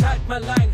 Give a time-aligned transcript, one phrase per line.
[0.00, 0.68] schalt mal ein.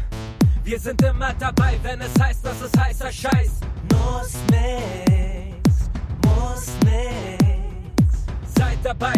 [0.64, 3.60] Wir sind immer dabei, wenn es heißt, dass es heißer Scheiß.
[3.92, 5.90] Muss nix,
[6.24, 8.26] muss nix.
[8.56, 9.14] Seid dabei,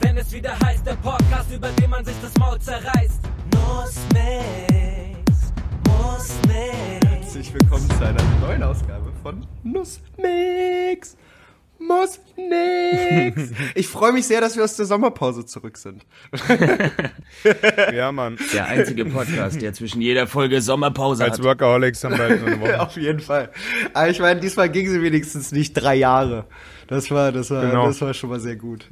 [0.00, 3.20] wenn es wieder heißt, der Podcast, über den man sich das Maul zerreißt.
[3.54, 5.52] Muss nix,
[5.86, 7.06] muss nix.
[7.06, 11.16] Herzlich willkommen zu einer neuen Ausgabe von Nussmix.
[11.78, 13.50] Muss nix.
[13.74, 16.04] Ich freue mich sehr, dass wir aus der Sommerpause zurück sind.
[17.94, 18.38] Ja, Mann.
[18.52, 21.44] Der einzige Podcast, der zwischen jeder Folge Sommerpause Als hat.
[21.44, 22.80] Workaholics haben wir halt eine Woche.
[22.86, 23.50] Auf jeden Fall.
[23.94, 26.46] Aber ich meine, diesmal ging sie wenigstens nicht drei Jahre.
[26.88, 27.86] Das war, das war, Genau.
[27.86, 28.86] das war schon mal sehr gut.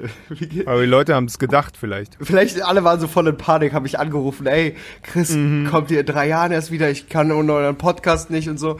[0.66, 2.16] Aber die Leute haben es gedacht vielleicht.
[2.20, 5.30] Vielleicht alle waren so voll in Panik, habe ich angerufen, ey, Chris,
[5.70, 8.78] kommt ihr in drei Jahren erst wieder, ich kann ohne euren Podcast nicht und so.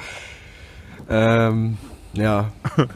[1.09, 1.79] Ähm,
[2.15, 2.53] ja,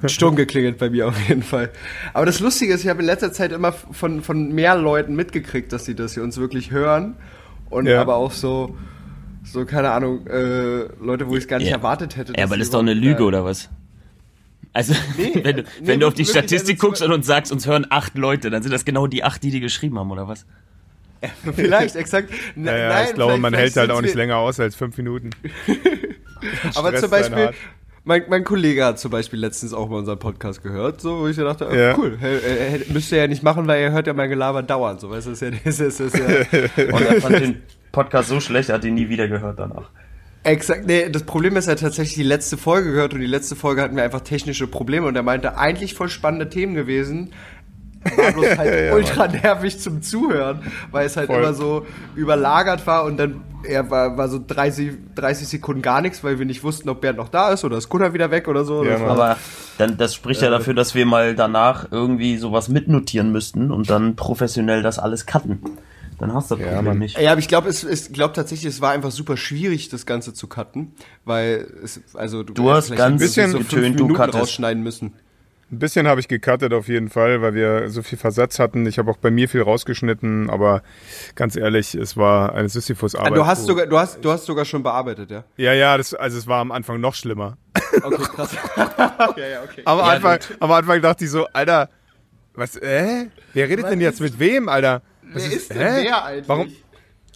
[0.06, 1.70] Sturm geklingelt bei mir auf jeden Fall.
[2.14, 5.72] Aber das Lustige ist, ich habe in letzter Zeit immer von, von mehr Leuten mitgekriegt,
[5.72, 7.14] dass sie das hier uns wirklich hören.
[7.70, 8.00] Und Ja.
[8.00, 8.76] aber auch so,
[9.44, 11.76] so, keine Ahnung, äh, Leute, wo ich es gar nicht Ja.
[11.76, 12.32] erwartet hätte.
[12.32, 13.68] Ja, dass aber das ist doch eine Lüge, äh, oder was?
[14.72, 17.26] Also, Nee, wenn, du, nee, wenn du auf die wirklich, Statistik also guckst und uns
[17.26, 20.10] sagst, uns hören acht Leute, dann sind das genau die acht, die die geschrieben haben,
[20.10, 20.46] oder was?
[21.56, 22.30] Vielleicht, exakt.
[22.56, 24.96] N- Ja, ja, nein, ich glaube, man hält halt auch nicht länger aus als fünf
[24.98, 25.30] Minuten.
[26.76, 27.54] Aber zum Beispiel, hart.
[28.04, 31.36] Mein, mein Kollege hat zum Beispiel letztens auch mal unseren Podcast gehört, so, wo ich
[31.36, 31.96] dachte, Ja.
[31.98, 35.00] cool, er, er, müsste er ja nicht machen, weil er hört ja mein Gelaber dauernd,
[35.00, 38.28] so, weißt du, ist ja, das ist, das ist ja Und er fand den Podcast
[38.28, 39.90] so schlecht, er hat ihn nie wieder gehört danach.
[40.44, 43.56] exakt, nee, das Problem ist, er hat tatsächlich die letzte Folge gehört und die letzte
[43.56, 47.32] Folge hatten wir einfach technische Probleme und er meinte, eigentlich voll spannende Themen gewesen,
[48.16, 50.60] war bloß halt Ja, ultra nervig zum Zuhören,
[50.90, 51.38] weil es halt Voll.
[51.42, 56.22] immer so überlagert war und dann er war, war so 30, 30 Sekunden gar nichts,
[56.22, 58.64] weil wir nicht wussten, ob Bernd noch da ist oder ist Gunnar wieder weg oder
[58.64, 58.84] so.
[58.84, 59.36] Ja, war- Aber
[59.78, 64.14] dann, das spricht ja dafür, dass wir mal danach irgendwie sowas mitnotieren müssten und dann
[64.14, 65.60] professionell das alles cutten.
[66.20, 66.98] Dann hast du das Ja, Problem Mann.
[67.00, 67.18] nicht.
[67.18, 70.32] Ja, aber ich glaube, es, es glaube tatsächlich, es war einfach super schwierig, das Ganze
[70.34, 70.92] zu cutten,
[71.24, 74.38] weil es, also Du hast vielleicht ganz hättest du getönt, fünf du Minuten cuttest.
[74.38, 75.14] rausschneiden müssen.
[75.70, 78.86] Ein bisschen habe ich gecuttet auf jeden Fall, weil wir so viel Versatz hatten.
[78.86, 80.82] Ich habe auch bei mir viel rausgeschnitten, aber
[81.34, 83.32] ganz ehrlich, es war eine Sisyphus-Arbeit.
[83.32, 85.44] Ah, du hast sogar, du hast, du hast sogar schon bearbeitet, ja?
[85.58, 87.56] Ja, ja, das, also es war am Anfang noch schlimmer.
[88.00, 88.56] Okay, krass.
[88.76, 89.82] ja, ja, okay.
[89.84, 91.88] Am, Ja, Anfang, am Anfang dachte ich so, Alter,
[92.54, 93.26] was, äh?
[93.54, 95.02] Wer redet denn jetzt mit wem, Alter?
[95.32, 96.04] Was Wer ist denn hä?
[96.04, 96.48] wer eigentlich?
[96.48, 96.72] Warum?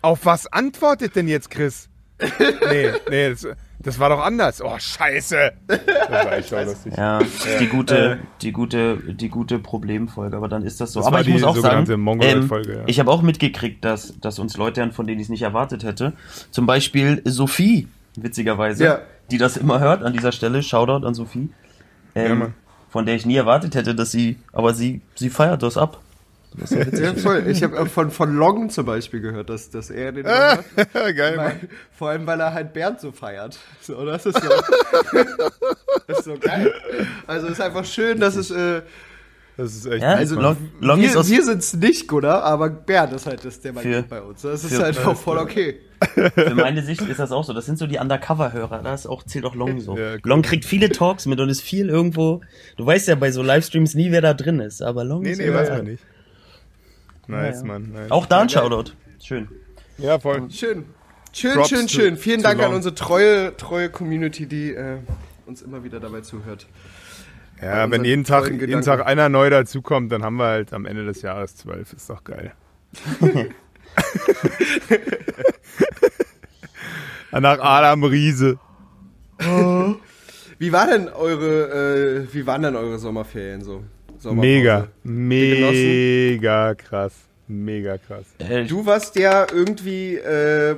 [0.03, 1.89] Auf was antwortet denn jetzt Chris?
[2.39, 3.47] nee, nee, das,
[3.83, 4.63] das war doch anders.
[4.63, 5.53] Oh, scheiße.
[5.67, 6.95] Das war echt lustig.
[6.97, 7.21] Ja,
[7.61, 11.01] die gute, die gute, die gute Problemfolge, aber dann ist das so.
[11.01, 12.83] Das aber war ich die muss auch sagen, ähm, ja.
[12.87, 16.13] ich habe auch mitgekriegt, dass, dass uns Leute von denen ich es nicht erwartet hätte.
[16.51, 18.99] Zum Beispiel Sophie, witzigerweise, Ja.
[19.31, 20.63] die das immer hört an dieser Stelle.
[20.63, 21.51] Shoutout an Sophie.
[22.15, 22.55] Ja, Ähm, Mann.
[22.91, 26.01] von der ich nie erwartet hätte, dass sie, aber sie, sie feiert das ab.
[26.59, 27.45] Das ist ja voll.
[27.49, 30.65] Ich habe von, von Long zum Beispiel gehört, dass, dass er den hört.
[30.93, 31.37] Geil.
[31.37, 31.61] Weil,
[31.97, 33.59] vor allem, weil er halt Bernd so feiert.
[33.81, 34.49] So, das ist so,
[36.07, 36.73] das ist so geil.
[37.27, 38.83] Also es ist einfach schön, dass es, äh,
[39.57, 42.71] Das ist echt Ja, also Long, Long ist wir, aus, wir sind's nicht, Gunnar, aber
[42.71, 44.43] Bernd ist halt das, der Für- Magnet bei uns.
[44.43, 45.81] Das ist für- halt auch voll okay.
[46.35, 47.53] Für meine Sicht ist das auch so.
[47.53, 48.83] Das sind so die Undercover-Hörer.
[48.83, 49.97] Da ist auch, zählt auch Long so.
[49.97, 50.21] Ja, cool.
[50.25, 52.41] Long kriegt viele Talks mit und ist viel irgendwo.
[52.77, 54.83] Du weißt ja bei so Livestreams nie, wer da drin ist.
[54.83, 55.63] Aber Long Nee, ist nee, überall.
[55.69, 56.03] weiß man nicht.
[57.27, 57.67] Nice, Ja.
[57.67, 57.93] Mann.
[57.93, 58.11] Nice.
[58.11, 58.93] Auch da ein Shoutout.
[59.23, 59.49] Schön.
[59.99, 60.51] Ja, voll.
[60.51, 60.85] Schön.
[61.33, 62.17] Schön, Props schön, schön.
[62.19, 62.75] Vielen Dank an Long.
[62.77, 64.99] unsere treue, treue Community, die äh,
[65.47, 66.67] uns immer wieder dabei zuhört.
[67.61, 68.85] Ja, wenn jeden Tag, jeden Gedanken.
[68.85, 71.93] Tag einer neu dazukommt, dann haben wir halt am Ende des Jahres zwölf.
[71.93, 72.53] Ist doch geil.
[77.31, 78.59] Nach Adam Riese.
[80.59, 83.83] Wie war denn eure, äh, wie waren denn eure Sommerferien so?
[84.23, 84.49] Sommerpause?
[84.49, 85.27] Mega, genossen?
[85.27, 87.13] mega krass.
[87.49, 88.25] Mega krass.
[88.69, 90.77] Du warst ja irgendwie äh, äh,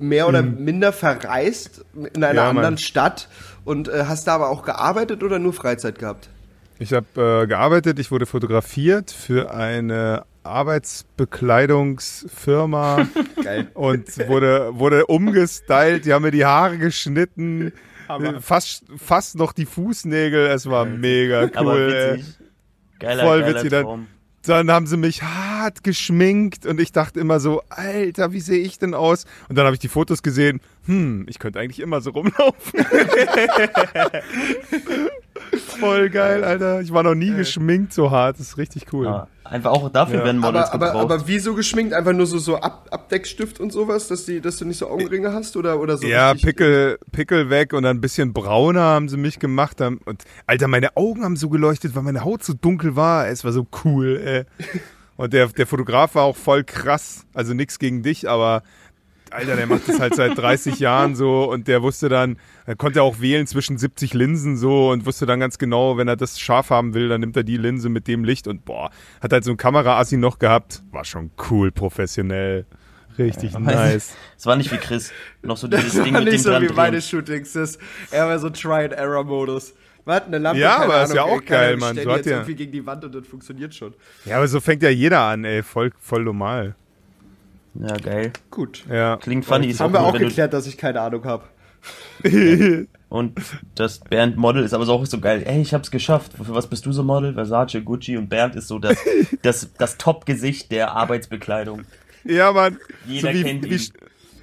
[0.00, 2.36] mehr oder minder verreist in einer Mhm.
[2.36, 2.56] Ja, Mann.
[2.58, 3.28] anderen Stadt
[3.64, 6.28] und äh, hast da aber auch gearbeitet oder nur Freizeit gehabt?
[6.78, 13.08] Ich habe äh, gearbeitet, ich wurde fotografiert für eine Arbeitsbekleidungsfirma
[13.42, 13.66] Geil.
[13.74, 16.04] und wurde, wurde umgestylt.
[16.04, 17.72] Die haben mir die Haare geschnitten,
[18.40, 20.46] fast, fast noch die Fußnägel.
[20.46, 22.20] Es war mega cool.
[22.98, 24.06] Geiler, Voll geiler witzig, dann- Traum.
[24.44, 28.78] Dann haben sie mich hart geschminkt und ich dachte immer so, Alter, wie sehe ich
[28.78, 29.24] denn aus?
[29.48, 32.86] Und dann habe ich die Fotos gesehen, hm, ich könnte eigentlich immer so rumlaufen.
[35.80, 36.80] Voll geil, Alter.
[36.80, 39.04] Ich war noch nie geschminkt so hart, das ist richtig cool.
[39.06, 40.24] Ja, einfach auch dafür Ja.
[40.24, 41.20] werden Models Aber, aber, gebraucht.
[41.20, 41.92] aber wie so geschminkt?
[41.92, 45.32] Einfach nur so, so Ab Abdeckstift und sowas, dass, die, dass du nicht so Augenringe
[45.32, 46.06] hast oder, oder so?
[46.06, 49.80] ja, richtig- Pickel, Pickel weg und dann ein bisschen brauner haben sie mich gemacht.
[49.80, 53.28] Haben, und Alter, meine Augen haben so geleuchtet, weil meine Haut so dunkel war.
[53.28, 54.44] Es war so cool, ey.
[55.18, 57.24] Und der, der Fotograf war auch voll krass.
[57.32, 58.62] Also nichts gegen dich, aber
[59.36, 63.02] Alter, der macht das halt seit 30 Jahren so und der wusste dann, er konnte
[63.02, 66.70] auch wählen zwischen 70 Linsen so und wusste dann ganz genau, wenn er das scharf
[66.70, 68.90] haben will, dann nimmt er die Linse mit dem Licht und boah,
[69.20, 70.82] hat halt so ein Kameraassi noch gehabt.
[70.90, 72.64] War schon cool, professionell.
[73.18, 74.14] Richtig nice.
[74.36, 75.10] Es war nicht wie Chris.
[75.42, 77.00] Noch so Das dieses Ding war mit nicht dem so dran wie meine.
[77.00, 77.52] Shootings.
[77.54, 77.78] Das,
[78.10, 79.74] er war so Try-and-Error-Modus.
[80.04, 81.96] Warte, eine Lampe, Ja, keine aber ist ja Ahnung, auch geil, Ahnung, Mann.
[81.96, 83.94] So hat jetzt der- irgendwie gegen die Wand und das funktioniert schon.
[84.24, 85.62] Ja, aber so fängt ja jeder an, ey.
[85.62, 86.74] Voll, voll normal.
[87.80, 88.32] Ja, geil.
[88.50, 88.84] Gut.
[88.90, 89.16] Ja.
[89.16, 89.68] Klingt funny.
[89.68, 91.44] Ist Haben wir auch geklärt, dass ich keine Ahnung habe.
[93.08, 93.40] Und
[93.76, 95.44] das Bernd Model ist aber so auch so geil.
[95.46, 96.32] Ey, ich hab's geschafft.
[96.32, 97.34] Für was bist du so Model?
[97.34, 98.98] Versace, Gucci und Bernd ist so das,
[99.42, 101.84] das, das Top-Gesicht der Arbeitsbekleidung.
[102.24, 102.78] Ja, Mann.
[103.06, 103.92] Jeder so wie, kennt wie, ihn.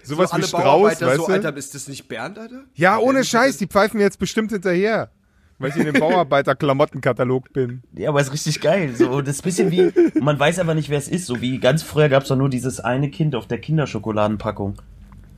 [0.04, 1.34] Sowas so wie Strauß, weißt so, du?
[1.34, 2.64] Alter, ist das nicht Bernd, Alter?
[2.76, 5.12] ja, ohne Scheiß, die pfeifen mir jetzt bestimmt hinterher.
[5.60, 7.84] Weil ich in dem Bauarbeiter-Klamottenkatalog bin.
[7.96, 8.94] Ja, aber ist richtig geil.
[8.96, 11.26] So, das ist ein bisschen wie, man weiß aber nicht, wer es ist.
[11.26, 14.76] So wie ganz früher gab's doch nur dieses eine Kind auf der Kinderschokoladenpackung.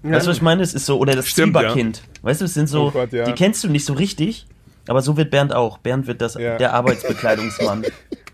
[0.03, 0.61] Weißt du, was ich meine?
[0.61, 2.03] Es ist so, oder das Stimmt, Zwieberkind.
[2.21, 3.25] Weißt du, es sind so, Oh Gott, ja.
[3.25, 4.45] die kennst du nicht so richtig,
[4.87, 5.79] aber so wird Bernd auch.
[5.79, 6.57] Bernd wird das, Ja.
[6.57, 7.85] der Arbeitsbekleidungsmann.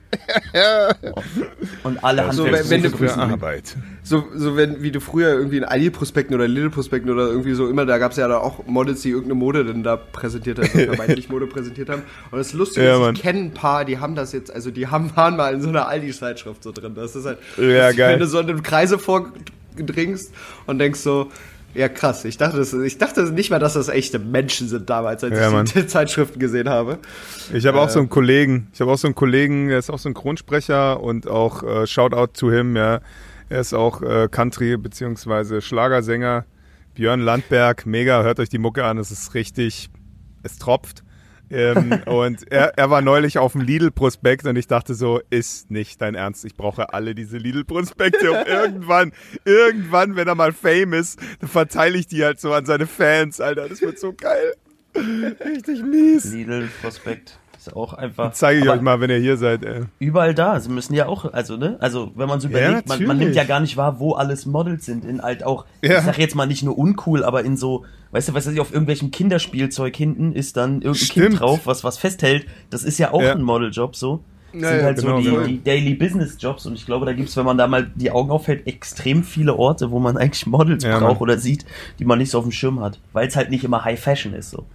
[1.83, 3.31] Und alle so, Handwerksberufe wenn du- grüßen ihn.
[3.31, 3.75] Arbeit.
[4.03, 7.85] So, so wenn, wie du früher irgendwie in Aldi-Prospekten oder Lidl-Prospekten oder irgendwie so immer,
[7.85, 11.29] da gab es ja da auch Models, die irgendeine Mode denn da präsentiert haben, vermeintlich
[11.29, 12.01] Mode präsentiert haben.
[12.31, 13.15] Und das Lustige Ja, ist, Mann.
[13.15, 15.69] ich kenne ein paar, die haben das jetzt, also die haben, waren mal in so
[15.69, 16.93] einer Aldi-Zeitschrift so drin.
[16.95, 18.13] Das ist halt, Ja, geil.
[18.13, 20.33] wenn du so in den Kreise vordringst
[20.67, 21.31] und denkst so,
[21.73, 25.23] ja krass, ich dachte, das, ich dachte nicht mal, dass das echte Menschen sind damals,
[25.23, 26.99] als Ja, ich die Zeitschriften gesehen habe.
[27.53, 29.99] Ich habe auch so einen Kollegen, ich habe auch so einen Kollegen, der ist auch
[29.99, 33.01] Synchronsprecher und auch äh, Shoutout to him, ja.
[33.49, 36.45] Er ist auch äh, Country- beziehungsweise Schlagersänger.
[36.93, 39.89] Björn Landberg, mega, hört euch die Mucke an, es ist richtig,
[40.43, 41.03] es tropft.
[41.51, 46.01] Ähm, und er, er war neulich auf dem Lidl-Prospekt und ich dachte so, ist nicht
[46.01, 49.11] dein Ernst, ich brauche alle diese Lidl-Prospekte und irgendwann,
[49.45, 53.41] irgendwann, wenn er mal Fame ist, dann verteile ich die halt so an seine Fans,
[53.41, 54.53] Alter, das wird so geil.
[54.95, 56.25] Richtig mies.
[56.25, 57.39] Lidl, Prospekt.
[57.61, 58.31] Ist auch einfach.
[58.33, 59.83] Zeige ich euch mal, wenn ihr hier seid, ey.
[59.99, 60.59] Überall da.
[60.59, 61.77] Sie müssen ja auch, also, ne?
[61.79, 63.19] Also, wenn man so Ja, überlegt, man, man natürlich.
[63.19, 65.05] nimmt ja gar nicht wahr, wo alles Models sind.
[65.05, 65.99] In halt auch, Ja.
[65.99, 68.59] ich sag jetzt mal nicht nur uncool, aber in so, weißt du, was weiß ich,
[68.59, 71.27] auf irgendwelchem Kinderspielzeug hinten ist dann irgendein Stimmt.
[71.29, 72.47] Kind drauf, was was festhält.
[72.71, 73.33] Das ist ja auch Ja.
[73.33, 74.23] ein Modeljob so.
[74.53, 75.45] Das Ja, sind ja, halt genau, so die, genau.
[75.45, 78.31] die Daily Business Jobs und ich glaube, da gibt's, wenn man da mal die Augen
[78.31, 81.63] aufhält, extrem viele Orte, wo man eigentlich Models Ja, braucht oder sieht,
[81.99, 84.33] die man nicht so auf dem Schirm hat, weil es halt nicht immer High Fashion
[84.33, 84.65] ist so.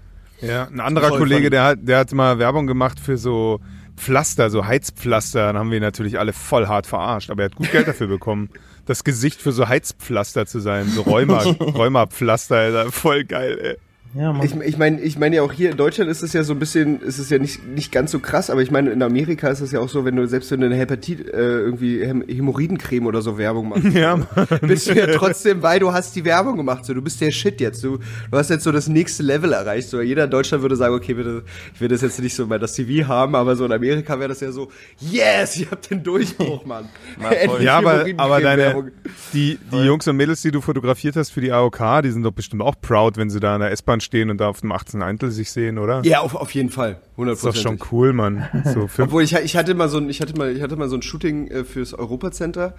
[0.40, 3.60] Ja, ein anderer Kollege, der hat, der hat mal Werbung gemacht für so
[3.96, 5.46] Pflaster, so Heizpflaster.
[5.46, 7.30] Dann haben wir ihn natürlich alle voll hart verarscht.
[7.30, 8.50] Aber er hat gut Geld dafür bekommen,
[8.84, 10.88] das Gesicht für so Heizpflaster zu sein.
[10.88, 12.92] So Rheuma, Rheumapflaster, Alter.
[12.92, 13.76] Voll geil, ey.
[14.16, 14.34] Ja.
[14.42, 16.58] Ich, ich meine, ich meine ja auch hier in Deutschland ist es ja so ein
[16.58, 19.60] bisschen, ist es ja nicht, nicht ganz so krass, aber ich meine, in Amerika ist
[19.60, 23.06] es ja auch so, wenn du selbst wenn du eine Hepatit, äh, irgendwie Häm Hämorrhoidencreme
[23.06, 24.16] oder so Werbung machst, Ja,
[24.62, 27.60] bist du ja trotzdem, weil du hast die Werbung gemacht, so du bist der Shit
[27.60, 27.98] jetzt, du,
[28.30, 31.12] du hast jetzt so das nächste Level erreicht, so jeder in Deutschland würde sagen, okay,
[31.12, 31.42] bitte,
[31.74, 34.30] ich will das jetzt nicht so bei das CV haben, aber so in Amerika wäre
[34.30, 36.88] das ja so, yes, ich hab den Durchbruch, Mann.
[37.30, 38.92] Endlich ja aber, aber deine,
[39.34, 42.32] die, die Jungs und Mädels, die du fotografiert hast für die AOK, die sind doch
[42.32, 45.02] bestimmt auch proud, wenn sie da in der S-Bahn stehen und da auf dem 18
[45.02, 46.00] Eintel sich sehen, oder?
[46.04, 48.48] Ja, auf, auf jeden Fall, 100 Das ist doch schon cool, Mann.
[48.72, 50.96] So Obwohl ich, ich hatte mal so ein, ich hatte mal, ich hatte mal so
[50.96, 52.74] ein Shooting äh, fürs Europacenter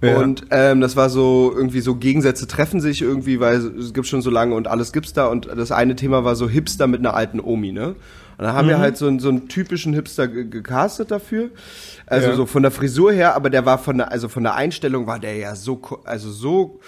[0.00, 0.18] Ja.
[0.18, 4.22] und ähm, das war so irgendwie so Gegensätze treffen sich irgendwie, weil es gibt schon
[4.22, 7.14] so lange und alles gibt's da und das eine Thema war so Hipster mit einer
[7.14, 7.96] alten Omi, ne?
[8.38, 11.48] Und dann haben wir halt so einen, so einen typischen Hipster ge- gecastet dafür.
[12.06, 12.34] Also Ja.
[12.36, 15.18] so von der Frisur her, aber der war von der, also von der Einstellung war
[15.18, 16.80] der ja so, also so,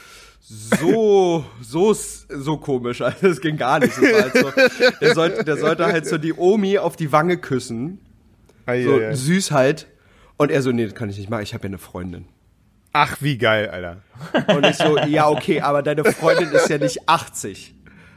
[0.50, 3.00] so, so, so komisch.
[3.02, 3.96] Also es ging gar nicht.
[3.96, 4.50] Halt so,
[5.00, 8.00] der, sollte, der sollte halt so die Omi auf die Wange küssen
[8.66, 9.14] Ei, so ei, ei.
[9.14, 9.86] süß halt.
[10.36, 12.26] Und er so, nee, das kann ich nicht machen, ich habe ja eine Freundin.
[12.92, 13.98] Ach, wie geil, Alter.
[14.54, 17.74] Und ich so, ja, okay, aber deine Freundin ist ja nicht 80.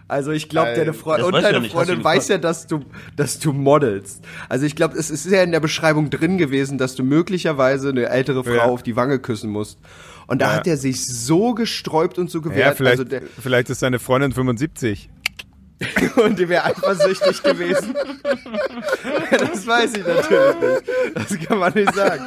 [0.07, 2.37] Also ich glaube, deine Freundin Das und weiß ich ja deine nicht, Freundin weiß ja,
[2.37, 2.81] dass du,
[3.15, 4.23] dass du modelst.
[4.49, 8.07] Also ich glaube, es ist ja in der Beschreibung drin gewesen, dass du möglicherweise eine
[8.09, 8.65] ältere Frau Ja.
[8.65, 9.79] auf die Wange küssen musst.
[10.27, 10.55] Und da Ja.
[10.57, 12.59] hat er sich so gesträubt und so gewehrt.
[12.59, 15.09] Ja, vielleicht, also der, vielleicht ist seine Freundin 75.
[16.23, 17.95] und die wäre eifersüchtig gewesen.
[19.31, 20.83] das weiß ich natürlich nicht.
[21.15, 22.23] Das kann man nicht sagen.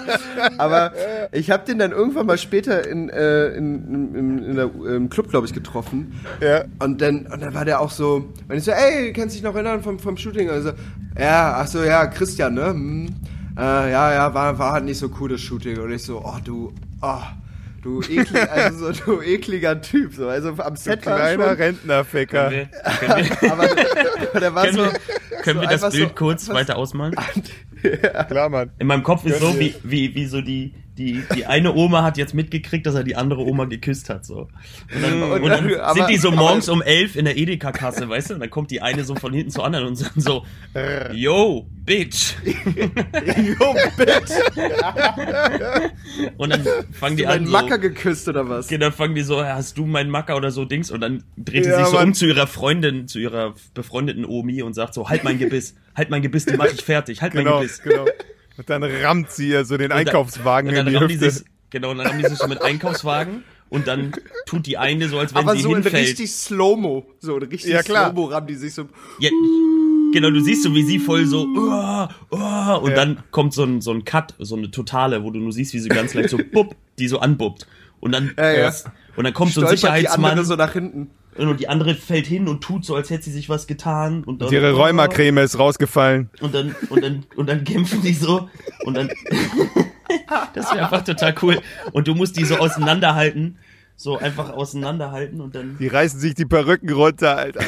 [0.58, 0.92] Aber
[1.30, 5.30] ich habe den dann irgendwann mal später in, äh, in, in, in der, im Club,
[5.30, 6.18] glaube ich, getroffen.
[6.40, 6.64] Ja.
[6.80, 9.44] Und dann, und dann war der auch so, wenn ich so, ey, kannst du dich
[9.44, 10.50] noch erinnern vom, vom Shooting?
[10.50, 10.72] Also,
[11.16, 12.70] ja, ach so, ja, Christian, ne?
[12.70, 13.06] Hm.
[13.56, 13.60] Äh,
[13.92, 15.78] ja, ja, war, war halt nicht so cool, das Shooting.
[15.78, 16.72] Und ich so, oh, du,
[17.02, 17.18] oh,
[17.85, 20.14] du, eklig, also so, du ekliger Typ.
[20.14, 20.29] So.
[20.29, 22.49] Also am Set war Kleiner schon, Rentnerficker.
[22.49, 23.53] Können wir, können wir,
[24.43, 24.93] aber war können so, wir,
[25.43, 27.14] können so wir das Bild so- kurz weiter ausmalen?
[28.29, 28.71] Klar, Mann.
[28.79, 32.16] In meinem Kopf ist so, wie, wie, wie so die, die, die eine Oma hat
[32.18, 34.48] jetzt mitgekriegt, dass er die andere Oma geküsst hat, so.
[34.94, 37.36] Und dann, Und und dann aber- sind die so aber- morgens um elf in der
[37.36, 38.34] Edeka-Kasse, weißt du?
[38.34, 40.44] Und dann kommt die eine so von hinten zur anderen und sagen so,
[41.12, 42.34] yo, bitch.
[42.44, 44.22] Jo, bitte.
[46.36, 48.66] Und dann fangen die Hast du an meinen so, Macker geküsst oder was?
[48.66, 50.90] Okay, dann fangen die so, hast du meinen Macker oder so Dings?
[50.90, 52.08] Und dann dreht die Ja, sich so Mann.
[52.08, 56.10] um zu ihrer Freundin, zu ihrer befreundeten Omi und sagt so, halt mein Gebiss, halt
[56.10, 57.82] mein Gebiss, die mach ich fertig, halt mein Genau, Gebiss.
[57.82, 58.04] genau.
[58.56, 61.14] Und dann rammt sie ihr so den Und dann- Einkaufswagen in dann die rammen die
[61.14, 61.30] Hüfte.
[61.30, 64.12] sich, genau, und dann haben die sich so mit Einkaufswagen und dann
[64.46, 66.06] tut die eine so, als wenn Aber sie so in hinfällt.
[66.06, 67.04] richtig Slow-Mo.
[67.18, 67.82] So richtig Ja.
[67.82, 68.88] Slow-Mo rammen die sich so.
[69.18, 69.30] Ja,
[70.12, 73.80] genau, du siehst so, wie sie voll so, oh, oh, und dann kommt so ein,
[73.80, 76.38] so ein Cut, so eine Totale, wo du nur siehst, wie sie ganz leicht so,
[76.52, 77.66] bupp, die so anbuppt.
[78.00, 78.73] Und dann, Ja, ja.
[79.16, 81.11] und dann kommt so ein Stolpert die Sicherheitsmann andere so nach hinten.
[81.37, 84.25] Und die andere fällt hin und tut so, als hätte sie sich was getan.
[84.25, 86.31] Und dann, Ihre Rheumacreme ist rausgefallen.
[86.41, 88.49] Und dann, und dann, und dann kämpfen die so
[88.85, 89.09] und dann,
[90.55, 91.61] das wäre einfach total cool.
[91.93, 93.59] Und du musst die so auseinanderhalten,
[93.97, 97.64] so einfach auseinanderhalten und dann, Die reißen sich die Perücken runter, Alter.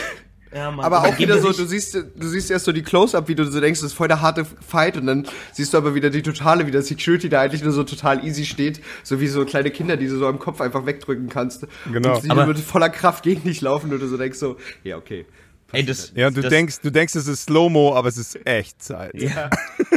[0.57, 0.85] Ja, Mann.
[0.85, 3.61] Aber auch wieder so, du siehst, du siehst erst so die Close-Up, wie du so
[3.61, 6.67] denkst, das ist voll der harte Fight und dann siehst du aber wieder die totale,
[6.67, 9.97] wie der Security da eigentlich nur so total easy steht, so wie so kleine Kinder,
[9.97, 11.67] die du so am Kopf einfach wegdrücken kannst.
[11.93, 12.17] Genau.
[12.17, 14.97] Und die Aber- mit voller Kraft gegen dich laufen und du so denkst so, ja,
[14.97, 15.27] okay.
[15.73, 18.39] Ey, das, Ja, und du das, denkst, du denkst, es ist Slow-Mo, aber es ist
[18.47, 19.13] Echtzeit.
[19.21, 19.51] Ja.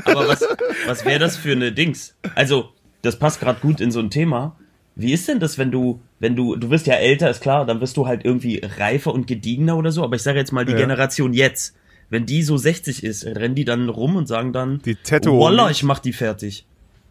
[0.04, 0.42] Aber was,
[0.88, 2.16] was wäre das für eine Dings?
[2.36, 2.70] Also,
[3.04, 4.58] das passt gerade gut in so ein Thema.
[5.02, 7.80] Wie ist denn das, wenn du, wenn du, du wirst ja älter, ist klar, dann
[7.82, 10.74] wirst du halt irgendwie reifer und gediegener oder so, aber ich sage jetzt mal die
[10.74, 10.78] Ja.
[10.80, 11.74] Generation jetzt,
[12.10, 15.70] wenn die so 60 ist, rennen die dann rum und sagen dann, Die Tattoo- Wallah,
[15.70, 16.66] ich mach die fertig.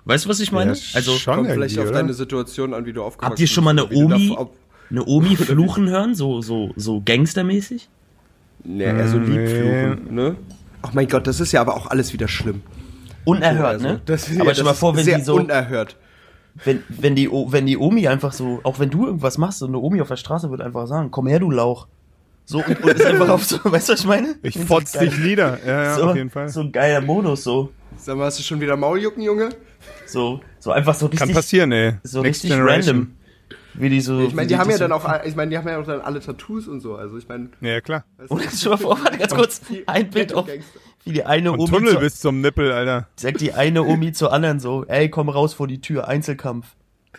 [0.04, 0.72] Weißt du, was ich meine?
[0.72, 1.94] Ja, also, schon Kommt vielleicht auf oder?
[1.94, 4.54] deine Situation an, wie du aufgewachsen habt ihr schon mal eine Omi, ob-
[4.90, 7.88] eine Omi fluchen hören, so, so, so gangstermäßig?
[8.64, 9.36] Nee, eher so Nee.
[9.38, 10.36] Liebfluchen, ne?
[10.82, 12.62] Ach mein Gott, das ist ja aber auch alles wieder schlimm.
[13.24, 14.00] Unerhört, Also, ne?
[14.06, 15.96] Das, aber ja, stell mal vor, wenn sehr die so, unerhört.
[16.64, 19.78] Wenn, wenn die, wenn die Omi einfach so, auch wenn du irgendwas machst, so eine
[19.78, 21.86] Omi auf der Straße wird einfach sagen, komm her, du Lauch.
[22.44, 24.36] So, und, und ist einfach auf so, weißt du, was ich meine?
[24.42, 25.58] Ich fotz dich nieder.
[25.66, 26.48] Ja, ja, so, auf jeden Fall.
[26.48, 27.70] So ein geiler Modus, so.
[27.96, 29.50] Sag mal, hast du schon wieder Mauljucken, Junge?
[30.06, 31.94] So, so einfach so richtig, Kann passieren, ey.
[32.02, 32.96] so Next richtig Generation.
[32.96, 33.14] random.
[33.74, 34.20] Wie die so.
[34.22, 35.78] Ich meine, wie die haben ja das dann so- auch, ich meine, die haben ja
[35.78, 36.96] auch dann alle Tattoos und so.
[36.96, 38.04] Also ich meine, Ja, klar.
[38.28, 40.48] Und jetzt schon mal vor, warte ganz kurz, ein Bild auf,
[41.12, 43.08] die eine Und Omi Tunnel zur, bis zum Nippel, Alter.
[43.16, 46.66] sagt die eine Omi zur anderen so, ey, komm raus vor die Tür, Einzelkampf.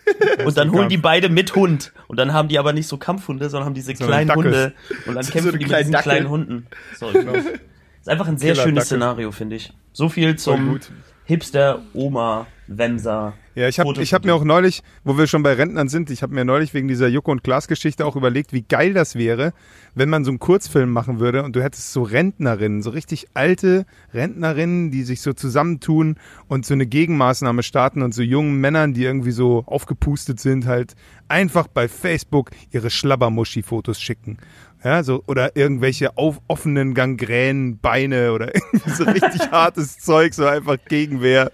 [0.46, 1.91] Und dann holen die beide mit Hund.
[2.08, 4.34] Und dann haben die aber nicht so Kampfhunde, sondern haben diese So kleinen.
[4.34, 4.74] Hunde.
[5.05, 6.12] Und dann So kämpfen einen die mit kleinen diesen Dackel.
[6.12, 6.67] kleinen Hunden.
[6.98, 7.34] So, genau.
[7.34, 8.98] Ist einfach ein sehr Killer schönes Dackel.
[9.00, 9.74] Szenario, finde ich.
[9.93, 10.79] So viel zum.
[11.25, 13.34] Hipster, Oma, Wemser.
[13.59, 16.33] Ja, ich habe hab mir auch neulich, wo wir schon bei Rentnern sind, ich habe
[16.33, 19.51] mir neulich wegen dieser Joko und Klaas Geschichte auch überlegt, wie geil das wäre,
[19.93, 23.85] wenn man so einen Kurzfilm machen würde und du hättest so Rentnerinnen, so richtig alte
[24.13, 26.15] Rentnerinnen, die sich so zusammentun
[26.47, 30.93] und so eine Gegenmaßnahme starten und so jungen Männern, die irgendwie so aufgepustet sind, halt
[31.27, 34.37] einfach bei Facebook ihre Schlabbermuschi-Fotos schicken.
[34.85, 40.45] Ja, so, oder irgendwelche auf, offenen Gangränen, Beine oder irgendwie so richtig hartes Zeug, so
[40.45, 41.51] einfach Gegenwehr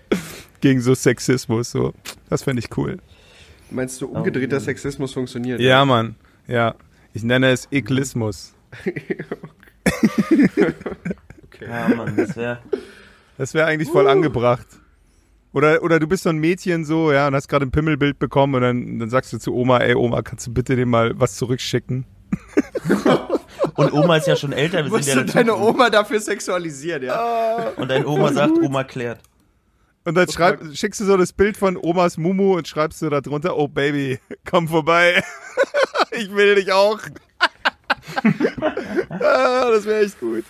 [0.61, 1.71] gegen so Sexismus.
[1.71, 1.93] So.
[2.29, 2.97] Das fände ich cool.
[3.69, 5.59] Meinst du, umgedrehter Sexismus funktioniert?
[5.59, 6.15] Ja, Mann.
[6.47, 6.75] Ja.
[7.13, 8.53] Ich nenne es Eklismus.
[11.61, 12.59] Ja, Mann, das wäre.
[13.37, 14.67] Das wäre eigentlich voll angebracht.
[15.53, 18.55] Oder, oder du bist so ein Mädchen so, ja, und hast gerade ein Pimmelbild bekommen
[18.55, 21.35] und dann, dann sagst du zu Oma, ey Oma, kannst du bitte dem mal was
[21.35, 22.05] zurückschicken?
[23.75, 25.55] Und Oma ist ja schon älter, wir Musst sind ja du deine.
[25.55, 27.71] Oma dafür sexualisieren, ja?
[27.75, 29.19] Und deine Oma sagt, Oma klärt.
[30.05, 33.21] Und dann schreib, schickst du so das Bild von Omas Mumu und schreibst du da
[33.21, 34.19] drunter, oh Baby,
[34.49, 35.23] komm vorbei.
[36.11, 36.99] ich will dich auch.
[39.09, 40.43] ah, das wäre echt gut.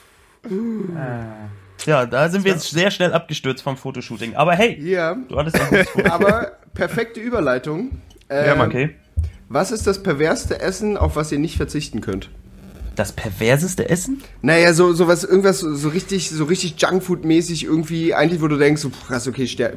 [1.85, 4.35] Ja, da sind wir jetzt sehr schnell abgestürzt vom Fotoshooting.
[4.35, 6.09] Aber hey, Ja, du hattest ein gutes Foto.
[6.11, 8.01] aber perfekte Überleitung.
[8.29, 8.65] Ähm, Ja.
[8.65, 8.95] Okay.
[9.47, 12.29] Was ist das perverseste Essen, auf was ihr nicht verzichten könnt?
[12.95, 14.21] Das perverseste Essen?
[14.41, 18.81] Naja, so, so was, irgendwas so, richtig, so richtig Junkfood-mäßig irgendwie, eigentlich, wo du denkst,
[18.81, 19.73] so, pff, krass, okay, ster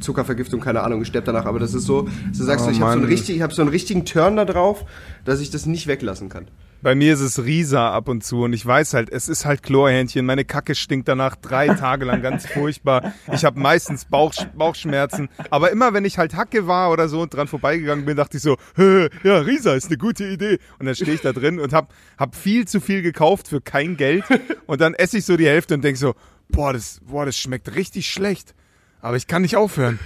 [0.00, 2.70] Zuckervergiftung, keine Ahnung, ich sterb danach, aber das ist so, dass du sagst, Oh, so,
[2.72, 3.10] ich habe so, einen Mann.
[3.10, 4.84] richtig, ich hab so einen richtigen Turn da drauf,
[5.24, 6.46] dass ich das nicht weglassen kann.
[6.80, 9.64] Bei mir ist es Risa ab und zu und ich weiß halt, es ist halt
[9.64, 10.24] Chlorhähnchen.
[10.24, 13.12] Meine Kacke stinkt danach drei Tage lang ganz furchtbar.
[13.32, 15.28] Ich habe meistens Bauch, Bauchschmerzen.
[15.50, 18.42] Aber immer wenn ich halt Hacke war oder so und dran vorbeigegangen bin, dachte ich
[18.44, 20.58] so, "Hä, ja, Risa ist eine gute Idee.
[20.78, 23.96] Und dann stehe ich da drin und hab, hab viel zu viel gekauft für kein
[23.96, 24.24] Geld.
[24.66, 26.14] Und dann esse ich so die Hälfte und denk so,
[26.48, 28.54] boah, das, boah, das schmeckt richtig schlecht.
[29.00, 29.98] Aber ich kann nicht aufhören.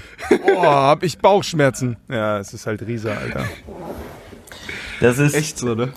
[0.46, 1.96] Boah, hab ich Bauchschmerzen.
[2.08, 3.44] Ja, es ist halt Risa, Alter.
[5.00, 5.92] Das ist Echt so, ne?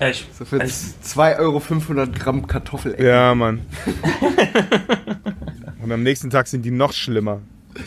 [0.00, 0.34] Echt.
[0.36, 2.96] So für Es- 2 Euro 500 Gramm Kartoffel.
[3.02, 3.60] Ja, Mann.
[5.82, 7.40] Und am nächsten Tag sind die noch schlimmer.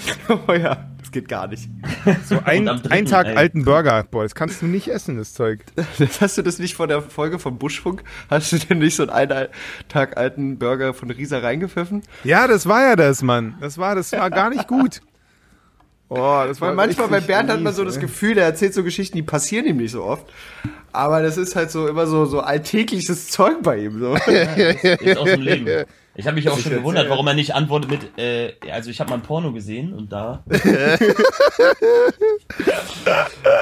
[0.47, 0.89] Oh ja.
[1.11, 1.69] geht gar nicht.
[2.25, 3.35] So ein, dritten, ein Tag ey.
[3.35, 5.63] alten Burger, boah, das kannst du nicht essen, das Zeug.
[6.19, 8.03] Hast du das nicht von der Folge vom Buschfunk?
[8.29, 9.47] Hast du dir nicht so einen einen
[9.89, 12.01] Tag alten Burger von Risa reingepfiffen?
[12.23, 13.55] Ja, das war ja das, Mann.
[13.61, 15.01] Das war, das war gar nicht gut.
[16.09, 17.99] Oh, das war Weil manchmal bei Bernd hat man mies, so das.
[17.99, 20.25] Gefühl, der erzählt so Geschichten, die passieren ihm nicht so oft.
[20.91, 23.99] Aber das ist halt so immer so, so alltägliches Zeug bei ihm.
[23.99, 24.13] So.
[24.13, 25.85] Ist aus dem Leben.
[26.15, 27.09] Ich habe mich auch schon gewundert, erzähl.
[27.09, 30.43] warum er nicht antwortet mit, äh, also ich habe mal ein Porno gesehen und da.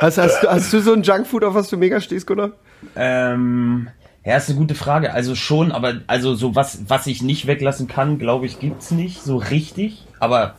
[0.01, 2.51] Hast, hast, hast du so ein Junkfood, auf was du mega stehst, Gunnar?
[2.95, 3.87] Ähm,
[4.25, 5.13] ja, ist eine gute Frage.
[5.13, 9.21] Also schon, aber also so was, was ich nicht weglassen kann, glaube ich, gibt's nicht
[9.21, 10.05] so richtig.
[10.19, 10.55] Aber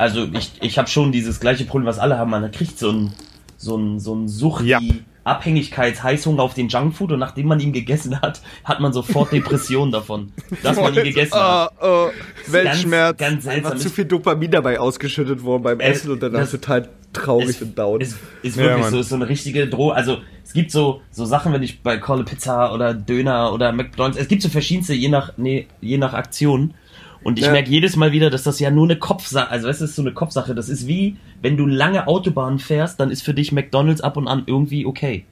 [0.00, 2.30] also ich, ich habe schon dieses gleiche Problem, was alle haben.
[2.30, 3.12] Man kriegt so ein
[3.56, 4.80] so ein so ein Sucht Ja.
[5.24, 10.32] Abhängigkeits-Heißhunger auf den Junkfood und nachdem man ihn gegessen hat, hat man sofort Depressionen davon,
[10.62, 11.72] dass man ihn gegessen hat.
[11.80, 12.10] Oh, oh,
[12.46, 13.18] Weltschmerz.
[13.18, 13.78] Ganz, ganz Einfach seltsam.
[13.78, 17.62] zu Ist- viel Dopamin dabei ausgeschüttet worden beim Essen und danach das- total traurig ist,
[17.62, 18.00] und down.
[18.00, 18.90] Ist, ist Ja, wirklich Mann.
[18.92, 19.90] so, ist so eine richtige Droh.
[19.90, 24.16] Also es gibt so so Sachen, wenn ich bei Call Pizza oder Döner oder McDonald's,
[24.18, 26.74] es gibt so verschiedenste je nach nee, je nach Aktion.
[27.22, 27.52] Und ich Ja.
[27.52, 30.12] merke jedes Mal wieder, dass das ja nur eine Kopfsache, also es ist so eine
[30.12, 30.54] Kopfsache.
[30.54, 34.26] Das ist wie, wenn du lange Autobahn fährst, dann ist für dich McDonald's ab und
[34.26, 35.24] an irgendwie okay.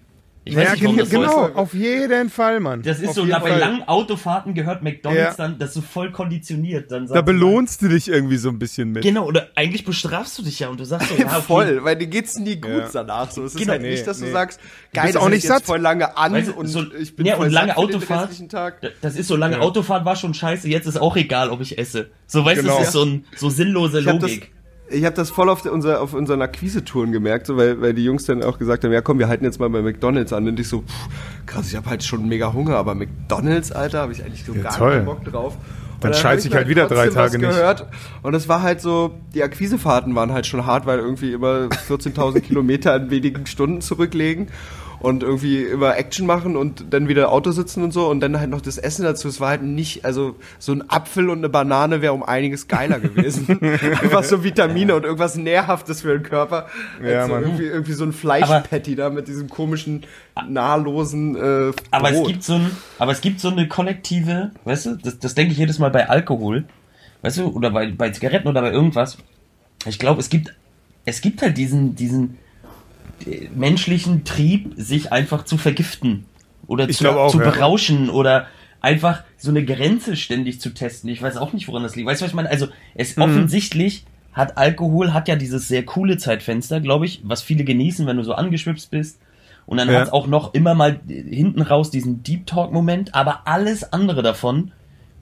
[0.49, 1.57] Ich weiß ja, nicht, warum gen das so genau, ist.
[1.57, 2.83] auf jeden Fall, Mann.
[2.83, 5.45] Das ist auf so, jeden na, bei langen Autofahrten gehört McDonald's Ja.
[5.47, 6.91] dann, das ist so voll konditioniert.
[6.91, 9.03] Dann Da sagst belohnst du dich irgendwie so ein bisschen mit.
[9.03, 11.97] Genau, oder eigentlich bestrafst du dich ja und du sagst so, ja, okay, Voll, weil
[11.97, 12.89] dir geht's nie gut Ja.
[12.93, 13.31] danach.
[13.31, 14.33] So, es ist Genau, halt nicht, nee, dass du nee.
[14.33, 15.65] sagst, Du geil, bist das auch nicht satt.
[15.65, 17.87] voll lange an Weißt du, und so- ich bin ja, voll und lange satt für
[17.87, 19.61] den Autofahrt- Das ist so lange Ja.
[19.63, 22.09] Autofahrt war schon scheiße, jetzt ist auch egal, ob ich esse.
[22.27, 22.79] So weißt du, Genau.
[22.79, 24.53] das ist so ein so sinnlose Logik.
[24.91, 28.25] Ich hab das voll auf, unser, auf unseren Akquise-Touren gemerkt, so, weil, weil die Jungs
[28.25, 30.49] dann auch gesagt haben, ja komm, wir halten jetzt mal bei McDonalds an.
[30.49, 31.09] Und ich so, pff,
[31.47, 34.63] krass, ich habe halt schon mega Hunger, aber McDonalds, Alter, habe ich eigentlich so Ja,
[34.63, 34.93] gar toll.
[34.93, 35.57] keinen Bock drauf.
[35.57, 37.49] Und Dann hab scheiß ich mir halt wieder drei Tage nicht.
[37.49, 37.87] Gehört.
[38.23, 42.41] Und es war halt so, die Akquisefahrten waren halt schon hart, weil irgendwie immer 14.000
[42.43, 44.49] Kilometer in wenigen Stunden zurücklegen
[45.01, 48.51] und irgendwie immer Action machen und dann wieder Auto sitzen und so und dann halt
[48.51, 49.29] noch das Essen dazu.
[49.29, 52.99] Es war halt nicht, also so ein Apfel und eine Banane wäre um einiges geiler
[52.99, 53.61] gewesen.
[53.63, 56.67] Einfach so Vitamine und irgendwas Nährhaftes für den Körper.
[57.03, 60.05] Ja, so irgendwie, irgendwie so ein Fleischpatty da mit diesem komischen,
[60.49, 62.29] nahrlosen äh, Aber es Brot.
[62.29, 65.59] gibt so ein, aber es gibt so eine kollektive, weißt du, das, das denke ich
[65.59, 66.65] jedes Mal bei Alkohol,
[67.23, 69.19] weißt du, oder bei, bei Zigaretten oder bei irgendwas.
[69.87, 70.55] Ich glaube, es gibt,
[71.05, 72.39] es gibt halt diesen, diesen
[73.55, 76.25] menschlichen Trieb, sich einfach zu vergiften
[76.67, 77.51] oder zu, auch, zu ja.
[77.51, 78.47] berauschen oder
[78.81, 81.11] einfach so eine Grenze ständig zu testen.
[81.11, 82.07] Ich weiß auch nicht, woran das liegt.
[82.07, 82.51] Weißt du, was ich meine?
[82.51, 83.23] Also, es Mhm.
[83.25, 88.17] offensichtlich hat Alkohol, hat ja dieses sehr coole Zeitfenster, glaube ich, was viele genießen, wenn
[88.19, 89.19] du so angeschwipst bist.
[89.67, 90.01] Und dann Ja.
[90.01, 94.73] hat's auch noch immer mal hinten raus diesen Deep Talk-Moment, aber alles andere davon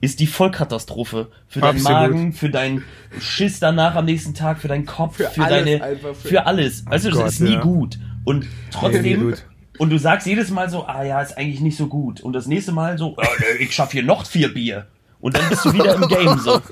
[0.01, 1.29] ist die Vollkatastrophe.
[1.47, 1.91] Für deinen Absolut.
[1.99, 2.83] Magen, für deinen
[3.19, 6.85] Schiss danach am nächsten Tag, für deinen Kopf, für, Für alles deine, für- für alles.
[6.85, 7.61] Weißt du, das Gott, ist nie ja.
[7.61, 7.97] gut.
[8.23, 9.45] Und trotzdem, gut.
[9.77, 12.21] und du sagst jedes Mal so, ah ja, ist eigentlich nicht so gut.
[12.21, 14.87] Und das nächste Mal so, nee, ich schaff hier noch vier Bier.
[15.19, 16.61] Und dann bist du wieder im Game so.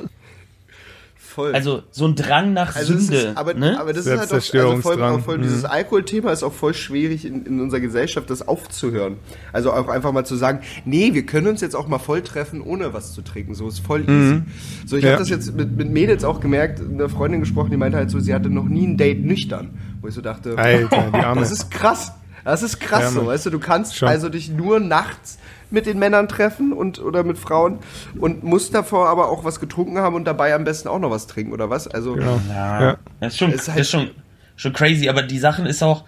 [1.35, 1.53] Voll.
[1.53, 3.15] Also so ein Drang nach Also Sünde.
[3.31, 3.77] ist, aber, ne?
[3.77, 5.41] aber das ist halt auch, also voll, auch voll, Mhm.
[5.41, 9.17] dieses Alkoholthema ist auch voll schwierig in, in unserer Gesellschaft, das aufzuhören.
[9.51, 12.61] Also auch einfach mal zu sagen, nee, wir können uns jetzt auch mal voll treffen,
[12.61, 13.53] ohne was zu trinken.
[13.53, 14.43] So ist voll easy.
[14.85, 15.09] So, ich Ja.
[15.11, 18.21] habe das jetzt mit, mit Mädels auch gemerkt, eine Freundin gesprochen, die meinte halt so,
[18.21, 19.71] sie hatte noch nie ein Date nüchtern.
[19.99, 21.41] Wo ich so dachte, Alter, die Arme.
[21.41, 22.13] das ist krass.
[22.45, 23.27] Das ist krass Ja, so, Mann.
[23.27, 24.07] weißt du, du kannst Schon.
[24.07, 25.37] also dich nur nachts
[25.71, 27.79] mit den Männern treffen und oder mit Frauen
[28.19, 31.27] und musst davor aber auch was getrunken haben und dabei am besten auch noch was
[31.27, 31.87] trinken oder was?
[31.87, 32.17] Also.
[32.17, 32.97] Ja, Ja.
[33.19, 34.11] das ist schon, Ist halt- das ist schon,
[34.55, 36.05] schon crazy, aber die Sachen ist auch,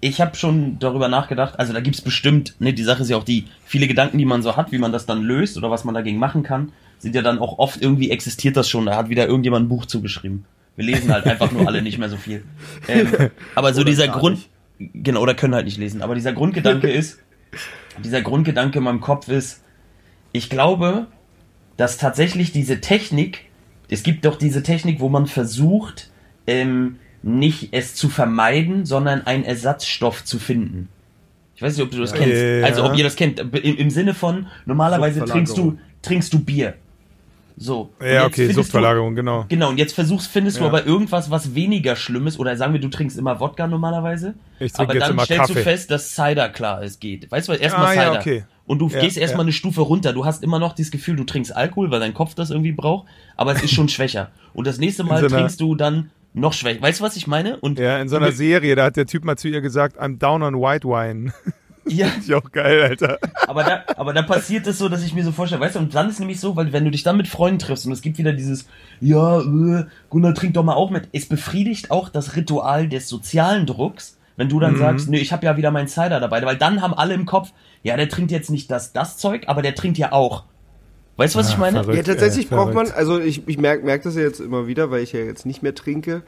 [0.00, 3.24] ich habe schon darüber nachgedacht, also da gibt's bestimmt, ne, die Sache ist ja auch
[3.24, 5.94] die, viele Gedanken, die man so hat, wie man das dann löst oder was man
[5.94, 9.26] dagegen machen kann, sind ja dann auch oft irgendwie existiert das schon, da hat wieder
[9.26, 10.44] irgendjemand ein Buch zugeschrieben.
[10.74, 12.42] Wir lesen halt einfach nur alle nicht mehr so viel.
[12.88, 13.08] Ähm,
[13.54, 14.40] aber so Oder dieser Grund,
[14.78, 17.18] genau, oder können halt nicht lesen, aber dieser Grundgedanke ist,
[18.02, 19.62] dieser Grundgedanke in meinem Kopf ist,
[20.32, 21.06] ich glaube,
[21.76, 23.44] dass tatsächlich diese Technik,
[23.88, 26.10] es gibt doch diese Technik, wo man versucht,
[26.46, 30.88] ähm, nicht es zu vermeiden, sondern einen Ersatzstoff zu finden.
[31.54, 32.36] Ich weiß nicht, ob du das kennst.
[32.36, 32.64] Ja.
[32.64, 33.40] Also ob ihr das kennt.
[33.40, 36.74] Im, im Sinne von, normalerweise trinkst du, trinkst du Bier.
[37.58, 37.90] So.
[38.04, 39.42] Ja, okay, Suchtverlagerung, genau.
[39.42, 40.66] Du, genau, und jetzt versuchst, findest du Ja.
[40.68, 42.38] aber irgendwas, was weniger schlimm ist.
[42.38, 44.34] Oder sagen wir, du trinkst immer Wodka normalerweise.
[44.60, 45.62] Ich trinke aber jetzt dann immer stellst du Kaffee.
[45.64, 47.30] fest, dass Cider klar ist, geht.
[47.30, 48.20] Weißt du, was, erstmal Ah, ja, Cider.
[48.20, 48.44] okay.
[48.66, 49.46] Und du Ja, gehst erstmal ja.
[49.46, 50.12] eine Stufe runter.
[50.12, 53.06] Du hast immer noch dieses Gefühl, du trinkst Alkohol, weil dein Kopf das irgendwie braucht,
[53.36, 54.30] aber es ist schon schwächer.
[54.52, 56.82] Und das nächste Mal so trinkst du dann noch schwächer.
[56.82, 57.56] Weißt du, was ich meine?
[57.58, 60.18] Und Ja, in so einer Serie, da hat der Typ mal zu ihr gesagt, I'm
[60.18, 61.32] down on white wine.
[61.88, 63.18] Ja, Ist ja auch geil, Alter.
[63.46, 65.94] aber da, aber da passiert es so, dass ich mir so vorstelle, weißt du, und
[65.94, 68.18] dann ist nämlich so, weil wenn du dich dann mit Freunden triffst und es gibt
[68.18, 68.66] wieder dieses,
[69.00, 73.66] ja, äh, Gunnar, trink doch mal auch mit, es befriedigt auch das Ritual des sozialen
[73.66, 74.78] Drucks, wenn du dann Mhm.
[74.78, 77.52] sagst, nee, ich habe ja wieder meinen Cider dabei, weil dann haben alle im Kopf,
[77.82, 80.44] ja, der trinkt jetzt nicht das, das Zeug, aber der trinkt ja auch.
[81.16, 81.82] Weißt du, was ich meine?
[81.82, 81.96] verrückt.
[82.06, 84.90] Ja, tatsächlich äh, braucht man, also ich, ich merke merk das ja jetzt immer wieder,
[84.90, 86.22] weil ich ja jetzt nicht mehr trinke.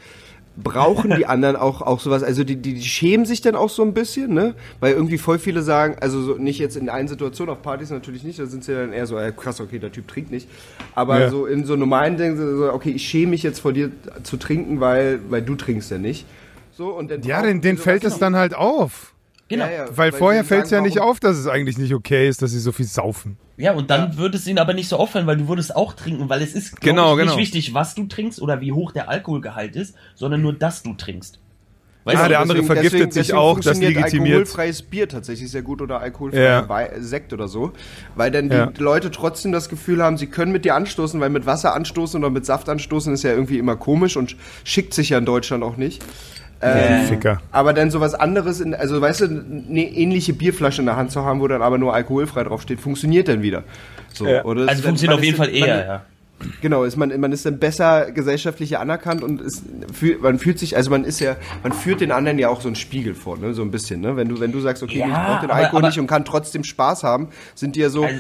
[0.62, 3.82] Brauchen die anderen auch, auch sowas, also die, die, die schämen sich dann auch so
[3.82, 4.54] ein bisschen, ne?
[4.80, 8.24] Weil irgendwie voll viele sagen, also so nicht jetzt in allen Situationen, auf Partys natürlich
[8.24, 10.48] nicht, da sind sie dann eher so, äh, krass, okay, der Typ trinkt nicht.
[10.94, 11.30] Aber Ja.
[11.30, 13.90] so in so normalen Dingen, so, okay, ich schäme mich jetzt vor dir
[14.22, 16.26] zu trinken, weil, weil du trinkst ja nicht.
[16.76, 19.12] So, und dann Ja, den, den fällt es dann halt auf.
[19.48, 19.64] Genau.
[19.64, 22.28] Ja, ja, Weil, vorher die fällt es ja nicht auf, dass es eigentlich nicht okay
[22.28, 23.38] ist, dass sie so viel saufen.
[23.56, 26.28] Ja, und dann würde es ihnen aber nicht so auffallen, weil du würdest auch trinken,
[26.28, 27.38] weil es ist Genau, ich, nicht genau.
[27.40, 31.40] wichtig, was du trinkst oder wie hoch der Alkoholgehalt ist, sondern nur, dass du trinkst.
[32.04, 34.36] Weißt Ah, du, der andere vergiftet sich auch, das legitimiert.
[34.36, 37.02] alkoholfreies Bier tatsächlich sehr gut oder alkoholfreier Ja.
[37.02, 37.72] Sekt oder so,
[38.14, 38.72] weil dann die Ja.
[38.78, 42.30] Leute trotzdem das Gefühl haben, sie können mit dir anstoßen, weil mit Wasser anstoßen oder
[42.30, 45.76] mit Saft anstoßen ist ja irgendwie immer komisch und schickt sich ja in Deutschland auch
[45.76, 46.02] nicht.
[46.60, 47.40] Äh, Ficker.
[47.52, 51.24] Aber dann sowas anderes, in, also weißt du, eine ähnliche Bierflasche in der Hand zu
[51.24, 53.62] haben, wo dann aber nur alkoholfrei draufsteht, funktioniert dann wieder.
[54.12, 54.44] So, Ja.
[54.44, 56.02] oder also man funktioniert auf jeden Fall eher, man, ja.
[56.60, 59.64] Genau, ist man, man ist dann besser gesellschaftlich anerkannt und ist,
[60.20, 62.76] man fühlt sich, also man ist ja, man führt den anderen ja auch so einen
[62.76, 64.16] Spiegel vor, ne, so ein bisschen, ne?
[64.16, 66.06] Wenn du, wenn du sagst, okay, Ja, ich brauch den aber- Alkohol aber- nicht und
[66.06, 68.16] kann trotzdem Spaß haben, sind die ja so, Also,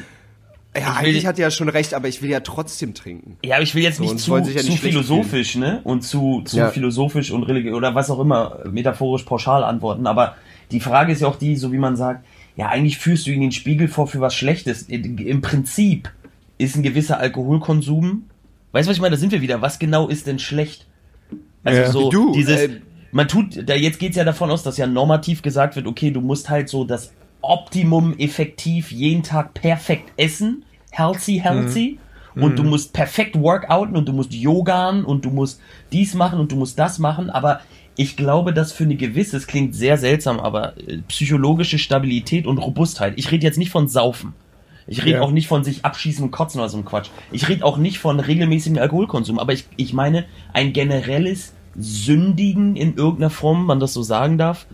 [0.76, 3.36] ja, will- eigentlich hat er ja schon recht, aber ich will ja trotzdem trinken.
[3.44, 5.80] Ja, aber ich will jetzt So, nicht und zu, sich ja zu nicht philosophisch, ne?
[5.84, 6.70] Und zu, zu Ja.
[6.70, 10.06] philosophisch und religiös oder was auch immer, metaphorisch pauschal antworten.
[10.06, 10.36] Aber
[10.70, 12.24] die Frage ist ja auch die, so wie man sagt,
[12.56, 14.82] ja, eigentlich führst du ihn den Spiegel vor für was Schlechtes.
[14.82, 16.10] Im Prinzip
[16.58, 18.24] ist ein gewisser Alkoholkonsum,
[18.72, 19.14] weißt du, was ich meine?
[19.16, 19.62] Da sind wir wieder.
[19.62, 20.86] Was genau ist denn schlecht?
[21.64, 21.90] Also Ja.
[21.92, 22.80] so Du, dieses, äh,
[23.12, 26.20] man tut, da jetzt geht's ja davon aus, dass ja normativ gesagt wird, okay, du
[26.20, 31.98] musst halt so das Optimum effektiv jeden Tag perfekt essen, healthy, healthy.
[32.34, 36.52] Und du musst perfekt workouten und du musst yogan und du musst dies machen und
[36.52, 37.30] du musst das machen.
[37.30, 37.60] Aber
[37.96, 42.58] ich glaube, dass für eine gewisse, es klingt sehr seltsam, aber äh, psychologische Stabilität und
[42.58, 43.14] Robustheit.
[43.16, 44.34] Ich rede jetzt nicht von Saufen.
[44.86, 45.22] Ich rede Ja.
[45.22, 47.08] auch nicht von sich abschießen und kotzen oder so ein Quatsch.
[47.32, 52.94] Ich rede auch nicht von regelmäßigem Alkoholkonsum, aber ich, ich meine ein generelles Sündigen in
[52.96, 54.66] irgendeiner Form, man das so sagen darf,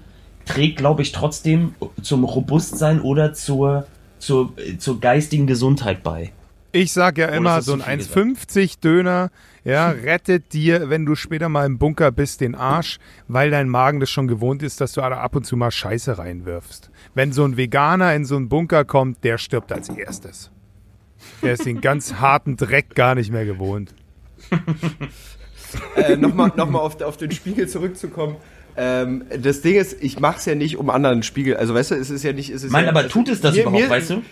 [0.45, 3.87] trägt, glaube ich, trotzdem zum Robustsein oder zur,
[4.19, 6.33] zur, zur geistigen Gesundheit bei.
[6.73, 9.31] Ich sag ja immer, so ein zu viel 1,50 Döner,
[9.63, 14.01] ja, rettet dir, wenn du später mal im Bunker bist, den Arsch, weil dein Magen
[14.01, 16.91] das schon gewohnt ist, dass du ab und zu mal Scheiße reinwirfst.
[17.15, 20.51] Wenn so ein Veganer in so einen Bunker kommt, der stirbt als erstes.
[21.43, 23.95] Der ist den ganz harten Dreck gar nicht mehr gewohnt.
[25.97, 28.37] äh, nochmal noch mal auf, auf den Spiegel zurückzukommen.
[28.77, 31.57] Ähm, das Ding ist, ich mach's ja nicht um anderen Spiegel.
[31.57, 32.51] Also weißt du, es ist ja nicht.
[32.51, 34.23] Es ist Mein, ja, aber tut es das mir- überhaupt, mir- weißt du?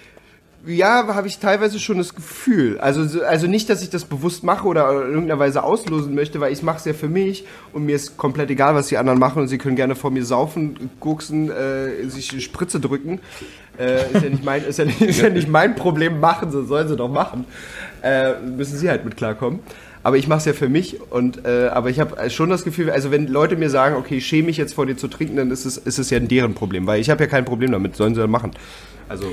[0.64, 2.78] Ja, habe ich teilweise schon das Gefühl.
[2.78, 6.38] Also, so- also nicht, dass ich das bewusst mache oder in irgendeiner Weise auslosen möchte,
[6.38, 9.18] weil ich mache es ja für mich und mir ist komplett egal, was die anderen
[9.18, 13.18] machen und sie können gerne vor mir saufen, gucksen, äh, sich eine Spritze drücken.
[13.76, 16.64] Äh, ist, ja nicht mein, ist, ja nicht, ist ja nicht mein Problem, machen sie,
[16.64, 17.44] sollen sie doch machen.
[18.02, 19.60] Äh, müssen sie halt mit klarkommen.
[20.02, 22.90] Aber ich mache es ja für mich und äh, aber ich habe schon das Gefühl,
[22.90, 25.50] also wenn Leute mir sagen, okay, ich schäme mich jetzt vor dir zu trinken, dann
[25.50, 28.14] ist es, ist es ja deren Problem, weil ich habe ja kein Problem damit, sollen
[28.14, 28.50] sie dann machen.
[29.08, 29.26] Also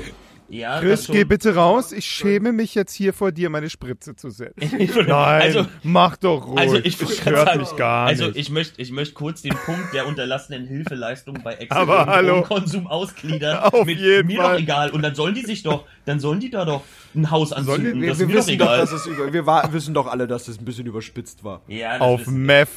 [0.50, 1.92] Ja, Chris, geh bitte raus.
[1.92, 4.70] Ich schäme mich jetzt hier vor dir, meine Spritze zu setzen.
[5.06, 6.58] Nein, Also- mach doch ruhig.
[6.58, 8.36] Also ich gerade hört sagen, mich gar also nicht.
[8.36, 12.42] ich möchte ich möchte kurz den Punkt der unterlassenen Hilfeleistung bei Aber hallo.
[12.42, 13.58] Konsum ausgliedern.
[13.72, 14.56] Auf mit jeden mir Fall.
[14.56, 14.90] doch egal.
[14.90, 16.82] Und dann sollen die sich doch, dann sollen die da doch
[17.14, 18.00] ein Haus anzünden.
[18.00, 18.78] wir, das wir ist mir doch wissen doch, egal.
[18.78, 21.62] dass es über, wir wa- wissen doch alle, dass es ein bisschen überspitzt war.
[21.68, 22.68] ja, das Auf Meth.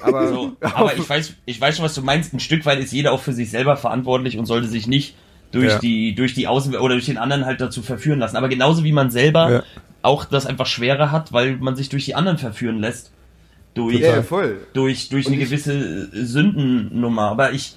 [0.00, 0.56] Aber so.
[0.60, 2.32] Aber ich weiß, ich weiß schon, was du meinst.
[2.32, 5.14] Ein Stück weit ist jeder auch für sich selber verantwortlich und sollte sich nicht
[5.52, 5.78] durch Ja.
[5.78, 8.36] die, durch die Außen oder durch den anderen halt dazu verführen lassen.
[8.36, 9.62] Aber genauso wie man selber Ja.
[10.02, 13.10] auch das einfach schwerer hat, weil man sich durch die anderen verführen lässt.
[13.74, 14.22] Durch, ja,
[14.72, 15.72] durch, durch Und eine gewisse
[16.12, 17.22] äh, Sündennummer.
[17.30, 17.76] Aber ich,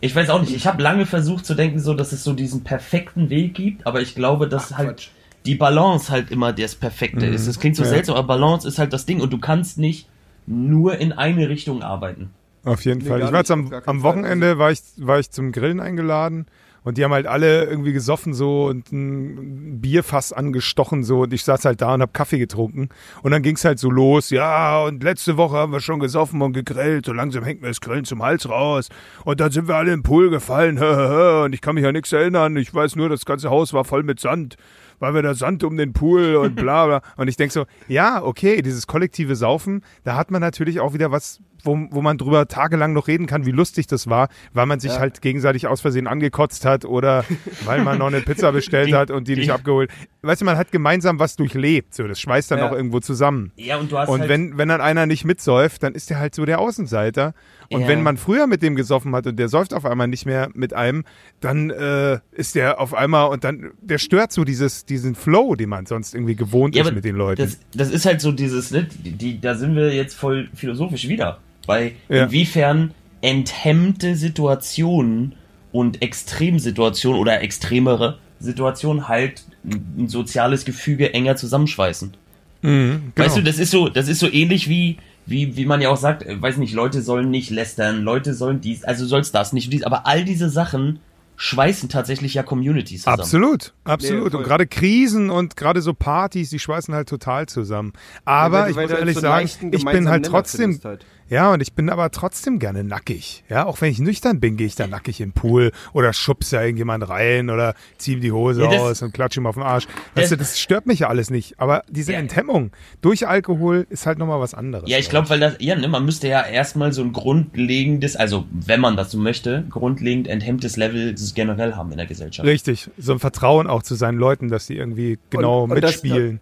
[0.00, 0.54] ich weiß auch nicht.
[0.54, 4.00] Ich habe lange versucht zu denken, so, dass es so diesen perfekten Weg gibt, aber
[4.00, 5.08] ich glaube, dass Ach, halt Quatsch.
[5.44, 7.48] die Balance halt immer das Perfekte ist.
[7.48, 7.90] Das klingt so Ja.
[7.90, 10.08] seltsam, aber Balance ist halt das Ding und du kannst nicht
[10.46, 12.30] nur in eine Richtung arbeiten.
[12.64, 13.20] Auf jeden Nee, Fall.
[13.22, 14.02] Ich war jetzt am, am.
[14.02, 16.46] Wochenende war ich, war ich zum Grillen eingeladen
[16.84, 21.20] und die haben halt alle irgendwie gesoffen so und ein Bierfass angestochen so.
[21.20, 22.88] Und ich saß halt da und hab Kaffee getrunken.
[23.22, 26.52] Und dann ging's halt so los, ja und letzte Woche haben wir schon gesoffen und
[26.52, 28.88] gegrillt, so langsam hängt mir das Grillen zum Hals raus.
[29.24, 30.78] Und dann sind wir alle im Pool gefallen.
[30.82, 34.02] Und ich kann mich an nichts erinnern, ich weiß nur, das ganze Haus war voll
[34.02, 34.56] mit Sand.
[35.02, 37.02] Weil wir da Sand um den Pool und bla bla.
[37.16, 41.10] Und ich denk so, ja, okay, dieses kollektive Saufen, da hat man natürlich auch wieder
[41.10, 44.80] was, wo, wo man drüber tagelang noch reden kann, wie lustig das war, weil man
[44.80, 44.98] sich Ja.
[45.00, 47.24] halt gegenseitig aus Versehen angekotzt hat oder
[47.64, 49.90] weil man noch eine Pizza bestellt Die- hat und die nicht die- abgeholt.
[50.22, 51.94] Weißt du, man hat gemeinsam was durchlebt.
[51.94, 52.68] So, das schweißt dann Ja.
[52.70, 53.50] auch irgendwo zusammen.
[53.56, 56.20] Ja, und du hast Und halt, wenn, wenn dann einer nicht mitsäuft, dann ist der
[56.20, 57.34] halt so der Außenseiter.
[57.72, 57.88] Und Ja.
[57.88, 60.74] wenn man früher mit dem gesoffen hat und der säuft auf einmal nicht mehr mit
[60.74, 61.04] einem,
[61.40, 65.68] dann äh, ist der auf einmal und dann, der stört so dieses, diesen Flow, den
[65.68, 67.42] man sonst irgendwie gewohnt ja, ist mit den Leuten.
[67.42, 71.38] Das, das ist halt so dieses, ne, die, da sind wir jetzt voll philosophisch wieder.
[71.66, 72.24] Bei Ja.
[72.24, 75.34] inwiefern enthemmte Situationen
[75.70, 82.14] und Extremsituationen oder extremere Situationen halt ein soziales Gefüge enger zusammenschweißen.
[82.62, 83.50] Mhm, Weißt du, genau.
[83.50, 86.40] das ist so, das ist so ähnlich wie, wie, wie man ja auch sagt, äh,
[86.40, 90.06] weiß nicht, Leute sollen nicht lästern, Leute sollen dies, also soll's das nicht, dies, aber
[90.06, 91.00] all diese Sachen
[91.36, 93.20] schweißen tatsächlich ja Communities zusammen.
[93.20, 94.32] Absolut, absolut.
[94.32, 97.92] Nee, und gerade Krisen und gerade so Partys, die schweißen halt total zusammen.
[98.24, 101.04] Aber weil du- ich weil muss halt ehrlich so sagen, ich bin halt trotzdem, halt.
[101.28, 103.44] Ja, und ich bin aber trotzdem gerne nackig.
[103.48, 106.62] Ja, auch wenn ich nüchtern bin, gehe ich da nackig im Pool oder schubse da
[106.62, 109.62] irgendjemand rein oder ziehe ihm die Hose Ja, das- aus und klatsche ihm auf den
[109.64, 109.86] Arsch.
[110.14, 111.58] Das- Weißt du, das stört mich ja alles nicht.
[111.58, 112.18] Aber diese Ja.
[112.18, 114.88] Enthemmung durch Alkohol ist halt nochmal was anderes.
[114.90, 118.46] Ja, ich glaube, weil das, ja, ne, man müsste ja erstmal so ein grundlegendes, also
[118.50, 122.46] wenn man das so möchte, grundlegend enthemmtes Level generell haben in der Gesellschaft.
[122.48, 126.40] Richtig, so ein Vertrauen auch zu seinen Leuten, dass die irgendwie genau und das- mitspielen.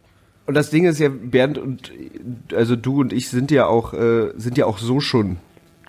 [0.50, 1.92] Und das Ding ist ja, Bernd und
[2.52, 5.36] also du und ich sind ja auch äh, sind ja auch so schon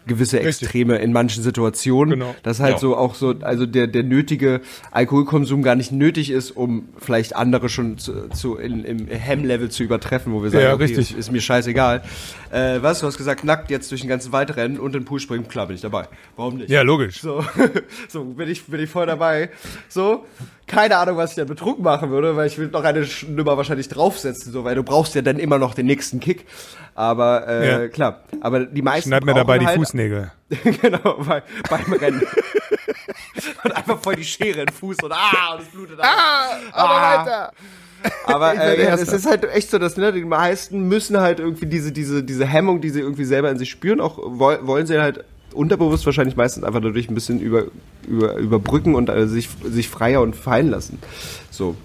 [0.06, 0.64] gewisse Richtig.
[0.68, 2.20] Extreme in manchen Situationen.
[2.20, 2.36] Genau.
[2.44, 2.78] Das halt Ja.
[2.78, 7.70] so auch so, also der, der nötige Alkoholkonsum gar nicht nötig ist, um vielleicht andere
[7.70, 11.12] schon zu, zu in, im Hemmlevel zu übertreffen, wo wir sagen, Ja, okay, richtig.
[11.12, 12.04] Ist, ist mir scheißegal.
[12.52, 15.06] Äh, was, du hast gesagt, nackt jetzt durch den ganzen Wald rennen und in den
[15.06, 16.08] Pool springen, klar bin ich dabei.
[16.36, 16.70] Warum nicht?
[16.70, 17.22] Ja, logisch.
[17.22, 17.44] So,
[18.10, 19.50] so bin ich, bin ich voll dabei.
[19.88, 20.26] So,
[20.72, 23.90] keine Ahnung, was ich dann betrunken machen würde, weil ich will noch eine Nummer wahrscheinlich
[23.90, 26.46] draufsetzen, so, weil du brauchst ja dann immer noch den nächsten Kick.
[26.96, 27.88] Aber äh, Ja.
[27.90, 30.32] klar, aber die meisten Schneid mir dabei die halt, Fußnägel.
[30.82, 32.22] genau, bei, beim Rennen.
[33.64, 36.00] und einfach voll die Schere in den Fuß und ah, und es blutet.
[36.02, 37.52] Ah, aber weiter.
[38.26, 41.68] Aber äh, ja, es ist halt echt so, dass ne, die meisten müssen halt irgendwie
[41.68, 45.00] diese, diese, diese Hemmung, die sie irgendwie selber in sich spüren, auch woll, wollen sie
[45.00, 45.24] halt
[45.54, 47.66] unterbewusst wahrscheinlich meistens einfach dadurch ein bisschen über,
[48.08, 51.00] über, überbrücken und äh, sich, sich freier und fallen lassen.
[51.50, 51.76] So.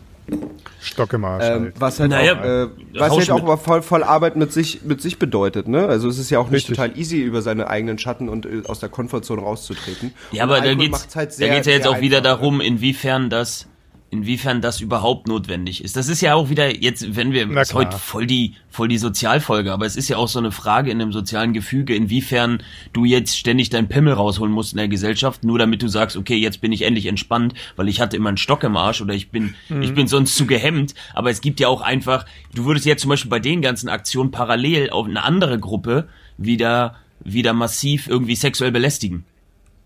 [0.80, 1.44] Stock im Arsch.
[1.46, 2.66] Ähm, was halt Naja, auch, äh,
[2.98, 5.86] was halt auch mit- aber voll, voll Arbeit mit sich, mit sich bedeutet, ne?
[5.86, 6.76] Also es ist ja auch nicht Richtig.
[6.76, 10.12] total easy, über seine eigenen Schatten und äh, aus der Komfortzone rauszutreten.
[10.32, 12.38] Ja, aber da geht's, halt da sehr, geht's ja jetzt auch wieder einfach, ne?
[12.38, 13.66] darum, inwiefern das,
[14.10, 15.96] inwiefern das überhaupt notwendig ist.
[15.96, 19.72] Das ist ja auch wieder jetzt, wenn wir, ist heute voll die, voll die Sozialfolge,
[19.72, 23.36] aber es ist ja auch so eine Frage in einem sozialen Gefüge, inwiefern du jetzt
[23.36, 26.70] ständig deinen Pimmel rausholen musst in der Gesellschaft, nur damit du sagst, okay, jetzt bin
[26.72, 29.82] ich endlich entspannt, weil ich hatte immer einen Stock im Arsch oder ich bin, Mhm.
[29.82, 30.94] ich bin sonst zu gehemmt.
[31.12, 34.30] Aber es gibt ja auch einfach, du würdest jetzt zum Beispiel bei den ganzen Aktionen
[34.30, 39.24] parallel auf eine andere Gruppe wieder, wieder massiv irgendwie sexuell belästigen.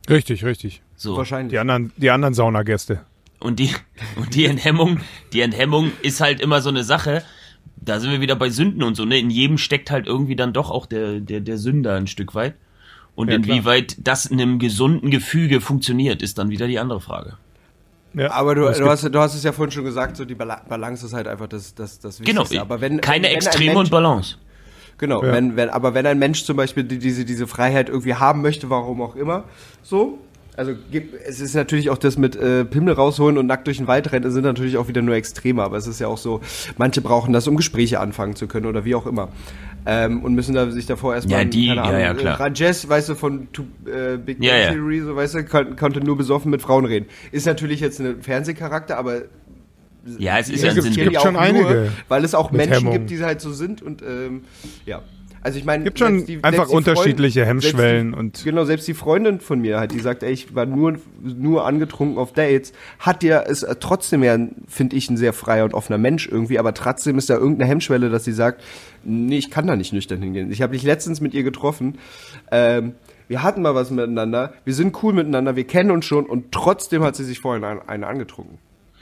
[0.08, 0.82] Richtig, richtig.
[0.96, 1.16] So.
[1.16, 1.52] Wahrscheinlich.
[1.52, 3.00] Die anderen, die anderen Saunagäste.
[3.40, 3.70] Und die,
[4.16, 5.00] und die Enthemmung,
[5.32, 7.22] die Enthemmung ist halt immer so eine Sache.
[7.82, 9.18] Da sind wir wieder bei Sünden und so, ne?
[9.18, 12.54] In jedem steckt halt irgendwie dann doch auch der, der, der Sünder ein Stück weit.
[13.14, 13.56] Und Ja, klar.
[13.56, 17.34] inwieweit das in einem gesunden Gefüge funktioniert, ist dann wieder die andere Frage.
[18.12, 20.34] Ja, Aber du, es du, hast, du hast es ja vorhin schon gesagt, so die
[20.34, 22.42] Bala- Balance ist halt einfach das, das, das Genau.
[22.42, 22.60] Wichtigste.
[22.60, 24.36] Aber wenn, Keine wenn, Extreme Mensch, und Balance.
[24.98, 25.32] Genau, Ja.
[25.32, 28.68] wenn, wenn, aber wenn ein Mensch zum Beispiel die, diese, diese Freiheit irgendwie haben möchte,
[28.68, 29.44] warum auch immer,
[29.82, 30.18] so,
[30.60, 30.72] also
[31.26, 34.30] es ist natürlich auch das mit äh, Pimmel rausholen und nackt durch den Wald rennen,
[34.30, 36.40] sind natürlich auch wieder nur Extreme, aber es ist ja auch so,
[36.76, 39.28] manche brauchen das, um Gespräche anfangen zu können oder wie auch immer.
[39.86, 42.38] Ähm, und müssen da, sich davor erstmal, Ja, die- keine ja, Ahnung, ja, klar.
[42.38, 44.72] äh, Rajesh, weißt du, von Tu- äh, Big Bang Ja, ja.
[44.72, 47.06] Theory, so weißt du, kon konnte nur besoffen mit Frauen reden.
[47.32, 49.22] Ist natürlich jetzt ein Fernsehcharakter, aber
[50.18, 51.02] Ja, es ist Ja, ja ein gibt- Sinn.
[51.04, 52.92] gibt ja schon auch einige nur, weil es auch Menschen Hemmung.
[52.92, 54.42] gibt, die halt so sind und ähm,
[54.86, 55.00] ja.
[55.42, 58.64] Also ich meine, Gibt schon die- einfach die unterschiedliche Freundin- Hemmschwellen selbst und- die, genau
[58.64, 62.32] selbst die Freundin von mir halt, die sagt, ey, ich war nur nur angetrunken auf
[62.34, 64.36] Dates, hat ja ist äh, trotzdem ja,
[64.68, 68.10] finde ich, ein sehr freier und offener Mensch irgendwie, aber trotzdem ist da irgendeine Hemmschwelle,
[68.10, 68.62] dass sie sagt,
[69.02, 70.52] nee, ich kann da nicht nüchtern hingehen.
[70.52, 71.98] Ich habe dich letztens mit ihr getroffen.
[72.52, 72.92] Ähm,
[73.28, 77.02] wir hatten mal was miteinander, wir sind cool miteinander, wir kennen uns schon und trotzdem
[77.02, 78.58] hat sie sich vorhin eine, eine angetrunken.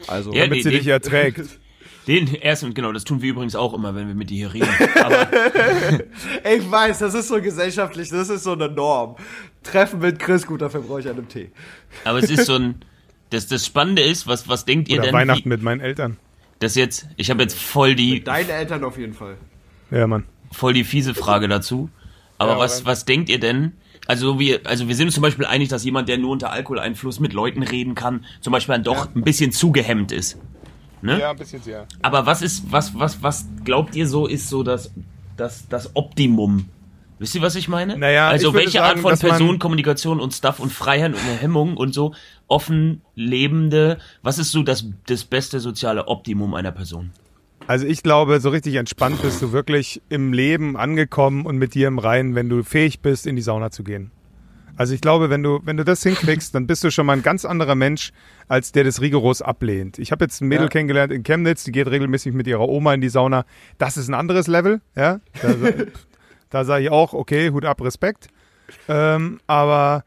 [0.06, 1.40] Also Ja, damit die- sie die- dich erträgt.
[2.08, 4.68] Den ersten, genau, das tun wir übrigens auch immer, wenn wir mit dir hier reden.
[5.04, 5.28] Aber
[6.56, 9.16] Ich weiß, das ist so gesellschaftlich, das ist so eine Norm.
[9.62, 11.50] Treffen mit Chris, gut, dafür brauche ich einen Tee.
[12.04, 12.76] Aber es ist so ein.
[13.28, 15.14] Das, das Spannende ist, was, was denkt ihr Oder denn?
[15.14, 16.16] Weihnachten Wie, mit meinen Eltern.
[16.60, 19.36] das jetzt, ich habe jetzt voll die, Deine Eltern auf jeden Fall.
[19.90, 20.24] Ja, Mann.
[20.50, 21.90] voll die fiese Frage dazu.
[22.38, 23.72] Aber Ja, was, was denkt ihr denn?
[24.06, 27.20] Also wir, also wir sind uns zum Beispiel einig, dass jemand, der nur unter Alkoholeinfluss
[27.20, 30.38] mit Leuten reden kann, zum Beispiel dann doch ein bisschen zu gehemmt ist.
[31.02, 31.18] Ne?
[31.20, 31.86] Ja, ein bisschen sehr.
[32.02, 34.90] Aber was ist, was, was, was glaubt ihr so, ist so das,
[35.36, 36.66] das, das Optimum?
[37.20, 37.98] Wisst ihr, was ich meine?
[37.98, 41.76] Naja, also welche sagen, Art von dass man- Personenkommunikation und Stuff und Freiheit und Hemmung
[41.76, 42.14] und so
[42.46, 47.10] offen lebende, was ist so das, das beste soziale Optimum einer Person?
[47.66, 51.88] Also ich glaube, so richtig entspannt bist du wirklich im Leben angekommen und mit dir
[51.88, 54.10] im Reinen, wenn du fähig bist, in die Sauna zu gehen.
[54.78, 57.24] Also ich glaube, wenn du, wenn du das hinkriegst, dann bist du schon mal ein
[57.24, 58.12] ganz anderer Mensch,
[58.46, 59.98] als der das rigoros ablehnt.
[59.98, 60.68] Ich habe jetzt ein Mädel Ja.
[60.70, 63.44] kennengelernt in Chemnitz, die geht regelmäßig mit ihrer Oma in die Sauna.
[63.78, 65.18] Das ist ein anderes Level, ja.
[65.42, 65.54] Da,
[66.50, 68.28] da sage ich auch, okay, Hut ab, Respekt.
[68.88, 70.04] Ähm, aber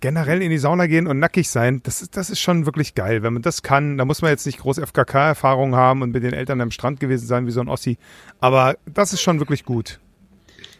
[0.00, 3.22] generell in die Sauna gehen und nackig sein, das ist, das ist schon wirklich geil.
[3.22, 6.32] Wenn man das kann, da muss man jetzt nicht groß FKK-Erfahrung haben und mit den
[6.32, 7.98] Eltern am Strand gewesen sein wie so ein Ossi.
[8.40, 10.00] Aber das ist schon wirklich gut.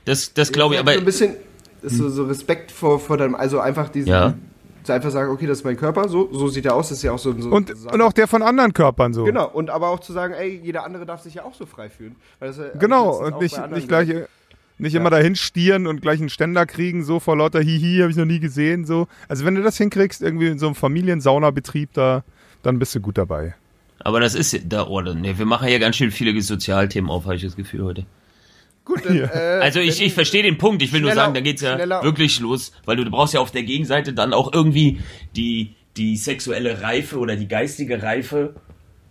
[0.06, 1.36] Das, das glaube ich, aber ein bisschen
[1.82, 4.34] ist so, so Respekt vor, vor deinem, also einfach diesen, Ja.
[4.84, 7.04] so einfach sagen, okay, das ist mein Körper, so, so sieht er aus, das ist
[7.04, 9.24] ja auch so, so Und, so- und auch der von anderen Körpern so.
[9.24, 11.88] Genau, und aber auch zu sagen, ey, jeder andere darf sich ja auch so frei
[11.88, 12.16] fühlen.
[12.38, 14.08] Weil das, äh, Genau, und nicht, nicht gleich,
[14.78, 18.16] nicht immer dahin stieren und gleich einen Ständer kriegen, so vor lauter Hihi, habe ich
[18.16, 19.06] noch nie gesehen, so.
[19.28, 22.24] Also wenn du das hinkriegst, irgendwie in so einem Familiensaunabetrieb da,
[22.62, 23.54] dann bist du gut dabei.
[24.04, 27.36] Aber das ist da, oh, nee, wir machen ja ganz schön viele Sozialthemen auf, habe
[27.36, 28.06] ich das Gefühl heute.
[28.84, 29.28] Gut, dann, äh,
[29.60, 32.40] Also ich, ich verstehe den Punkt, ich will nur sagen, da geht's ja schneller- wirklich
[32.40, 35.00] los, weil du, du brauchst ja auf der Gegenseite dann auch irgendwie
[35.36, 38.54] die, die sexuelle Reife oder die geistige Reife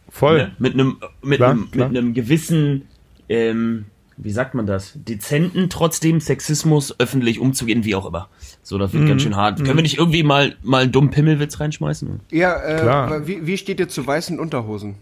[0.09, 0.37] Voll.
[0.39, 0.51] ne?
[0.59, 1.87] mit einem mit Klar, einem klar.
[1.89, 2.87] mit einem gewissen
[3.29, 3.85] ähm,
[4.17, 4.91] wie sagt man das?
[4.93, 8.29] Dezenten trotzdem Sexismus öffentlich umzugehen, wie auch immer.
[8.61, 8.99] So, das Mhm.
[8.99, 9.63] wird ganz schön hart.
[9.63, 12.19] Können wir nicht irgendwie mal mal einen dummen Pimmelwitz reinschmeißen?
[12.29, 13.25] Ja, äh, Klar.
[13.25, 14.95] wie, wie steht ihr zu weißen Unterhosen?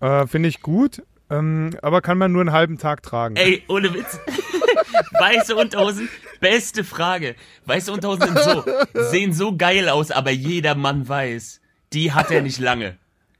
[0.00, 3.36] Äh, Finde ich gut, ähm, aber kann man nur einen halben Tag tragen.
[3.36, 4.18] Ey, ohne Witz.
[5.18, 6.08] Weiße Unterhosen,
[6.40, 7.34] beste Frage.
[7.66, 8.64] Weiße Unterhosen sind so,
[9.10, 11.60] sehen so geil aus, aber jeder Mann weiß,
[11.92, 12.96] die hat er nicht lange.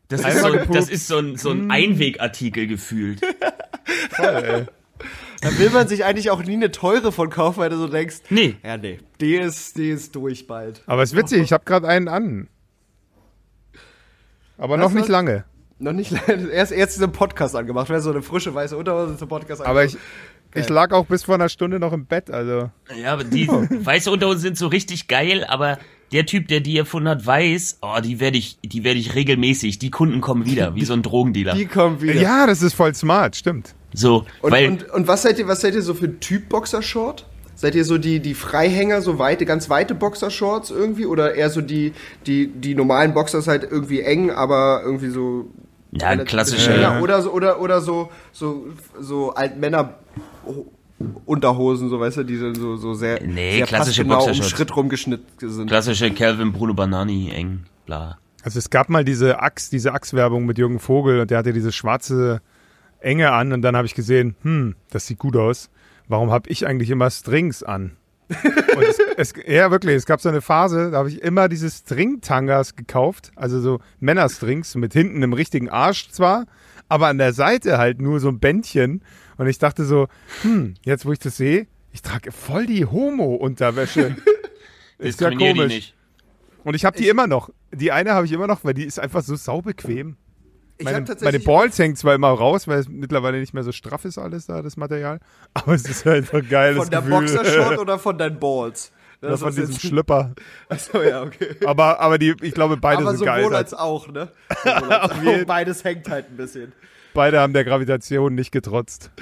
[0.09, 3.21] Das ist so, ein- das ist so ein, so ein Einwegartikel gefühlt.
[5.41, 8.21] Da will man sich eigentlich auch nie eine teure von kaufen, weil du so denkst,
[8.31, 8.57] Nee.
[8.65, 10.83] ja, nee, die ist, die ist durch bald.
[10.87, 12.49] Aber es ist witzig, ich habe gerade einen an.
[14.57, 15.45] Aber noch nicht lange.
[15.85, 19.29] Noch nicht leider, erst, erst diesen Podcast angemacht, wäre so eine frische weiße Unterhose zum
[19.29, 20.55] Podcast Aber ich, angemacht.
[20.55, 22.71] ich lag auch bis vor einer Stunde noch im Bett, also.
[22.99, 25.79] Ja, aber die weiße Unterhosen sind so richtig geil, aber
[26.11, 29.79] der Typ, der die erfunden hat, weiß, oh, die werde ich, die werde ich regelmäßig,
[29.79, 31.55] die Kunden kommen wieder, wie so ein Drogendealer.
[31.55, 32.15] Die kommt wieder.
[32.15, 33.75] Ja, das ist voll smart, stimmt.
[33.93, 36.49] So, Und, weil, und, und was seid ihr, was seid ihr so für ein Typ
[36.49, 37.27] Boxershort?
[37.57, 41.07] Seid ihr so die, die Freihänger, so weite, ganz weite Boxershorts irgendwie?
[41.07, 41.93] Oder eher so die,
[42.27, 45.51] die, die normalen Boxers halt irgendwie eng, aber irgendwie so.
[45.99, 46.95] Ja, relativ klassische- bisschen länger?
[46.97, 47.01] Ja.
[47.01, 48.67] Oder so, oder, oder so, so,
[49.01, 49.95] so Altmänner.
[51.27, 54.43] Unterhosen, so weißt du, die so, so, so sehr, Nee, sehr klassische passgenau um.
[54.43, 55.67] Schritt rumgeschnitten sind.
[55.67, 58.17] klassische Calvin Bruno Banani, eng, bla.
[58.43, 61.73] Also es gab mal diese Axt, diese Achswerbung mit Jürgen Vogel und der hatte diese
[61.73, 62.41] schwarze
[63.01, 65.69] Enge an und dann habe ich gesehen, hm, das sieht gut aus.
[66.09, 67.97] Warum habe ich eigentlich immer Strings an?
[68.29, 71.69] Und es, es, ja, wirklich, es gab so eine Phase, da habe ich immer diese
[71.69, 76.47] String-Tangas gekauft, also so Männerstrings mit hinten einem richtigen Arsch zwar,
[76.89, 79.03] aber an der Seite halt nur so ein Bändchen.
[79.37, 80.09] Und ich dachte so,
[80.43, 84.17] hm, jetzt wo ich das sehe, ich trage voll die Homo-Unterwäsche.
[84.99, 85.73] ist ja komisch.
[85.73, 85.95] nicht.
[86.65, 87.51] Und ich habe die immer noch.
[87.73, 90.17] Die eine habe ich immer noch, weil die ist einfach so saubequem.
[90.77, 94.05] Ich Meine, meine Balls hängen zwar immer raus, weil es mittlerweile nicht mehr so straff
[94.05, 95.21] ist alles da, das Material.
[95.55, 96.75] Aber es ist halt so geil.
[96.75, 97.21] von der Gefühl.
[97.21, 98.91] Boxershort oder von deinen Balls?
[99.23, 100.35] Oder Das von ist diesem Schlüpper.
[100.69, 101.55] Achso, ja, okay.
[101.65, 103.45] Aber, aber die, ich glaube, beide Aber sind geil.
[103.45, 104.33] sowohl als auch, ne?
[104.65, 105.47] Sowohl als auch.
[105.47, 106.73] Beides hängt halt ein bisschen.
[107.15, 109.13] Beide haben der Gravitation nicht getrotzt.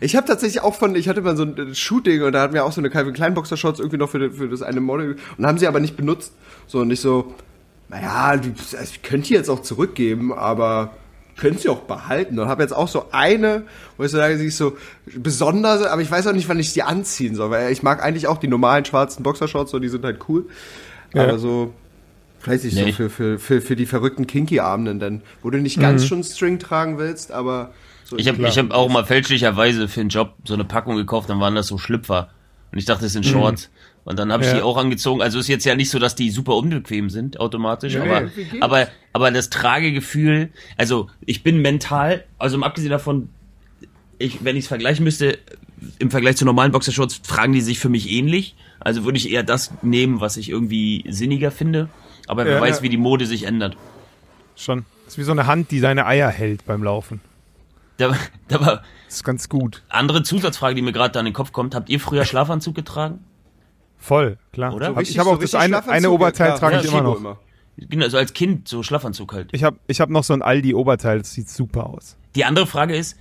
[0.00, 2.64] Ich habe tatsächlich auch von, ich hatte mal so ein Shooting und da hatten wir
[2.64, 5.58] auch so eine Calvin Klein Boxershorts irgendwie noch für, für das eine Model und haben
[5.58, 6.32] sie aber nicht benutzt.
[6.66, 7.34] So und ich so,
[7.88, 10.92] naja, die, ich könnte die jetzt auch zurückgeben, aber
[11.36, 12.38] können sie auch behalten.
[12.38, 13.64] Und habe jetzt auch so eine,
[13.96, 14.76] wo ich so sage, sie ist so
[15.16, 18.26] besonders, aber ich weiß auch nicht, wann ich sie anziehen soll, weil ich mag eigentlich
[18.26, 20.46] auch die normalen schwarzen Boxershorts, so die sind halt cool.
[21.12, 21.24] Ja.
[21.24, 21.72] Aber so,
[22.44, 22.90] weiß ich Nee.
[22.90, 26.58] so für, für, für, für die verrückten Kinky-Abenden dann, wo du nicht ganz schon String
[26.58, 27.72] tragen willst, aber
[28.04, 31.40] so Ich habe hab auch mal fälschlicherweise für einen Job so eine Packung gekauft, dann
[31.40, 32.30] waren das so Schlüpfer.
[32.72, 33.70] Und ich dachte, das sind Shorts.
[34.04, 34.56] Und dann habe ich Ja.
[34.56, 35.22] die auch angezogen.
[35.22, 37.94] Also ist jetzt ja nicht so, dass die super unbequem sind, automatisch.
[37.94, 43.30] Nee, aber, aber, aber das Tragegefühl, also ich bin mental, also mal abgesehen davon,
[44.18, 45.38] ich, wenn ich es vergleichen müsste,
[45.98, 48.54] im Vergleich zu normalen Boxershorts fragen die sich für mich ähnlich.
[48.80, 51.88] Also würde ich eher das nehmen, was ich irgendwie sinniger finde.
[52.26, 53.76] Aber wer Ja, weiß, wie die Mode sich ändert.
[54.56, 54.84] Schon.
[55.04, 57.20] Das ist wie so eine Hand, die seine Eier hält beim Laufen.
[57.96, 58.14] Da,
[58.48, 59.82] da war Das ist ganz gut.
[59.88, 61.74] andere Zusatzfrage, die mir gerade da in den Kopf kommt.
[61.74, 63.20] Habt ihr früher Schlafanzug getragen?
[64.04, 64.74] Voll, klar.
[64.74, 64.92] Oder?
[64.92, 67.38] So ich habe auch das eine, eine Oberteil ja, trage ja, ich immer noch.
[67.78, 69.48] Genau, so als Kind, so Schlafanzug halt.
[69.52, 72.18] Ich habe ich hab noch so ein Aldi-Oberteil, das sieht super aus.
[72.34, 73.16] Die andere Frage ist,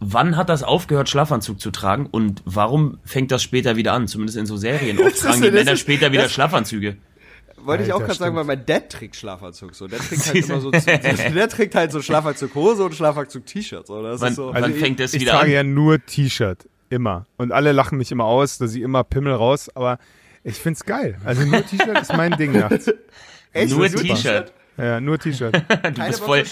[0.00, 4.06] wann hat das aufgehört, Schlafanzug zu tragen und warum fängt das später wieder an?
[4.06, 4.98] Zumindest in so Serien.
[5.00, 6.98] Oft tragen die Männer später wieder Schlafanzüge.
[7.64, 9.88] Wollte ich auch Alter, gerade sagen, weil mein Dad trägt Schlafanzug so.
[9.88, 13.86] Der trägt halt immer so, der trägt halt so Schlafanzug Hose und Schlafanzug T-Shirt.
[13.86, 14.02] So.
[14.02, 14.52] Das Wann, ist so.
[14.52, 15.52] wann ich- fängt das ich wieder trage an?
[15.52, 16.68] ja nur T-Shirt.
[16.90, 17.26] Immer.
[17.36, 19.98] Und alle lachen mich immer aus, dass ich immer Pimmel raus, aber
[20.44, 21.16] ich find's geil.
[21.24, 22.90] Also nur T-Shirt ist mein Ding nachts.
[23.52, 23.76] Echt?
[23.76, 23.88] Nur.
[23.88, 24.52] T-Shirt.
[24.78, 25.54] Ja, nur T-Shirt.
[25.68, 26.44] Du Keine bist voll.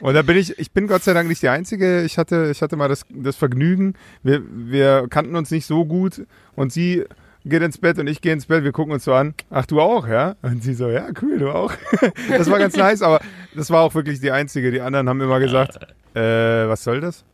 [0.00, 2.02] Und da bin ich, ich bin Gott sei Dank nicht der Einzige.
[2.02, 3.94] Ich hatte, ich hatte mal das, das Vergnügen.
[4.22, 6.22] Wir, wir kannten uns nicht so gut
[6.54, 7.04] und sie
[7.44, 8.62] geht ins Bett und ich gehe ins Bett.
[8.62, 9.34] Wir gucken uns so an.
[9.50, 10.36] Ach, du auch, ja?
[10.42, 11.72] Und sie so, ja, cool, du auch.
[12.28, 13.20] Das war ganz nice, aber
[13.54, 14.70] das war auch wirklich die Einzige.
[14.70, 15.78] Die anderen haben immer gesagt,
[16.14, 17.24] äh, was soll das?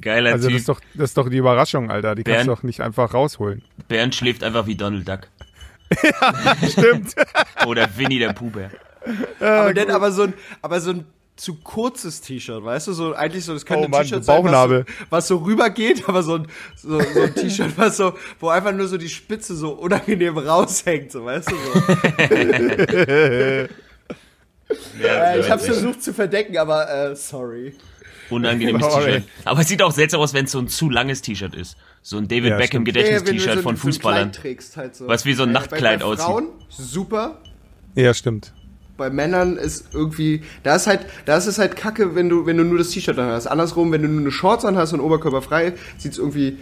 [0.00, 0.58] Geiler Also das Typ.
[0.60, 2.14] ist doch, das ist doch die Überraschung, Alter.
[2.14, 3.62] Die kannst Bernd- du doch nicht einfach rausholen.
[3.88, 5.28] Bernd schläft einfach wie Donald Duck.
[6.70, 7.14] Stimmt.
[7.66, 8.70] Oder Winnie der Puber.
[9.40, 11.04] Aber, dann, aber, so ein, aber so ein
[11.36, 12.92] zu kurzes T-Shirt, weißt du?
[12.92, 16.22] So eigentlich so, das könnte Oh ein T-Shirt sein, was so, was so rübergeht, aber
[16.22, 16.46] so ein,
[16.76, 21.10] so, so ein T-Shirt, was so, wo einfach nur so die Spitze so unangenehm raushängt,
[21.12, 21.56] so, weißt du?
[21.56, 21.92] So.
[25.02, 27.74] äh, ich hab's versucht zu verdecken, aber äh, sorry.
[28.34, 28.86] Unangenehmes.
[28.94, 29.24] T-Shirt.
[29.44, 31.76] Aber es sieht auch seltsam aus, wenn es so ein zu langes T-Shirt ist.
[32.02, 32.84] So ein David Ja, Beckham.
[32.84, 34.32] Gedächtnis-T-Shirt so, von Fußballern.
[34.32, 35.08] Trägst, halt so.
[35.08, 36.24] Was wie so ein Nachtkleid bei, bei aussieht.
[36.24, 37.38] Frauen super.
[37.94, 38.52] Ja, stimmt.
[38.96, 42.56] Bei Männern ist irgendwie, da ist halt, da ist es halt kacke, wenn du, wenn
[42.56, 43.46] du nur das T-Shirt an hast.
[43.46, 46.58] Andersrum, wenn du nur eine Shorts an hast und Oberkörper frei, sieht's irgendwie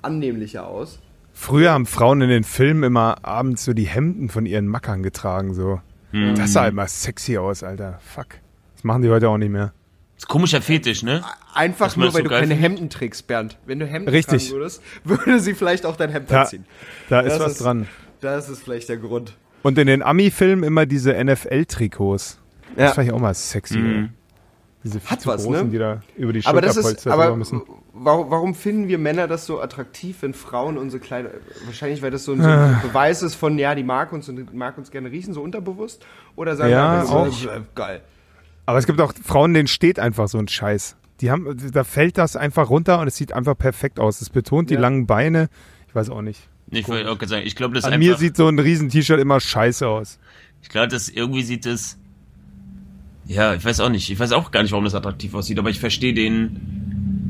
[0.00, 0.98] annehmlicher aus.
[1.34, 5.54] Früher haben Frauen in den Filmen immer abends so die Hemden von ihren Mackern getragen,
[5.54, 5.80] so.
[6.12, 7.98] Das sah immer sexy aus, Alter.
[8.02, 8.26] Fuck.
[8.74, 9.72] Das machen die heute auch nicht mehr.
[10.18, 11.22] Das ist komischer Fetisch, ne?
[11.54, 12.54] Einfach nur, das weil so du keine.
[12.54, 13.56] Hemden trägst, Bernd.
[13.66, 14.48] Wenn du Hemden Richtig.
[14.48, 16.64] tragen würdest, würde sie vielleicht auch dein Hemd Da, anziehen.
[17.08, 17.88] da ist Das was ist- dran.
[18.20, 19.36] Das ist vielleicht der Grund.
[19.62, 22.38] Und in den Ami-Filmen immer diese NFL-Trikots.
[22.76, 22.86] Ja.
[22.86, 23.78] Das fand ich auch mal sexy.
[23.78, 24.10] Mhm.
[24.84, 25.70] Diese Hat was, großen, ne?
[25.72, 27.62] die da über die Aber das ist, Schulterpolster drüber aber müssen.
[27.92, 31.30] warum, finden wir Männer das so attraktiv, wenn Frauen unsere Kleider,
[31.66, 32.66] wahrscheinlich weil das so ein, so Ah.
[32.66, 36.04] ein Beweis ist von, ja, die mag uns und mag uns gerne riechen, so unterbewusst?
[36.36, 37.56] Oder sagen Ja, wir einfach auch.
[37.56, 38.02] äh, geil.
[38.68, 40.96] Aber es gibt auch Frauen, denen steht einfach so ein Scheiß.
[41.22, 44.20] Die haben, da fällt das einfach runter und es sieht einfach perfekt aus.
[44.20, 44.80] Es betont die Ja.
[44.80, 45.48] langen Beine.
[45.88, 46.38] Ich weiß auch nicht.
[46.70, 48.90] Ich wollte auch sagen, ich glaube, das ist An mir einfach, sieht so ein riesen
[48.90, 50.18] T-Shirt immer scheiße aus.
[50.60, 51.98] ich glaube, das irgendwie sieht es,
[53.24, 55.70] ja, ich weiß auch nicht, ich weiß auch gar nicht, warum das attraktiv aussieht, aber
[55.70, 56.60] ich verstehe den,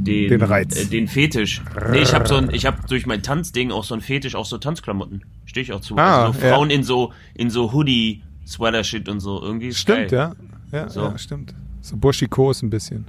[0.03, 0.75] den, Den Reiz.
[0.77, 1.63] äh, den Fetisch.
[1.93, 4.45] Nee, ich habe so ein, ich habe durch mein Tanzding auch so ein Fetisch, auch
[4.45, 5.23] so Tanzklamotten.
[5.45, 5.97] Stehe ich auch zu.
[5.99, 6.53] Ah, also so ja.
[6.53, 10.35] Frauen in so, in so Hoodie, Sweater-Shit und so, irgendwie Stimmt, geil.
[10.37, 10.58] ja.
[10.73, 11.03] Ja, So.
[11.03, 11.55] ja, stimmt.
[11.81, 13.07] So buschikos ein bisschen.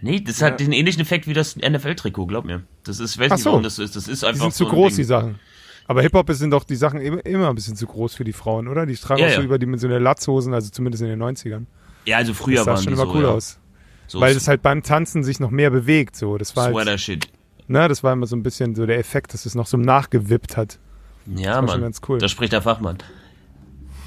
[0.00, 2.62] Nee, das hat den ähnlichen Effekt wie das NFL-Trikot, glaub mir.
[2.84, 3.50] Das ist, ich weiß Ach nicht, so.
[3.50, 3.96] warum das so ist.
[3.96, 4.96] Das ist Die einfach sind zu so ein groß, Ding.
[4.98, 5.40] die Sachen.
[5.86, 8.68] Aber Hip-Hop sind doch die Sachen immer, immer ein bisschen zu groß für die Frauen,
[8.68, 8.86] oder?
[8.86, 9.44] Die tragen Ja, auch so ja.
[9.44, 11.64] überdimensionelle Latzhosen, also zumindest in den 90ern.
[12.04, 13.28] Ja, also früher Das sah waren schon die immer so, cool ja.
[13.30, 13.58] aus.
[14.06, 16.38] So Weil es halt beim Tanzen sich noch mehr bewegt, so.
[16.38, 17.28] Das war halt, Sweater-Shit.
[17.66, 20.56] ne, das war immer so ein bisschen so der Effekt, dass es noch so nachgewippt
[20.56, 20.78] hat.
[21.26, 21.70] Ja, war Mann.
[21.72, 22.18] schon ganz cool.
[22.18, 22.98] Da spricht der Fachmann.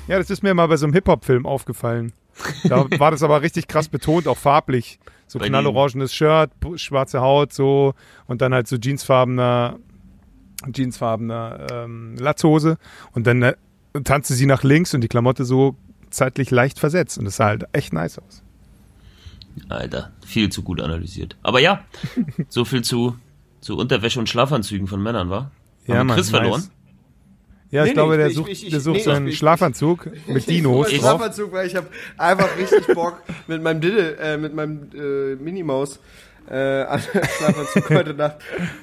[0.07, 2.13] Ja, das ist mir mal bei so einem Hip-Hop-Film aufgefallen.
[2.63, 4.99] Da war das aber richtig krass betont, auch farblich.
[5.27, 7.93] So Bei knallorangenes Shirt, schwarze Haut, so
[8.27, 9.79] und dann halt so jeansfarbener,
[10.73, 12.77] jeansfarbener ähm, Latzhose
[13.13, 13.53] und dann äh,
[14.03, 15.77] tanzte sie nach links und die Klamotte so
[16.09, 18.43] zeitlich leicht versetzt und das sah halt echt nice aus.
[19.69, 21.37] Alter, viel zu gut analysiert.
[21.43, 21.85] Aber ja,
[22.49, 23.15] so viel zu,
[23.61, 25.51] zu Unterwäsche und Schlafanzügen von Männern, war?
[25.87, 26.71] Ja, Haben wir Mann, Chris nice.
[27.71, 29.33] Ja, ich Nee, glaube, nee, der ich- sucht, ich- ich- der sucht nee, seinen ich-
[29.33, 31.11] ich- Schlafanzug mit Dinos Ich drauf.
[31.11, 35.99] Schlafanzug, weil ich habe einfach richtig Bock mit meinem Diddle, äh, mit meinem äh, Minimaus
[36.49, 38.37] äh, an Schlafanzug heute Nacht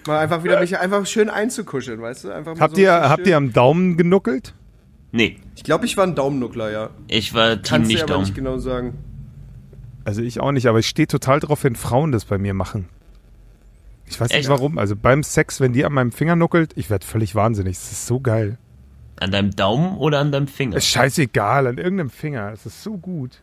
[0.06, 2.30] mal einfach wieder mich einfach schön einzukuscheln, weißt du?
[2.30, 4.54] Einfach mal Habt so ihr, habt schön- ihr am Daumen genuckelt?
[5.12, 6.90] Nee, Ich glaube, ich war ein Daumennuckler, ja.
[7.08, 8.24] ich war Team Kannst du nicht aber Daumen.
[8.24, 8.94] nicht genau sagen.
[10.04, 12.88] Also ich auch nicht, aber ich stehe total drauf, wenn Frauen das bei mir machen.
[14.06, 14.38] Ich weiß Echt?
[14.40, 14.78] nicht warum.
[14.78, 17.76] Also beim Sex, wenn die an meinem Finger nuckelt, ich werde völlig wahnsinnig.
[17.76, 18.56] Das ist so geil.
[19.20, 20.76] An deinem Daumen oder an deinem Finger?
[20.76, 22.50] Ist scheißegal, an irgendeinem Finger.
[22.50, 23.40] Das ist so gut.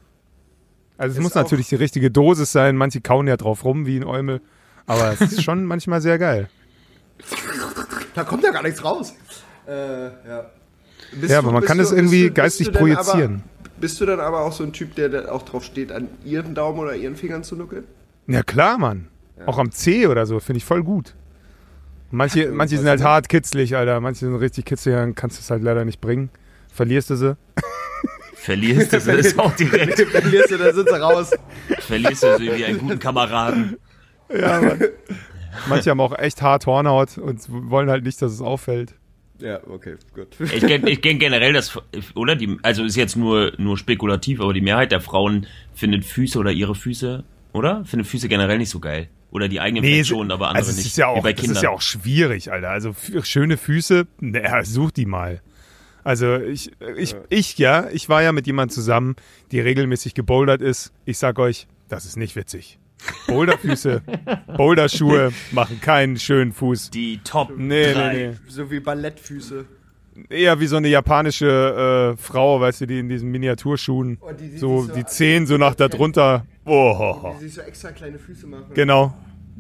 [0.98, 2.78] Also es Ist muss natürlich die richtige Dosis sein.
[2.78, 4.42] Manche kauen ja drauf rum wie ein Eumel.
[4.86, 6.48] Aber es ist schon manchmal sehr geil.
[8.14, 9.14] Da kommt ja gar nichts raus.
[9.68, 10.50] Äh, ja.
[11.12, 13.44] Bist Ja, aber man kann du- es irgendwie bist du geistig projizieren.
[13.60, 16.08] Aber, bist du dann aber auch so ein Typ, der da auch drauf steht, an
[16.24, 17.84] ihren Daumen oder ihren Fingern zu nuckeln?
[18.28, 19.08] Ja klar, Mann.
[19.46, 21.14] Auch am C oder so, finde ich voll gut.
[22.16, 24.00] Manche, manche sind halt hart kitzlig, Alter.
[24.00, 26.30] Manche sind richtig kitzlig, dann kannst du es halt leider nicht bringen.
[26.72, 27.38] Verlierst du sie.
[28.36, 30.00] Verlierst du das auch direkt.
[30.12, 31.32] Verlierst du, dann sind sie raus.
[31.80, 33.78] Verlierst du sie wie einen guten Kameraden.
[34.34, 34.80] Ja, Mann.
[35.68, 38.94] Manche haben auch echt hart Hornhaut und wollen halt nicht, dass es auffällt.
[39.40, 40.28] Ja, okay, gut.
[40.40, 41.78] Ich kenne ich kenn generell das,
[42.16, 42.36] oder?
[42.36, 46.52] Die, also ist jetzt nur, nur spekulativ, aber die Mehrheit der Frauen findet Füße oder
[46.52, 47.84] ihre Füße, oder?
[47.84, 49.10] Findet Füße generell nicht so geil.
[49.36, 50.86] Oder die eigenen Nee, schon, aber andere also es nicht.
[50.88, 51.58] ist ja auch, bei das Kindern.
[51.58, 52.70] ist ja auch schwierig, Alter.
[52.70, 55.42] Also schöne Füße, naja, such die mal.
[56.06, 59.16] Also ich, ich, ich ja, ich war ja mit jemandem zusammen,
[59.52, 60.94] die regelmäßig gebouldert ist.
[61.04, 62.80] Ich sag euch, das ist nicht witzig.
[63.28, 64.04] Boulderfüße,
[64.56, 66.92] Boulderschuhe machen keinen schönen Fuß.
[66.92, 68.14] die Top Nee, drei.
[68.14, 68.36] nee, nee.
[68.48, 69.66] so wie Ballettfüße.
[70.30, 74.50] Eher wie so eine japanische äh, Frau, weißt du, die in diesen Miniaturschuhen, Oh, die-
[74.52, 76.46] die so sich so- die Zehen so nach da drunter.
[76.64, 78.66] Oh, Die sich so extra kleine Füße machen.
[78.74, 79.14] genau,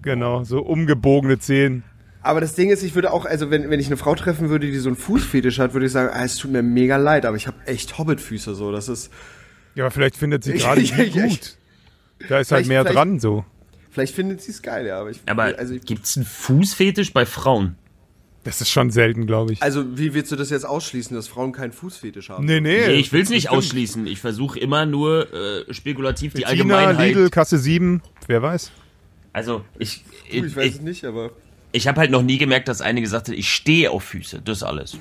[0.06, 1.84] genau, so umgebogene Zehen.
[2.22, 4.66] Aber das Ding ist, ich würde auch, also wenn, wenn ich eine Frau treffen würde,
[4.66, 7.38] die so einen Fußfetisch hat, würde ich sagen, ah, es tut mir mega leid, aber
[7.38, 8.72] ich habe echt Hobbitfüße so.
[8.72, 9.12] Das ist.
[9.76, 11.58] Ja, aber vielleicht findet sie gerade die gut.
[12.30, 13.46] Da ist halt Vielleicht- mehr vielleicht- dran so.
[13.92, 15.00] Vielleicht findet sie es geil, ja.
[15.00, 17.76] Aber, ich, Aber also, ich, gibt's einen Fußfetisch bei Frauen?
[18.44, 19.64] Das ist schon selten, glaube ich.
[19.64, 22.46] also wie willst du das jetzt ausschließen, dass Frauen keinen Fußfetisch haben?
[22.46, 22.88] Nee, nee.
[22.88, 23.58] Nee, ich will's nicht bestimmt.
[23.58, 24.08] ausschließen.
[24.08, 27.16] Ich versuche immer nur äh, spekulativ die Tina, Allgemeinheit.
[27.16, 28.72] Lidl, Kasse 7, wer weiß.
[29.36, 31.32] Also ich, Du, ich weiß ich, es nicht, aber.
[31.74, 34.42] ich habe halt noch nie gemerkt, dass eine gesagt hat, ich stehe auf Füße.
[34.44, 34.98] Das alles.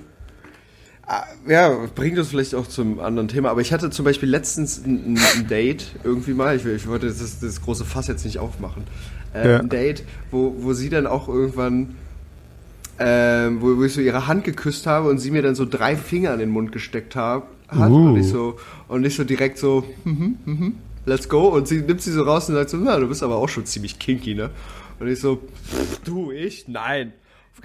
[1.46, 3.50] Ja, bringt uns vielleicht auch zum anderen Thema.
[3.50, 6.56] Aber ich hatte zum Beispiel letztens ein, ein Date irgendwie mal.
[6.56, 8.82] Ich, ich wollte das, das große Fass jetzt nicht aufmachen.
[9.34, 9.60] Äh, Ja.
[9.60, 11.94] Ein Date, wo, wo sie dann auch irgendwann,
[12.98, 15.94] ähm, wo, wo ich so ihre Hand geküsst habe und sie mir dann so drei
[15.96, 17.90] Finger in den Mund gesteckt hab, hat.
[17.90, 18.08] Uh.
[18.08, 18.58] Und ich so,
[18.88, 20.74] und ich so direkt so, mhm, mhm,
[21.06, 21.48] let's go.
[21.48, 23.66] Und sie nimmt sie so raus und sagt so, na, du bist aber auch schon
[23.66, 24.50] ziemlich kinky, ne?
[25.00, 26.68] Und ich so, pff, du, ich?
[26.68, 27.12] Nein.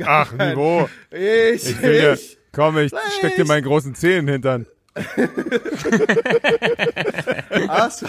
[0.05, 0.89] Ach, keinen- Niveau.
[1.11, 2.37] Ich, Ich will dir, ich.
[2.53, 4.65] komm, ich steck dir meinen großen Zehen hintern.
[7.91, 8.07] So,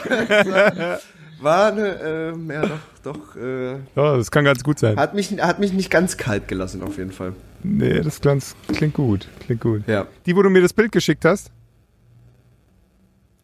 [1.42, 4.96] war eine, ähm, ja doch, doch, äh, Ja, das kann ganz gut sein.
[4.96, 7.32] hat mich, hat mich nicht ganz kalt gelassen auf jeden Fall.
[7.62, 9.26] Nee, das klingt, klingt gut.
[9.46, 9.82] Klingt gut.
[9.86, 10.06] Ja.
[10.26, 11.50] Die, wo du mir das Bild geschickt hast?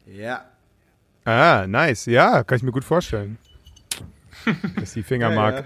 [0.06, 0.44] Ja.
[1.26, 2.06] Ah, nice.
[2.06, 3.36] Ja, kann ich mir gut vorstellen.
[4.76, 5.64] Dass die Finger mag.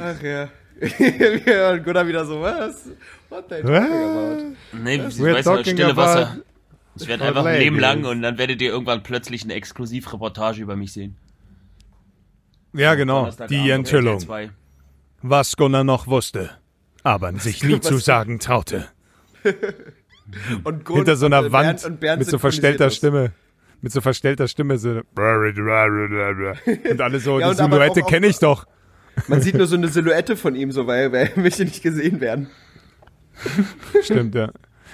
[0.00, 0.48] Ach ja.
[1.46, 1.72] ja.
[1.72, 2.88] Und Gunnar wieder so, was?
[3.28, 3.74] What the What?
[3.74, 4.56] about?
[4.72, 6.36] Nee, ich weiß talking stille Wasser.
[6.94, 10.76] Es wird einfach ein Leben lang und dann werdet ihr irgendwann plötzlich eine Exklusivreportage über
[10.76, 11.16] mich sehen.
[12.72, 13.30] Ja, genau.
[13.50, 14.20] Die Enthüllung.
[14.20, 14.50] 2.
[15.22, 16.50] Was Gunnar noch wusste,
[17.02, 18.86] aber sich nie zu sagen traute.
[20.64, 22.90] Und Gun- Hinter so einer und Wand Bernd- und Bernd mit so verstellter.
[22.90, 23.32] Stimme.
[23.82, 24.78] Mit so verstellter Stimme.
[24.78, 25.04] So und
[27.00, 28.66] alle so, Ja, die Silhouette kenne ich doch.
[29.28, 32.20] Man sieht nur so eine Silhouette von ihm, so, weil, weil er möchte nicht gesehen
[32.20, 32.48] werden.
[34.02, 34.50] Stimmt, ja.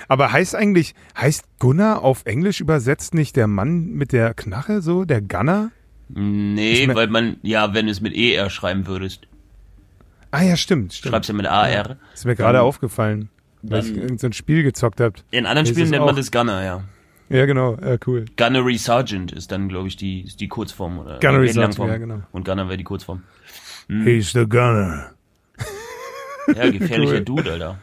[0.08, 5.04] Aber heißt eigentlich, heißt Gunnar auf Englisch übersetzt nicht der Mann mit der Knarre so,
[5.04, 5.70] der Gunner?
[6.08, 9.22] Nee, mein- weil man, ja, wenn du es mit ER schreiben würdest,
[10.34, 11.12] Ah ja, stimmt, stimmt.
[11.12, 11.98] schreibst du mit AR.
[12.14, 13.28] Ist mir gerade Dann- aufgefallen,
[13.62, 15.24] weil ich irgendein so ein Spiel gezockt habt.
[15.30, 16.84] In anderen Spielen nennt man das Gunner, ja.
[17.28, 18.26] Ja, genau, ja, cool.
[18.36, 20.98] Gunnery Sergeant ist dann, glaube ich, die, die Kurzform.
[20.98, 22.22] Oder Gunnery die Sergeant, ja, genau.
[22.32, 23.22] Und Gunner wäre die Kurzform.
[23.88, 25.12] He's the Gunner.
[26.56, 27.24] Ja, gefährlicher Cool.
[27.24, 27.78] Dude, Alter.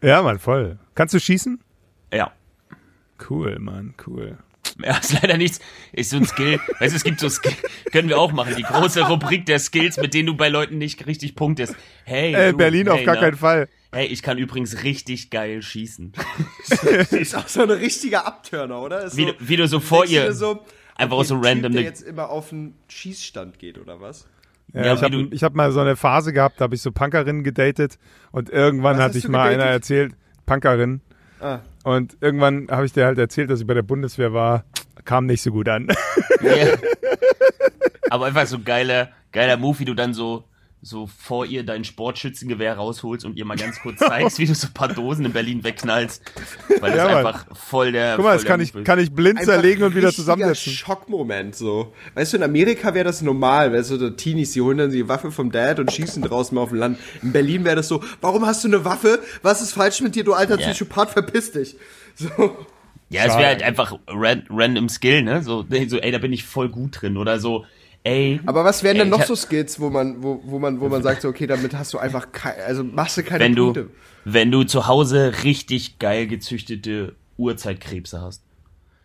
[0.00, 0.78] Ja, Mann, voll.
[0.94, 1.58] Kannst du schießen?
[2.12, 2.30] Ja.
[3.28, 4.38] Cool, Mann, cool.
[4.82, 5.60] Ja, ist leider nichts.
[5.92, 6.58] Ist so ein Skill.
[6.78, 7.52] Weißt du, es gibt so Skill.
[7.92, 8.54] Können wir auch machen.
[8.56, 11.74] Die große Rubrik der Skills, mit denen du bei Leuten nicht richtig punktest.
[12.04, 12.34] Hey.
[12.34, 13.20] Äh, du, Berlin hey, auf gar na.
[13.20, 13.68] keinen Fall.
[13.94, 16.12] Hey, ich kann übrigens richtig geil schießen.
[17.10, 19.04] Ist auch so ein richtiger Abturner, oder?
[19.04, 20.32] Ist Wie, so, du- wie du so vor ihr.
[20.32, 20.60] so,
[20.96, 24.26] einfach okay, so ein random Typ, der jetzt immer auf einen Schießstand geht, oder was?
[24.72, 27.44] Ja, Ja, ich habe hab mal so eine Phase gehabt, da habe ich so Punkerinnen
[27.44, 27.98] gedatet
[28.32, 29.62] und irgendwann Was hat hast ich mal gedatet?
[29.62, 30.14] einer erzählt,
[30.46, 31.00] Punkerin,
[31.40, 31.60] Ah.
[31.84, 34.64] und irgendwann habe ich dir halt erzählt, dass ich bei der Bundeswehr war,
[35.04, 35.88] kam nicht so gut an.
[36.42, 36.74] Ja.
[38.10, 40.44] Aber einfach so geiler, geiler Move, wie du dann so,
[40.84, 44.66] so vor ihr dein Sportschützengewehr rausholst und ihr mal ganz kurz zeigst, wie du so
[44.66, 46.22] ein paar Dosen in Berlin wegknallst.
[46.80, 48.16] Weil das Ja, einfach voll der.
[48.16, 50.72] Guck mal, voll das kann ich, kann ich blind Einfach zerlegen und wieder zusammensetzen.
[50.72, 51.94] Schockmoment so.
[52.14, 55.08] Weißt du, in Amerika wäre das normal, weißt du, die Teenies, die holen dann die
[55.08, 56.98] Waffe vom Dad und schießen draußen mal auf dem Land.
[57.22, 59.20] In Berlin wäre das so, warum hast du eine Waffe?
[59.42, 60.68] Was ist falsch mit dir, du alter Ja.
[60.68, 61.76] Psychopath, verpiss dich.
[62.14, 62.28] So.
[63.10, 65.42] Ja, es wäre halt einfach ran, random Skill, ne?
[65.42, 67.16] So, so, ey, da bin ich voll gut drin.
[67.16, 67.64] Oder so,
[68.04, 68.40] ey.
[68.46, 71.02] Aber was wären denn Ey, noch so Skills, wo man, wo, wo man, wo man
[71.02, 73.90] sagt, so, okay, damit hast du einfach, kei- also machst du keine wenn du, Punkte.
[74.24, 78.42] wenn du zu Hause richtig geil gezüchtete Urzeitkrebse hast.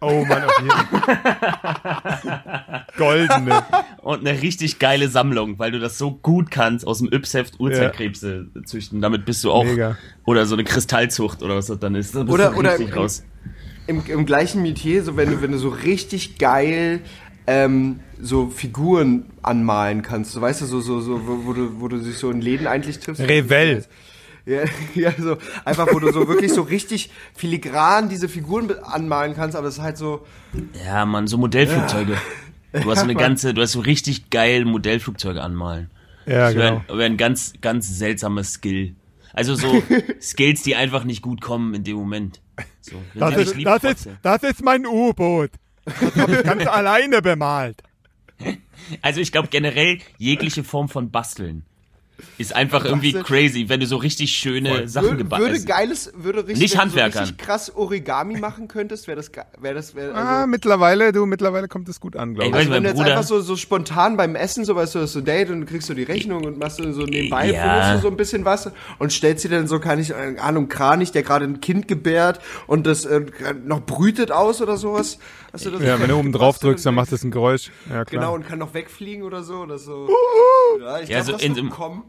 [0.01, 0.71] Oh Mann, auf jeden.
[2.97, 3.63] Goldene.
[4.01, 8.47] Und eine richtig geile Sammlung, weil du das so gut kannst, aus dem Yps-Heft Urzeitkrebse
[8.65, 9.01] züchten.
[9.01, 9.65] Damit bist du auch.
[9.65, 9.97] Mega.
[10.25, 12.15] Oder so eine Kristallzucht oder was das dann ist.
[12.15, 13.23] Da bist Oder- du oder- richtig raus.
[13.87, 17.01] Im, Im gleichen Metier, so wenn du, wenn du so richtig geil
[17.49, 21.87] ähm, so Figuren anmalen kannst, so weißt du, so, so, so, wo, wo du, wo
[21.87, 23.21] du dich so in Läden eigentlich triffst.
[23.21, 23.85] Revell.
[24.45, 24.61] Ja,
[24.93, 29.67] ja, so einfach, wo du so wirklich so richtig filigran diese Figuren anmalen kannst, aber
[29.67, 30.27] es ist halt so,
[30.85, 32.17] Ja, Mann, so Modellflugzeuge.
[32.71, 35.89] Du hast so eine ganze, du hast so richtig geil Modellflugzeuge anmalen.
[36.27, 36.93] Ja, Das wäre genau.
[36.93, 38.95] ein, wär ein ganz, ganz seltsames Skill.
[39.33, 39.81] Also so
[40.21, 42.41] Skills, die einfach nicht gut kommen in dem Moment.
[42.81, 45.49] So, Das ist, das, ist, das ist mein U-Boot.
[46.15, 47.83] Habe ich ganz alleine bemalt.
[49.01, 51.65] Also ich glaube generell jegliche Form von Basteln
[52.37, 56.39] ist einfach irgendwie crazy, wenn du so richtig schöne Sachen würde, gebaut würde geiles, würde
[56.39, 57.13] richtig, Nicht wenn du Handwerkern.
[57.13, 61.25] so richtig krass Origami machen könntest, wäre das, wäre das, wäre, also, Ah, mittlerweile, du,
[61.25, 62.55] mittlerweile kommt es gut an, glaube ich.
[62.55, 65.21] Also wenn du jetzt Bruder- einfach so, so spontan beim Essen, so weißt du, so
[65.21, 67.61] Date und kriegst du die Rechnung und machst du so nebenbei, Ja.
[67.81, 71.11] findest du so ein bisschen was und stellst dir dann so, keine ich, Ahnung, Kranich,
[71.11, 73.21] der gerade ein Kind gebärt und das äh,
[73.65, 75.17] noch brütet aus oder sowas.
[75.51, 77.71] Hast du das Ja, wenn du oben drauf drückst, dann macht das ein Geräusch.
[77.89, 78.21] Ja, klar.
[78.21, 80.07] Genau, und kann noch wegfliegen oder so, oder so.
[80.79, 82.03] Ja, ich Ja, glaub, so das in wird so einem- kommen.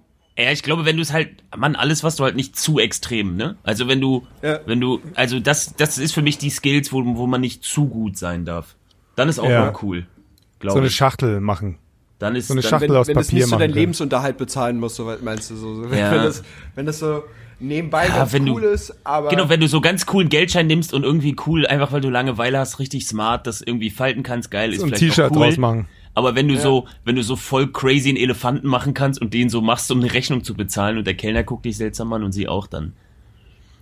[0.44, 3.36] Ja, ich glaube, wenn du es halt, Mann, alles, was du halt nicht zu extrem,
[3.36, 3.56] ne?
[3.62, 4.60] Also wenn du, Ja.
[4.66, 7.86] wenn du, also das, das ist für mich die Skills, wo, wo man nicht zu
[7.86, 8.74] gut sein darf.
[9.16, 9.60] Dann ist auch Ja.
[9.66, 10.00] mal cool.
[10.02, 10.94] so Glaube eine ich.
[10.94, 11.78] Schachtel machen.
[12.18, 13.70] Dann ist so eine dann, Schachtel Wenn, aus wenn das Papier nicht so machen deinen
[13.70, 13.80] können.
[13.80, 15.74] Lebensunterhalt bezahlen muss, so weit meinst du so.
[15.76, 15.84] so.
[15.94, 16.10] Ja.
[16.12, 16.42] Wenn, das,
[16.74, 17.22] wenn das so
[17.58, 19.28] nebenbei Ja, ganz wenn du- cool ist, aber.
[19.30, 22.58] Genau, wenn du so ganz coolen Geldschein nimmst und irgendwie cool, einfach weil du Langeweile
[22.58, 25.46] hast, richtig smart, das irgendwie falten kannst, geil, ist So ein vielleicht T-Shirt auch cool.
[25.46, 25.88] draus machen.
[26.14, 29.48] Aber wenn du so, wenn du so voll crazy einen Elefanten machen kannst und den
[29.48, 32.32] so machst, um eine Rechnung zu bezahlen und der Kellner guckt dich seltsam an und
[32.32, 32.92] sie auch dann.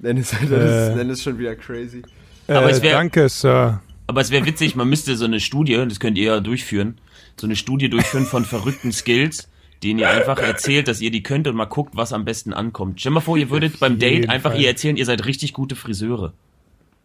[0.01, 0.91] Dann ist, dann, Äh.
[0.91, 2.03] ist, dann ist schon wieder crazy.
[2.47, 3.81] Aber äh, es wär- danke, Sir.
[4.07, 6.99] Aber es wäre witzig, man müsste so eine Studie, das könnt ihr ja durchführen,
[7.37, 9.49] so eine Studie durchführen von verrückten Skills,
[9.83, 13.01] denen ihr einfach erzählt, dass ihr die könnt und mal guckt, was am besten ankommt.
[13.01, 14.61] Stell mal vor, ihr würdet beim Date einfach Fall.
[14.61, 16.33] ihr erzählen, ihr seid richtig gute Friseure.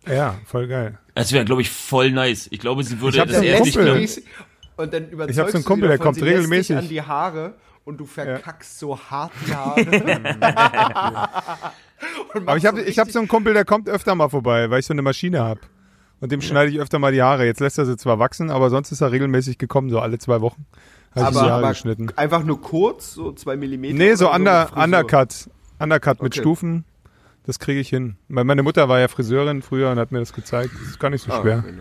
[0.07, 0.97] Ja, voll geil.
[1.15, 2.47] Das wäre, glaube ich, voll nice.
[2.51, 4.07] Ich glaube, sie würde das erst nicht glauben.
[4.84, 6.77] Und dann überzeugst Ich hab so einen Kumpel, der kommt regelmäßig.
[6.77, 7.53] an die Haare
[7.86, 9.81] und du verkackst so hart die Haare.
[12.36, 14.86] Aber ich habe ich hab so einen Kumpel, der kommt öfter mal vorbei, weil ich
[14.86, 15.61] so eine Maschine habe.
[16.19, 17.45] Und dem schneide ich öfter mal die Haare.
[17.45, 20.39] Jetzt lässt er sie zwar wachsen, aber sonst ist er regelmäßig gekommen, so alle zwei
[20.41, 20.65] Wochen.
[21.15, 22.09] Habe aber, Haare aber geschnitten.
[22.15, 23.93] einfach nur kurz, so zwei Millimeter.
[23.95, 24.84] Nee, so under, Frisur?
[24.84, 25.49] Undercut.
[25.79, 26.41] Undercut mit Okay.
[26.41, 26.86] Stufen.
[27.45, 28.15] Das kriege ich hin.
[28.29, 30.71] Weil meine Mutter war ja Friseurin früher und hat mir das gezeigt.
[30.79, 31.57] Das ist gar nicht so Ah, schwer.
[31.59, 31.73] okay.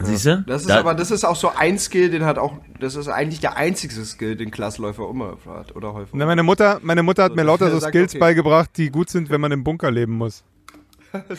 [0.00, 0.44] Siehst du?
[0.46, 3.08] Das ist Da- aber, das ist auch so ein Skill, den hat auch, das ist
[3.08, 6.14] eigentlich der einzige Skill, den Klassläufer immer hat, oder häufig.
[6.14, 8.18] Na, meine Mutter, meine Mutter hat So, mir lauter so Skills okay.
[8.20, 10.44] beigebracht, die gut sind, wenn man im Bunker leben muss.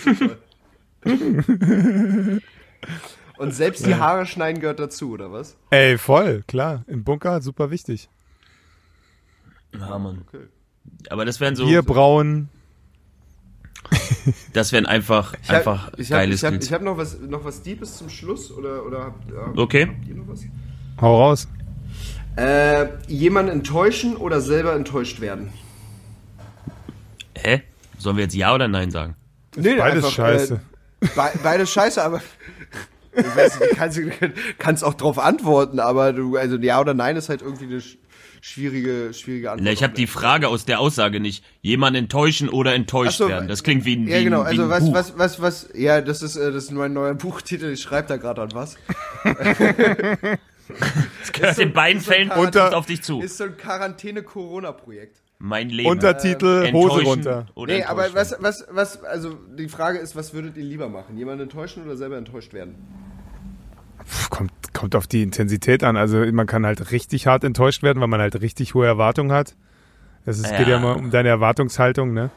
[3.38, 5.56] Und selbst die Haare schneiden gehört dazu, oder was?
[5.70, 6.84] Ey, voll, klar.
[6.88, 8.10] Im Bunker super wichtig.
[9.74, 10.26] Ja, Mann.
[10.28, 10.46] Okay.
[11.10, 12.50] Aber das wären so, Bier brauen.
[14.54, 16.66] das wären einfach, Ich hab- einfach ich hab, geile ich hab, Skills.
[16.68, 19.88] ich hab noch was, noch was Deepes zum Schluss, oder, oder habt, ja, Okay.
[19.88, 20.42] habt ihr noch was?
[21.02, 21.48] Hau raus.
[22.36, 25.50] Äh, jemanden enttäuschen oder selber enttäuscht werden?
[27.38, 27.64] Hä?
[27.98, 29.16] Sollen wir jetzt Ja oder Nein sagen?
[29.56, 30.62] Nee, Beides scheiße.
[31.02, 32.22] Äh, be beides scheiße, aber
[33.16, 34.12] ich weiß nicht, du kannst, du
[34.58, 37.82] kannst auch drauf antworten, aber du, also ja oder nein ist halt irgendwie eine
[38.42, 39.66] schwierige, schwierige Antwort.
[39.66, 41.44] Na, ich habe die Frage aus der Aussage nicht.
[41.62, 43.48] Jemanden enttäuschen oder enttäuscht so, werden.
[43.48, 44.94] Das klingt wie ein, wie Ja, genau, wie also ein was, Buch.
[44.94, 48.18] was, was, was, ja, das ist, äh, das ist mein neuer Buchtitel, ich schreibe da
[48.18, 48.76] gerade an was.
[51.22, 53.22] Das gehört in beiden Fällen Quarantäne- unter auf dich zu.
[53.22, 55.18] Ist so ein Quarantäne-Corona-Projekt.
[55.40, 55.90] Mein Leben.
[55.90, 57.46] Untertitel, Hose Enttäuschen runter.
[57.56, 61.18] Oder Nee, aber was, was, was, also die Frage ist, was würdet ihr lieber machen?
[61.18, 62.76] Jemanden enttäuschen oder selber enttäuscht werden?
[64.30, 65.98] Kommt, kommt auf die Intensität an.
[65.98, 69.56] Also man kann halt richtig hart enttäuscht werden, weil man halt richtig hohe Erwartungen hat.
[70.26, 70.78] Es ist, geht ja Ja.
[70.78, 72.30] immer um deine Erwartungshaltung, ne?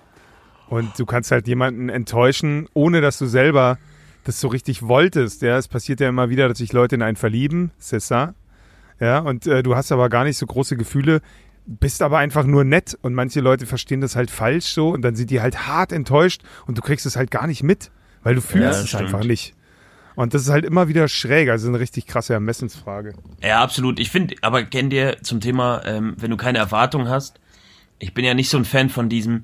[0.68, 3.78] Und du kannst halt jemanden enttäuschen, ohne dass du selber
[4.24, 5.42] das so richtig wolltest.
[5.42, 8.34] Ja, es passiert ja immer wieder, dass sich Leute in einen verlieben, c'est ça.
[9.00, 11.20] Ja, und äh, du hast aber gar nicht so große Gefühle,
[11.66, 15.14] bist aber einfach nur nett und manche Leute verstehen das halt falsch so und dann
[15.16, 17.90] sind die halt hart enttäuscht und du kriegst es halt gar nicht mit,
[18.22, 19.04] weil du fühlst das es stimmt.
[19.04, 19.54] einfach nicht.
[20.14, 23.14] Und das ist halt immer wieder schräg, also eine richtig krasse Ermessensfrage.
[23.42, 23.98] Ja, absolut.
[23.98, 27.40] Ich finde, aber kennt ihr zum Thema, ähm, wenn du keine Erwartung hast,
[27.98, 29.42] ich bin ja nicht so ein Fan von diesem,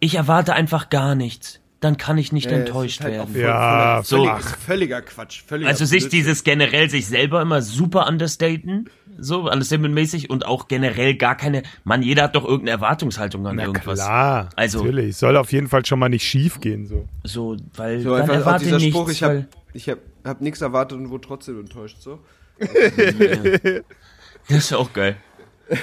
[0.00, 3.32] ich erwarte einfach gar nichts, dann kann ich nicht Äh, es enttäuscht halt auch werden.
[3.34, 4.24] voll- Ja, so.
[4.24, 5.42] völlig- völliger Quatsch.
[5.46, 6.18] Völliger Also sich Blödsinn.
[6.20, 8.88] dieses generell sich selber immer super understaten,
[9.18, 13.64] so understatement-mäßig und auch generell gar keine, Mann, jeder hat doch irgendeine Erwartungshaltung an Na
[13.64, 13.98] irgendwas.
[14.00, 15.16] klar, Also- natürlich.
[15.16, 16.86] Soll auf jeden Fall schon mal nicht schief gehen.
[16.86, 17.06] So.
[17.22, 20.40] So, weil So dann einfach auch erwarte dieser nichts, Spruch, ich habe ich hab, hab
[20.40, 21.98] nichts erwartet und wurde trotzdem enttäuscht.
[22.00, 22.20] So.
[22.58, 23.84] das
[24.48, 25.16] ist auch geil.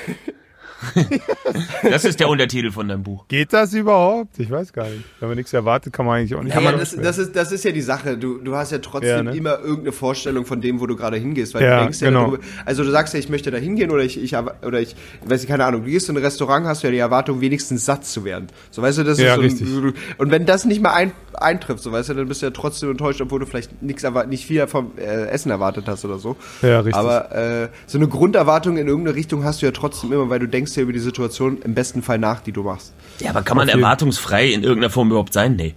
[1.84, 3.27] Das ist der Untertitel von deinem Buch.
[3.27, 4.39] Geht das überhaupt?
[4.39, 5.03] Ich weiß gar nicht.
[5.19, 6.55] Wenn man nichts erwartet, kann man eigentlich auch nicht.
[6.55, 8.17] Ja, das, das, ist, das ist ja die Sache.
[8.17, 9.36] Du, du hast ja trotzdem Ja, ne?
[9.36, 11.53] immer irgendeine Vorstellung von dem, wo du gerade hingehst.
[11.53, 12.27] Weil Ja, du denkst ja genau.
[12.27, 15.43] darüber, also du sagst ja, ich möchte da hingehen oder ich, ich oder ich, weiß
[15.43, 18.05] ich, keine Ahnung, du gehst in ein Restaurant, hast du ja die Erwartung, wenigstens satt
[18.05, 18.47] zu werden.
[18.69, 19.67] So weißt du, das Ja, ist so richtig.
[19.67, 22.51] Ein, und wenn das nicht mal ein, eintrifft, so weißt du, dann bist du ja
[22.51, 26.36] trotzdem enttäuscht, obwohl du vielleicht nichts nicht viel vom äh, Essen erwartet hast oder so.
[26.61, 26.95] Ja, richtig.
[26.95, 30.47] Aber äh, so eine Grunderwartung in irgendeine Richtung hast du ja trotzdem immer, weil du
[30.47, 32.93] denkst ja über die Situation im besten Fall nach, die du machst.
[33.19, 35.55] Ja, aber kann man Auf erwartungsfrei in irgendeiner Form überhaupt sein?
[35.55, 35.76] Nee.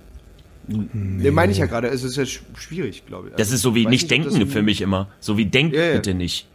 [0.67, 1.89] Nee, meine ich ja gerade.
[1.89, 3.35] Es ist ja sch schwierig, glaube ich.
[3.35, 5.09] Das ist so wie Weiß nicht denken für mich immer.
[5.21, 5.95] So wie denkt Ja, ja.
[5.97, 6.47] bitte nicht.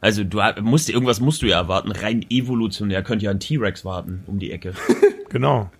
[0.00, 1.92] Also du musst irgendwas musst du ja erwarten.
[1.92, 4.74] Rein evolutionär könnte ja ein T-Rex warten um die Ecke.
[5.30, 5.70] genau.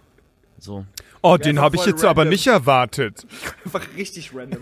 [0.58, 0.84] So.
[1.32, 2.30] Oh, den habe ich jetzt aber random.
[2.32, 3.26] nicht erwartet.
[3.64, 4.60] Einfach richtig random.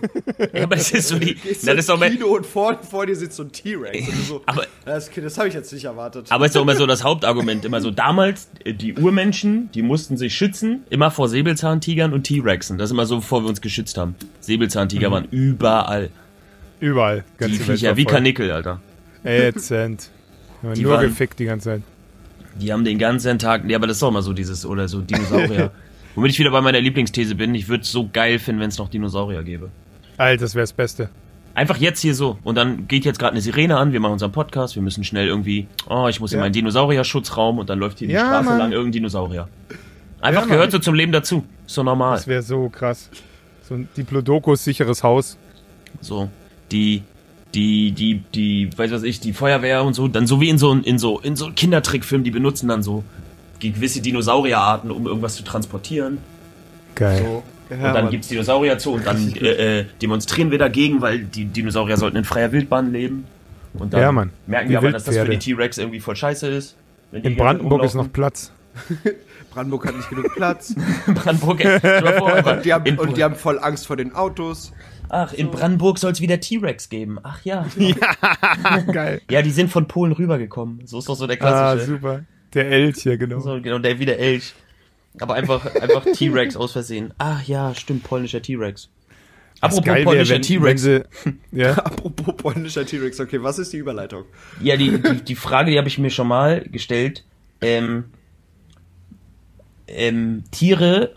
[0.53, 1.37] Ja, aber das ist so die.
[1.63, 4.07] Na, das ist Kino und vor, vor dir sitzt so ein T-Rex.
[4.29, 6.27] So, Aber- das, das habe ich jetzt nicht erwartet.
[6.31, 7.65] aber ist doch immer so das Hauptargument.
[7.65, 12.79] Immer so damals, äh, die Urmenschen, die mussten sich schützen, immer vor Säbelzahntigern und T-Rexen.
[12.79, 14.15] Das ist immer so, bevor wir uns geschützt haben.
[14.41, 16.11] Säbelzahntiger waren überall.
[16.81, 17.25] Überall.
[17.35, 18.05] Die Ganze Welt Viecher wie.
[18.05, 18.81] Kanickel, Alter.
[19.23, 20.11] Ätzend.
[20.61, 21.83] Wir haben Die Nur waren- gefickt die ganze Zeit.
[22.57, 25.01] Die haben den ganzen Tag, ja, aber das ist doch immer so dieses, oder so
[25.01, 25.73] Dinosaurier.
[26.15, 28.79] Womit ich wieder bei meiner Lieblingsthese bin, ich würde es so geil finden, wenn es
[28.79, 29.71] noch Dinosaurier gäbe.
[30.17, 31.09] Alter, das wäre das Beste.
[31.55, 32.39] Einfach jetzt hier so.
[32.45, 35.27] Und dann geht jetzt gerade eine Sirene an, wir machen unseren Podcast, wir müssen schnell
[35.29, 36.45] irgendwie, oh, ich muss in Ja.
[36.45, 38.59] meinen Dinosaurier-Schutzraum und dann läuft hier die Ja, Straße Mann.
[38.59, 39.49] lang irgendein Dinosaurier.
[40.21, 41.45] Einfach Ja, gehört so zum Leben dazu.
[41.67, 42.17] Ist so normal.
[42.17, 43.11] Das wäre so krass.
[43.63, 45.37] So ein Diplodocus sicheres Haus.
[46.01, 46.29] So.
[46.73, 47.03] Die,
[47.55, 50.73] die, die, die, weiß was ich, die Feuerwehr und so, dann so wie in so,
[50.73, 53.05] in so, in so Kindertrickfilmen, die benutzen dann so
[53.73, 56.19] gewisse Dinosaurierarten, um irgendwas zu transportieren.
[56.95, 57.19] Geil.
[57.19, 57.43] so.
[57.71, 58.11] Ja, und dann Mann.
[58.11, 62.25] gibt's Dinosaurier zu und dann äh, äh, demonstrieren wir dagegen, weil die Dinosaurier sollten in
[62.25, 63.25] freier Wildbahn leben.
[63.73, 64.31] Und dann Ja, Mann.
[64.47, 65.39] merken wir aber, dass das für die.
[65.39, 66.77] T-Rex irgendwie voll scheiße ist.
[67.11, 68.13] In Brandenburg ist noch.
[68.13, 68.53] Platz.
[69.51, 70.75] Brandenburg hat nicht genug Platz.
[71.07, 71.63] Brandenburg,
[72.19, 74.73] vor, Und die, haben, in, und die haben voll Angst vor den Autos.
[75.09, 77.19] ach, in Brandenburg soll es wieder T-Rex geben.
[77.23, 77.67] Ach ja.
[78.93, 79.21] Geil.
[79.31, 80.87] Ja, die sind von Polen rübergekommen.
[80.87, 81.87] So ist doch so der Ah, klassische.
[81.93, 82.21] super.
[82.55, 83.41] Der Elch hier, genau.
[83.41, 84.55] so, genau, der wie der Elch.
[85.21, 87.13] Aber einfach, einfach T-Rex aus Versehen.
[87.19, 88.91] Ach ja, stimmt, polnischer T-Rex.
[89.61, 90.89] Apropos geil polnischer T-Rex.
[91.53, 93.21] ja, Apropos polnischer T-Rex.
[93.21, 94.25] Okay, was ist die Überleitung?
[94.61, 97.25] Ja, die, die, die Frage, die habe ich mir schon mal gestellt.
[97.61, 98.05] Ähm,
[99.87, 101.15] ähm, Tiere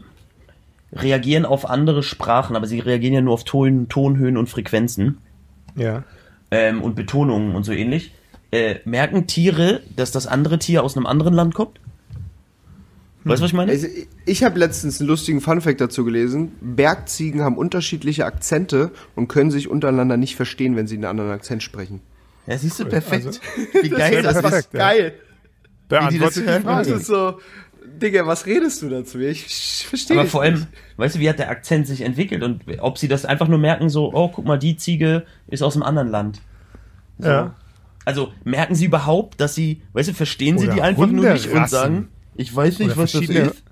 [0.94, 5.18] reagieren auf andere Sprachen, aber sie reagieren ja nur auf Ton, Tonhöhen und Frequenzen
[5.76, 6.04] ja.
[6.52, 8.12] ähm, und Betonungen und so ähnlich.
[8.52, 11.80] Äh, merken Tiere, dass das andere Tier aus einem anderen Land kommt?
[13.24, 13.72] Weißt du, was ich meine?
[13.72, 13.88] Also,
[14.26, 16.54] ich habe letztens einen lustigen Funfact dazu gelesen.
[16.62, 21.62] Bergziegen haben unterschiedliche Akzente und können sich untereinander nicht verstehen, wenn sie einen anderen Akzent
[21.62, 22.02] sprechen.
[22.46, 23.26] Ja, siehst du, perfekt.
[23.26, 23.40] Also,
[23.82, 24.42] Wie geil das ist.
[24.42, 24.80] perfekt, ja.
[24.80, 25.14] Geil.
[25.90, 26.64] Beantwortet die hören.
[26.64, 27.40] Das ist so,
[28.02, 29.20] Digga, was redest du dazu?
[29.20, 30.68] Ich verstehe Aber vor allem, nicht.
[30.98, 33.90] weißt du, wie hat der Akzent sich entwickelt und ob sie das einfach nur merken,
[33.90, 36.42] so, oh, guck mal, die Ziege ist aus einem anderen Land.
[37.20, 37.28] So.
[37.28, 37.56] Ja.
[38.08, 41.52] Also merken sie überhaupt, dass sie, weißt du, verstehen sie Oder die einfach nur nicht
[41.52, 43.64] und sagen, ich weiß nicht, Oder was das ist.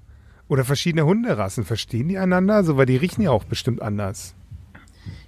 [0.49, 1.63] oder verschiedene Hunderassen.
[1.63, 2.65] Verstehen die einander?
[2.65, 4.35] So, weil die riechen ja auch bestimmt anders.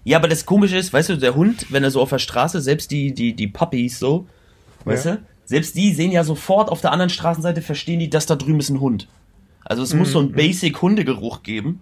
[0.03, 2.59] Ja, aber das Komische ist, weißt du, der Hund, wenn er so auf der Straße,
[2.59, 4.27] selbst die, die, die Puppies so,
[4.83, 5.15] weißt Ja.
[5.15, 8.59] du, selbst die sehen ja sofort auf der anderen Straßenseite, verstehen die, dass da drüben
[8.59, 9.07] ist ein Hund.
[9.63, 11.79] Also es muss so einen Basic Hundegeruch geben.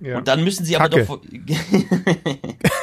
[0.00, 0.16] Mhm, Ja.
[0.16, 1.04] Und dann müssen sie aber Kacke.
[1.06, 1.20] doch.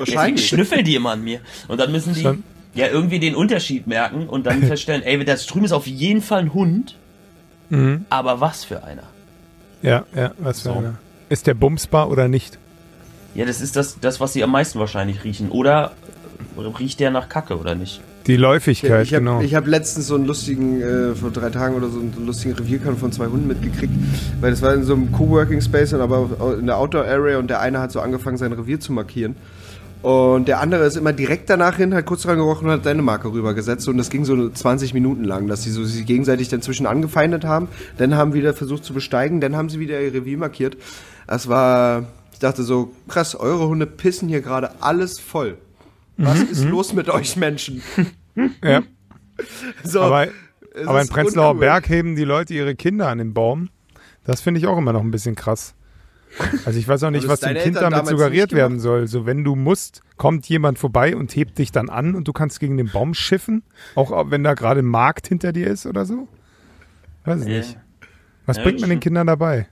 [0.00, 0.48] Deswegen Wahrscheinlich.
[0.48, 1.40] schnüffeln die immer an mir.
[1.68, 2.42] Und dann müssen die Schon.
[2.74, 6.40] ja irgendwie den Unterschied merken und dann feststellen, ey, das drüben ist auf jeden Fall
[6.40, 6.96] ein Hund,
[7.70, 8.06] Mhm.
[8.08, 9.02] aber was für einer?
[9.82, 10.74] Ja, ja, was für So.
[10.78, 10.94] einer.
[11.28, 12.58] Ist der bumsbar oder nicht?
[13.34, 15.50] Ja, das ist das, das, was sie am meisten wahrscheinlich riechen.
[15.50, 15.92] Oder
[16.78, 18.00] riecht der nach Kacke oder nicht?
[18.26, 19.42] Die Läufigkeit, Ich habe genau.
[19.42, 23.12] hab letztens so einen lustigen, äh, vor drei Tagen oder so, einen lustigen Revierkampf von
[23.12, 23.92] zwei Hunden mitgekriegt,
[24.40, 27.48] weil das war in so einem Coworking Space, und aber in der Outdoor Area und
[27.48, 29.36] der eine hat so angefangen, sein Revier zu markieren.
[30.02, 33.02] Und der andere ist immer direkt danach hin, hat kurz dran gerochen und hat seine
[33.02, 33.88] Marke rübergesetzt.
[33.88, 37.44] Und das ging so 20 Minuten lang, dass sie so sich gegenseitig dann zwischen angefeindet
[37.44, 37.68] haben.
[37.96, 40.76] Dann haben wieder versucht zu besteigen, dann haben sie wieder ihr Revier markiert.
[41.26, 45.58] Das war, ich dachte so, krass, eure Hunde pissen hier gerade alles voll.
[46.16, 47.82] Was ist los mit euch Menschen?
[48.62, 48.82] ja.
[49.84, 50.26] So, Aber,
[50.84, 51.54] aber in Prenzlauer.
[51.54, 53.68] Berg heben die Leute ihre Kinder an den Baum.
[54.24, 55.74] Das finde ich auch immer noch ein bisschen krass.
[56.64, 59.06] Also ich weiß auch nicht, was dem Kind Eltern damit suggeriert werden soll.
[59.06, 62.60] So, wenn du musst, kommt jemand vorbei und hebt dich dann an und du kannst
[62.60, 63.62] gegen den Baum schiffen,
[63.94, 66.28] auch wenn da gerade ein Markt hinter dir ist oder so.
[67.24, 67.78] Weiß ich nicht.
[68.46, 69.00] Was Ja, bringt man den.
[69.00, 69.68] Kindern dabei?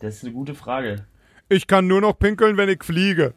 [0.00, 1.04] Das ist eine gute Frage.
[1.48, 3.34] Ich kann nur noch pinkeln, wenn ich fliege.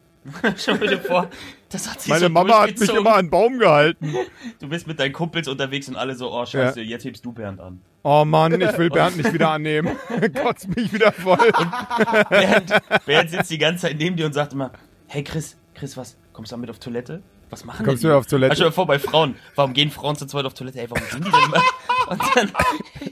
[0.56, 1.30] Stell dir vor,
[1.70, 4.10] Das hat sie Meine so Mama hat mich immer an den Baum gehalten.
[4.10, 4.24] So.
[4.60, 7.60] Du bist mit deinen Kumpels unterwegs und alle so, oh scheiße, jetzt hebst du Bernd
[7.60, 7.80] an.
[8.02, 9.96] Oh Mann, ich will Bernd nicht wieder annehmen.
[10.42, 11.50] Kotzt mich wieder voll.
[12.30, 12.72] Bernd,
[13.04, 14.72] Bernd sitzt die ganze Zeit neben dir und sagt immer,
[15.08, 17.22] hey Chris, Chris, was, kommst du damit auf Toilette?
[17.50, 18.18] Was machen Kommst denn du die?
[18.18, 18.52] auf Toilette?
[18.52, 20.80] Ah, stell dir vor, bei Frauen, warum gehen Frauen zu zweit auf Toilette?
[20.80, 21.62] Ey, warum sind die denn immer?
[22.08, 22.52] Und dann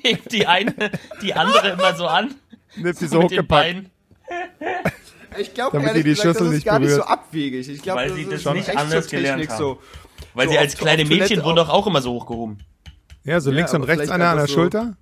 [0.03, 0.91] hebt die eine
[1.23, 2.35] die andere immer so an.
[2.77, 3.85] Nimm sie so mit den hochgepackt.
[5.39, 7.11] Ich glaube, Damit ehrlich die die gesagt, Schüssel das ist nicht gar nicht so berührt.
[7.11, 7.69] abwegig.
[7.69, 9.59] Ich glaube, Weil das sie das schon nicht anders so gelernt haben.
[9.59, 9.79] so.
[10.35, 12.59] Weil so sie als auf- kleine Mädchen wurden auch- doch auch immer so hochgehoben.
[13.25, 14.97] Ja, so links aber und rechts einer an der so- Schulter.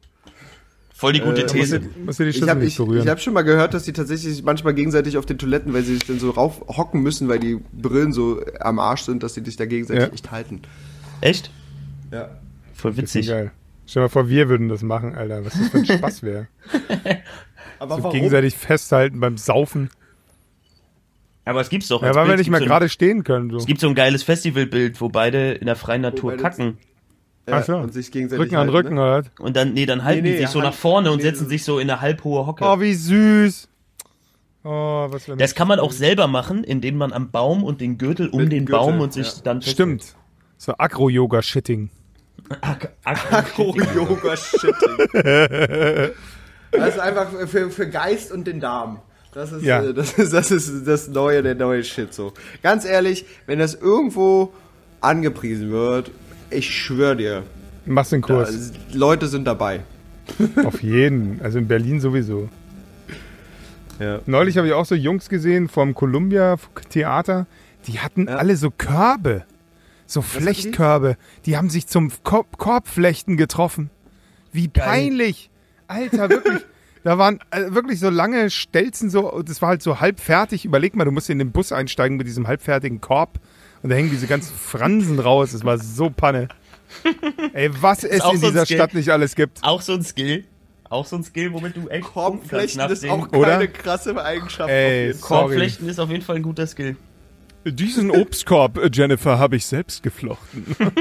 [0.97, 1.81] Voll die gute Äh, These.
[2.07, 4.43] Muss dir die Ich habe nicht ich, ich hab schon mal gehört, dass die tatsächlich
[4.45, 8.13] manchmal gegenseitig auf den Toiletten, weil sie sich dann so raufhocken müssen, weil die Brillen
[8.13, 10.13] so am Arsch sind, dass sie dich da gegenseitig Ja.
[10.15, 10.63] echt halten.
[11.21, 11.51] Echt?
[12.13, 12.31] Ja.
[12.75, 13.27] Voll witzig.
[13.27, 13.51] geil.
[13.87, 15.45] Stell dir mal vor, wir würden das machen, Alter.
[15.45, 16.47] Was das für ein Spaß wäre.
[17.81, 19.91] Aber So gegenseitig festhalten beim Saufen.
[21.45, 22.03] Aber es gibt's doch.
[22.03, 23.51] Ja, weil wir nicht mehr so gerade stehen können.
[23.51, 23.59] So.
[23.59, 26.79] Es gibt so ein geiles Festivalbild, wo beide in der freien Natur beide- kacken.
[27.47, 27.77] Ja, Ach so.
[27.77, 29.01] und sich gegenseitig Rücken an halten, Rücken, Ne?
[29.03, 29.23] oder?
[29.39, 31.47] Und dann, nee, dann halten Nee, nee, die sich so nach vorne und nee, setzen
[31.47, 32.65] sich so in eine halbhohe Hocke.
[32.65, 33.69] Oh, wie süß.
[34.65, 37.99] Oh, was für Das kann man auch selber machen, indem man am Baum und den
[37.99, 39.43] Gürtel um den Gürtel, Baum und sich ja.
[39.45, 40.15] dann Stimmt.
[40.57, 41.91] So Agro-Yoga-Shitting.
[43.59, 45.09] Oh, Yoga-Shitting.
[46.73, 49.01] das ist einfach für, für Geist und den Darm.
[49.35, 49.83] Das ist, Ja.
[49.83, 52.33] äh, das ist das ist das neue, der neue Shit so.
[52.63, 54.53] Ganz ehrlich, wenn das irgendwo
[55.01, 56.11] angepriesen wird,
[56.51, 57.43] ich schwöre dir,
[57.87, 58.73] Machst den da, Kurs.
[58.93, 59.81] Leute sind dabei.
[60.65, 61.41] Auf jeden.
[61.43, 62.49] Also in Berlin sowieso.
[63.99, 64.21] Ja.
[64.27, 66.57] Neulich habe ich auch so Jungs gesehen vom Columbia
[66.91, 67.47] Theater.
[67.87, 68.37] Die hatten Ja.
[68.37, 69.45] alle so Körbe.
[70.07, 71.17] So Flechtkörbe.
[71.47, 73.91] Die haben sich zum Korb Korbflechten getroffen.
[74.53, 75.51] Wie peinlich.
[75.89, 76.63] Alter, wirklich.
[77.05, 80.65] Da waren äh, wirklich so lange Stelzen, so, das war halt so halb fertig.
[80.65, 83.39] Überleg mal, du musst in den Bus einsteigen mit diesem halbfertigen Korb
[83.83, 85.53] und da hängen diese ganzen Fransen raus.
[85.53, 86.49] Das war so Panne.
[87.53, 88.77] Ey, was es in so dieser Skill.
[88.79, 89.63] Stadt nicht alles gibt.
[89.63, 90.45] Auch so ein Skill.
[90.89, 93.67] Auch so ein Skill, womit du echt Korbflechten ist dem- auch keine Oder?
[93.67, 94.71] krasse Eigenschaft.
[94.71, 95.13] Ey.
[95.21, 96.97] Korbflechten ist auf jeden Fall ein guter Skill.
[97.67, 100.65] Diesen Obstkorb, äh, Jennifer, habe ich selbst geflochten.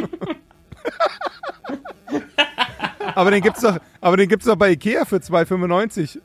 [3.16, 6.20] aber den gibt's doch, aber den gibt's doch bei Ikea für 2,95.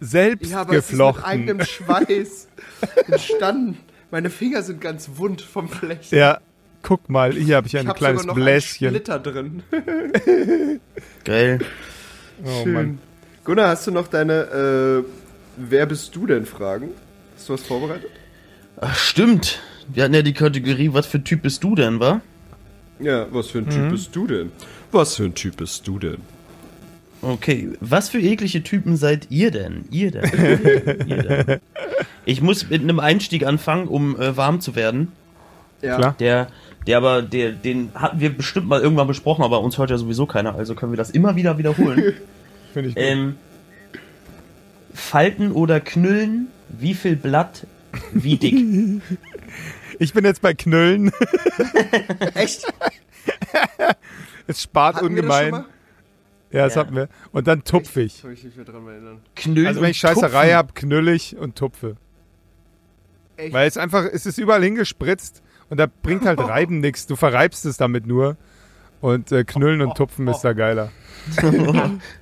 [0.00, 1.24] Selbst Ja, aber es ist mit geflochten.
[1.24, 2.48] eigenem Schweiß
[3.08, 3.78] entstanden.
[4.10, 6.14] Meine Finger sind ganz wund vom Flechten.
[6.16, 6.38] Ja,
[6.82, 8.86] guck mal, hier habe ich ein ich habe kleines sogar noch Bläschen.
[8.88, 9.62] einen Splitter drin.
[11.24, 11.58] Geil.
[12.44, 12.72] Oh Schön.
[12.72, 12.98] Mann.
[13.44, 15.04] Gunnar, hast du noch deine äh,
[15.56, 16.90] Wer bist du denn Fragen?
[17.36, 18.10] Hast du was vorbereitet?
[18.80, 19.60] Ach, stimmt.
[19.88, 22.20] Wir hatten ja die Kategorie, was für Typ bist du denn, wa?
[22.98, 24.52] Ja, was für ein Typ bist du denn?
[24.92, 26.18] Was für ein Typ bist du denn?
[27.22, 29.84] Okay, was für eklige Typen seid ihr denn?
[29.90, 30.30] Ihr denn?
[30.32, 31.08] Ihr denn?
[31.08, 31.60] Ihr denn?
[32.24, 35.12] Ich muss mit einem Einstieg anfangen, um äh, warm zu werden.
[35.80, 35.96] Ja.
[35.96, 36.16] Klar.
[36.18, 36.48] Der,
[36.86, 40.26] der aber, der, den hatten wir bestimmt mal irgendwann besprochen, aber uns hört ja sowieso
[40.26, 42.14] keiner, also können wir das immer wieder wiederholen.
[42.72, 43.04] Finde ich gut.
[43.04, 43.36] ähm,
[44.94, 46.48] Falten oder Knüllen?
[46.68, 47.66] Wie viel Blatt?
[48.12, 49.00] Wie dick?
[49.98, 51.12] Ich bin jetzt bei Knüllen.
[52.34, 52.64] Echt?
[54.46, 55.62] Es spart Hatten wir das schon ungemein.
[55.62, 55.70] mal?
[56.50, 56.80] Ja, das Ja.
[56.82, 57.08] hatten wir.
[57.32, 58.20] Und dann tupfig.
[58.22, 59.20] Kann ich mich mehr dran erinnern.
[59.36, 61.96] Knüllen Also wenn ich Scheißerei habe, knüllig und tupfe.
[63.36, 63.52] Echt?
[63.54, 67.06] Weil es einfach, es ist überall hingespritzt und da bringt halt Reiben nichts.
[67.06, 68.36] Du verreibst es damit nur.
[69.00, 70.90] Und äh, Knüllen und Tupfen ist da geiler.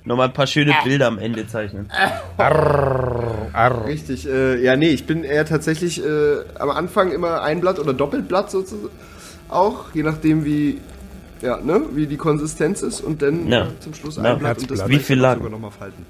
[0.03, 1.91] Nochmal ein paar schöne Bilder am Ende zeichnen.
[2.37, 3.85] Arr.
[3.85, 7.93] Richtig, äh, ja, nee, ich bin eher tatsächlich äh, am Anfang immer ein Blatt oder
[7.93, 8.89] Doppelblatt sozusagen.
[9.49, 10.79] Auch, je nachdem wie,
[11.41, 13.67] ja, ne, wie die Konsistenz ist und dann Ja.
[13.79, 14.23] zum Schluss Ja.
[14.23, 14.87] ein Blatt und das.
[14.87, 15.37] Wie viel lang?
[15.37, 16.05] sogar nochmal falten.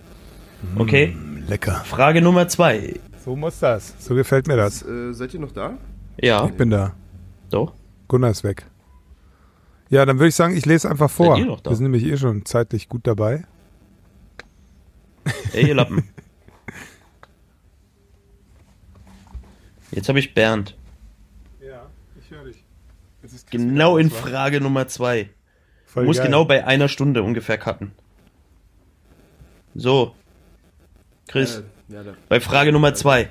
[0.77, 1.15] Okay,
[1.47, 1.81] Lecker.
[1.85, 2.99] Frage Nummer zwei.
[3.25, 3.93] So muss das.
[3.99, 4.83] So gefällt mir das.
[4.83, 5.77] Äh, seid ihr noch da?
[6.19, 6.93] Ja, Ich bin da.
[7.49, 7.73] doch.
[8.07, 8.65] Gunnar ist weg.
[9.89, 11.37] Ja, dann würde ich sagen, ich lese einfach vor.
[11.37, 11.71] ihr noch da?
[11.71, 13.43] Wir sind nämlich eh schon zeitlich gut dabei.
[15.53, 16.03] Ey, ihr Lappen.
[19.91, 20.75] Jetzt habe ich Bernd.
[21.61, 21.87] Ja,
[22.19, 22.63] ich höre dich.
[23.51, 25.29] Genau in Frage Nummer zwei.
[25.85, 26.27] Voll Muss geil.
[26.27, 27.91] genau bei einer Stunde ungefähr cutten.
[29.75, 30.15] So.
[31.27, 31.57] Chris,
[31.89, 33.29] Äh, ja, bei Frage Nummer zwei.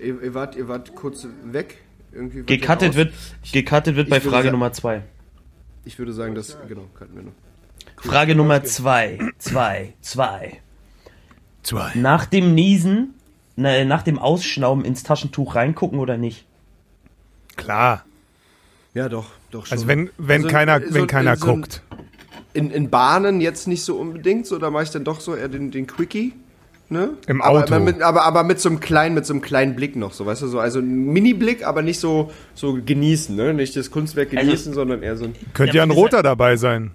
[0.00, 1.78] Ihr, ihr, wart, ihr wart kurz weg.
[2.12, 3.12] Irgendwie Gecuttet wird,
[3.52, 5.02] gecuttet wird ich bei Frage Nummer zwei.
[5.84, 7.32] Ich würde sagen, das, genau, cutten wir noch.
[7.96, 9.18] Frage Nummer zwei.
[9.38, 9.94] Zwei.
[10.00, 10.60] Zwei.
[11.62, 11.92] Zwei.
[11.94, 13.14] Nach dem Niesen,
[13.56, 16.46] na, nach dem Ausschnauben ins Taschentuch reingucken oder nicht?
[17.56, 18.04] Klar.
[18.94, 19.76] Ja, doch, doch schon.
[19.76, 21.82] Also wenn, wenn Also, keiner, so- wenn keiner so- guckt.
[22.52, 25.48] In, in Bahnen jetzt nicht so unbedingt, so, da mache ich dann doch so eher
[25.48, 26.32] den, den Quickie.
[26.88, 27.10] ne?
[27.28, 27.74] Im aber, Auto.
[27.74, 30.26] Aber mit, aber, aber mit so einem kleinen, mit so einem kleinen Blick noch, so,
[30.26, 33.54] weißt du, so, also ein Mini-Blick, aber nicht so, so genießen, ne?
[33.54, 36.56] Nicht das Kunstwerk Also- genießen, sondern eher so ein, Könnte Ja, ja ein roter dabei
[36.56, 36.90] sein.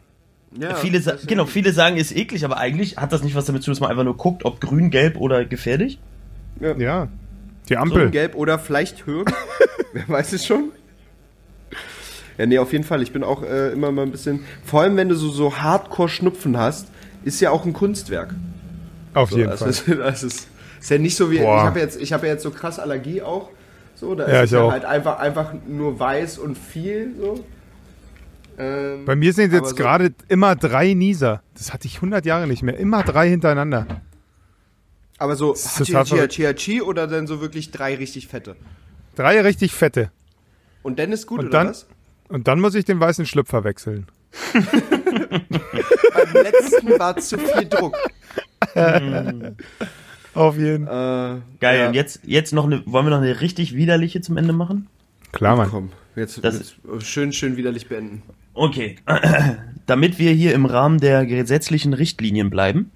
[0.59, 0.75] ja.
[0.75, 3.75] viele, genau, viele sagen, ist eklig, aber eigentlich hat das nicht was damit zu tun,
[3.75, 5.99] dass man einfach nur guckt, ob grün, gelb oder gefährlich.
[6.59, 7.07] Ja.
[7.69, 8.09] Die Grün, Ampel.
[8.11, 9.33] gelb oder vielleicht hören.
[9.93, 10.71] Wer weiß es schon?
[12.37, 13.01] Ja, nee, auf jeden Fall.
[13.01, 14.43] Ich bin auch äh, immer mal ein bisschen.
[14.65, 16.87] Vor allem, wenn du so, so Hardcore-Schnupfen hast,
[17.23, 18.33] ist ja auch ein Kunstwerk.
[19.13, 19.69] Auf So, jeden das Fall.
[19.69, 20.47] Ist, das ist,
[20.81, 21.39] ist ja nicht so wie.
[21.39, 21.57] Boah.
[21.59, 23.49] Ich habe jetzt, ich habe ja jetzt so krass Allergie auch.
[23.95, 24.71] So, da Ja, ist es auch.
[24.71, 27.15] halt einfach, einfach nur weiß und viel.
[27.17, 27.45] So.
[28.57, 31.41] Ähm, Bei mir sind jetzt so- gerade immer drei Nieser.
[31.53, 32.77] Das hatte ich 100 Jahre nicht mehr.
[32.77, 33.87] Immer drei hintereinander.
[35.17, 35.55] Aber so.
[35.55, 38.57] Hachi oder dann so wirklich drei richtig fette.
[39.15, 40.11] Drei richtig fette.
[40.83, 41.87] Und dann ist gut, Und oder dann- was?
[42.29, 44.07] Und dann muss ich den weißen Schlüpfer wechseln.
[44.53, 47.95] Beim letzten war zu viel Druck.
[50.33, 51.87] Auf jeden Äh, Geil, ja.
[51.87, 54.87] und jetzt, jetzt noch eine, wollen wir noch eine richtig widerliche zum Ende machen?
[55.31, 55.69] Klar, Mann.
[55.69, 58.21] Komm, jetzt, Das- jetzt schön, schön widerlich beenden.
[58.53, 58.97] Okay.
[59.85, 62.91] Damit wir hier im Rahmen der gesetzlichen Richtlinien bleiben.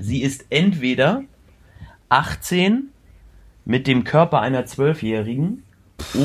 [0.00, 1.24] Sie ist entweder
[2.08, 2.88] 18
[3.64, 5.62] mit dem Körper einer Zwölfjährigen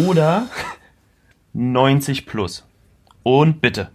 [0.07, 0.47] oder
[1.57, 2.63] 90 plus.
[3.23, 3.89] Und bitte.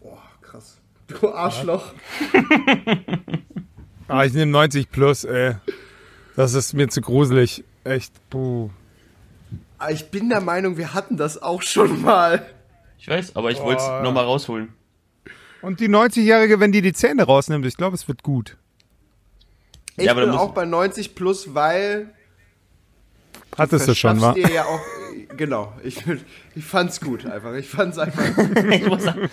[0.00, 0.78] Oh, krass.
[1.08, 1.92] Du Arschloch.
[4.08, 5.54] Ah, ich nehme 90 plus, ey.
[6.36, 7.64] Das ist mir zu gruselig.
[7.82, 8.12] Echt.
[8.28, 8.68] Puh.
[9.78, 12.44] Aber Ich bin der Meinung, wir hatten das auch schon mal.
[12.98, 14.02] Ich weiß, aber ich wollte es Oh.
[14.02, 14.74] nochmal rausholen.
[15.62, 18.58] Und die 90-Jährige, wenn die die Zähne rausnimmt, ich glaube, es wird gut.
[19.96, 22.10] Ich aber bin auch bei 90 plus, weil
[23.56, 24.32] Hattest du schon, wa?
[24.34, 24.80] dir ja auch
[25.36, 25.72] genau.
[25.82, 26.02] Ich,
[26.54, 27.54] ich fand's gut einfach.
[27.54, 28.22] Ich fand's einfach.
[28.70, 29.28] ich muss sagen.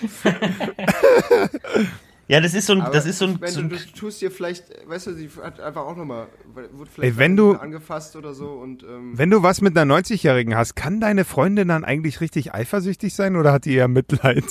[2.28, 3.78] ja, das ist so ein, Aber das ist so ein, wenn so du, ein du
[4.00, 6.28] tust dir vielleicht, weißt du, sie hat einfach auch nochmal,
[6.74, 9.94] wurde vielleicht Ey, wenn du- angefasst oder so und ähm, Wenn du was mit einer
[9.96, 14.44] 90-Jährigen hast, kann deine Freundin dann eigentlich richtig eifersüchtig sein oder hat die eher Mitleid?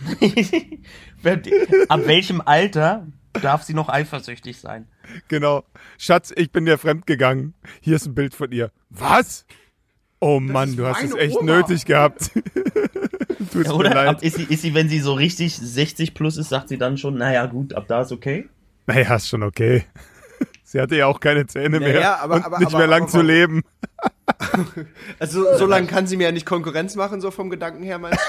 [1.88, 3.06] Ab welchem Alter
[3.42, 4.88] darf sie noch eifersüchtig sein?
[5.28, 5.64] Genau.
[5.98, 7.54] Schatz, ich bin dir fremdgegangen.
[7.80, 8.70] Hier ist ein Bild von ihr.
[8.90, 9.44] Was?
[10.20, 11.56] Oh Mann, du hast es echt Oma.
[11.56, 12.30] nötig gehabt.
[13.52, 13.94] Tut Ja, mir oder?
[13.94, 14.08] leid.
[14.08, 16.98] Ab, ist, sie, ist sie, wenn sie so richtig 60 plus ist, sagt sie dann
[16.98, 18.48] schon, naja, gut, ab da ist okay?
[18.86, 19.84] Naja, ist schon okay.
[20.62, 23.02] Sie hatte ja auch keine Zähne Naja, mehr aber- und aber- nicht aber- mehr lang
[23.02, 23.62] aber zu leben.
[25.18, 28.20] also so lange kann sie mir ja nicht Konkurrenz machen, so vom Gedanken her, meinst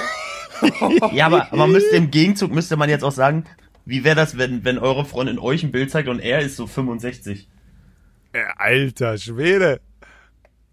[0.61, 0.99] du?
[1.13, 3.45] Ja, aber man müsste im Gegenzug, müsste man jetzt auch sagen,
[3.85, 6.65] wie wäre das, wenn, wenn eure Freundin euch ein Bild zeigt und er ist so
[6.67, 7.47] 65?
[8.33, 9.79] Äh, Alter Schwede.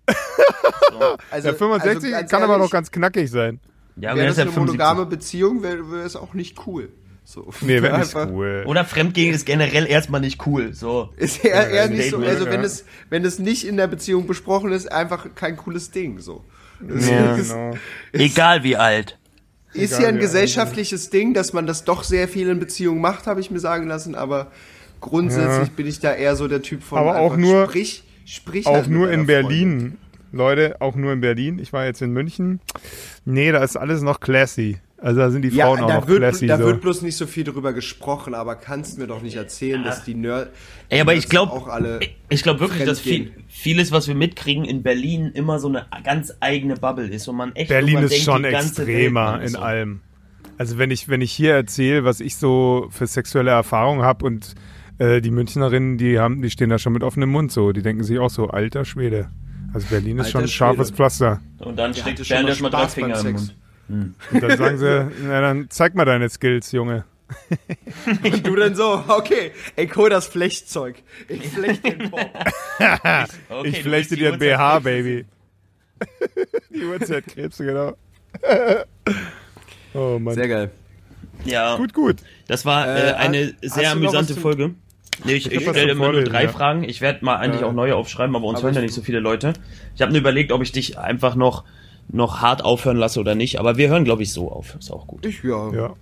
[1.30, 3.60] Also, Der 65 also kann aber ehrlich, noch ganz knackig sein.
[3.96, 4.56] Ja, Wäre er das ist ja eine 75.
[4.78, 6.88] monogame Beziehung, wäre wäre es auch nicht cool.
[7.24, 7.50] So.
[7.60, 8.64] Nee, wäre nicht cool.
[8.66, 11.10] Oder Fremdgehen ist generell erstmal nicht cool, so.
[11.16, 12.66] Ist eher, eher Ja, nicht so, also wenn ja.
[12.66, 16.42] es, wenn es nicht in der Beziehung besprochen ist, einfach kein cooles Ding, so.
[16.80, 17.76] Ja, ist, Genau.
[18.12, 19.18] Egal wie alt.
[19.74, 20.20] ist Egal, ja ein ja.
[20.22, 23.86] gesellschaftliches Ding, dass man das doch sehr viel in Beziehungen macht, habe ich mir sagen
[23.88, 24.50] lassen, aber
[25.00, 25.74] grundsätzlich Ja.
[25.76, 28.74] bin ich da eher so der Typ von Aber auch einfach nur- sprich, sprich Auch
[28.74, 29.78] halt nur in Berlin.
[29.80, 29.98] Freundin.
[30.30, 31.58] Leute, auch nur in Berlin.
[31.58, 32.60] Ich war jetzt in München.
[33.24, 34.78] Nee, da ist alles noch classy.
[35.00, 36.46] Also da sind die Ja, Frauen auch da, noch wird, classy.
[36.48, 36.64] da so.
[36.64, 40.14] wird bloß nicht so viel drüber gesprochen, aber kannst mir doch nicht erzählen, dass die
[40.14, 40.50] Nerd
[40.88, 44.16] Ey, aber Nerds ich glaube, auch alle ich glaube wirklich, dass viel, vieles, was wir
[44.16, 48.04] mitkriegen in Berlin, immer so eine ganz eigene Bubble ist und man echt Berlin irgendwann
[48.04, 49.58] ist denkt, schon die ganze Welt, extremer in so.
[49.60, 50.00] allem.
[50.58, 54.56] Also wenn ich, wenn ich hier erzähle, was ich so für sexuelle Erfahrungen habe und
[54.98, 57.72] äh, die Münchnerinnen, die haben, die stehen da schon mit offenem Mund so.
[57.72, 59.30] Die denken sich auch so, alter Schwede.
[59.72, 60.96] Also Berlin ist Alter schon ein scharfes Schwede.
[60.96, 61.40] Pflaster.
[61.58, 63.32] Und dann Der steckt Bernd mal erstmal drei Finger im.
[63.32, 63.54] Mund.
[63.88, 67.04] Und dann sagen sie, na dann zeig mal deine Skills, Junge.
[68.22, 71.02] Und du dann so, okay, ey, hol das Flechtzeug.
[71.28, 72.30] Ich flech den Korb.
[73.48, 75.26] Okay, ich flechte dir ein BH, Baby.
[76.70, 77.94] die Uhrzeitkrebse, genau.
[79.94, 80.34] oh Mann.
[80.34, 80.70] Sehr geil.
[81.44, 82.16] Ja, Gut, gut.
[82.46, 84.74] das war äh, Äh, eine sehr amüsante Folge.
[85.24, 86.48] Nee, ich, ich was stelle immer nur drei ja.
[86.48, 86.84] Fragen.
[86.84, 87.66] Ich werde mal eigentlich Ja.
[87.66, 89.52] auch neue aufschreiben, aber uns Aber hören ja ich- nicht so viele Leute.
[89.94, 91.64] Ich habe nur überlegt, ob ich dich einfach noch,
[92.08, 94.76] noch hart aufhören lasse oder nicht, aber wir hören, glaube ich, so auf.
[94.78, 95.26] Ist auch gut.
[95.26, 95.72] Ich, ja.
[95.72, 95.94] Ja.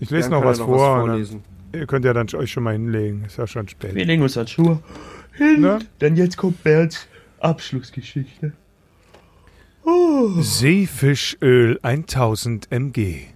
[0.00, 1.00] Ich lese noch was ja vor.
[1.00, 1.42] vorlesen.
[1.72, 3.24] dann, ihr könnt ja dann euch schon mal hinlegen.
[3.26, 3.94] Ist ja schon spät.
[3.94, 4.78] Wir legen uns halt Schuhe
[5.36, 5.60] hin.
[5.60, 5.78] Ne?
[6.00, 7.06] Denn jetzt kommt Bernds
[7.40, 8.52] Abschlussgeschichte.
[10.40, 13.28] Seefischöl 1000 mg.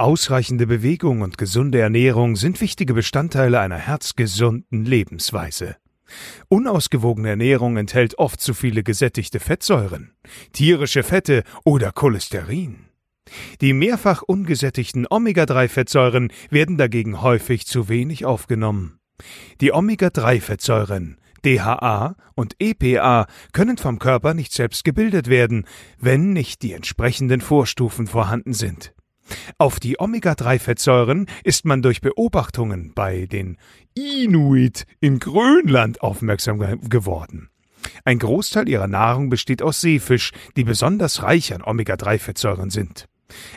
[0.00, 5.76] Ausreichende Bewegung und gesunde Ernährung sind wichtige Bestandteile einer herzgesunden Lebensweise.
[6.48, 10.14] Unausgewogene Ernährung enthält oft zu viele gesättigte Fettsäuren,
[10.54, 12.86] tierische Fette oder Cholesterin.
[13.60, 19.00] Die mehrfach ungesättigten Omega-3-Fettsäuren werden dagegen häufig zu wenig aufgenommen.
[19.60, 25.66] Die Omega-3-Fettsäuren DHA und EPA können vom Körper nicht selbst gebildet werden,
[25.98, 28.94] wenn nicht die entsprechenden Vorstufen vorhanden sind.
[29.58, 33.56] Auf die Omega-3-Fettsäuren ist man durch Beobachtungen bei den
[33.94, 36.58] Inuit in Grönland aufmerksam
[36.88, 37.50] geworden.
[38.04, 43.06] Ein Großteil ihrer Nahrung besteht aus Seefisch, die besonders reich an Omega-3-Fettsäuren sind.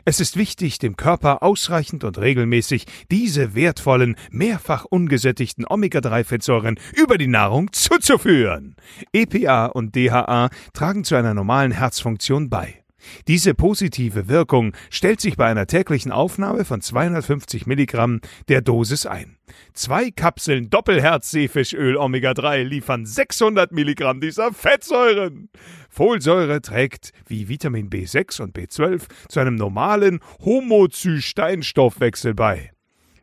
[0.05, 7.27] Es ist wichtig, dem Körper ausreichend und regelmäßig diese wertvollen, mehrfach ungesättigten Omega-3-Fettsäuren über die
[7.27, 8.75] Nahrung zuzuführen.
[9.13, 12.82] EPA und DHA tragen zu einer normalen Herzfunktion bei.
[13.27, 19.37] Diese positive Wirkung stellt sich bei einer täglichen Aufnahme von 250 Milligramm der Dosis ein.
[19.73, 25.49] Zwei Kapseln Doppelherz-Seefischöl Omega-3 liefern 600 Milligramm dieser Fettsäuren.
[25.89, 32.71] Folsäure trägt wie Vitamin B6 und B12 zu einem normalen Homozysteinstoffwechsel bei.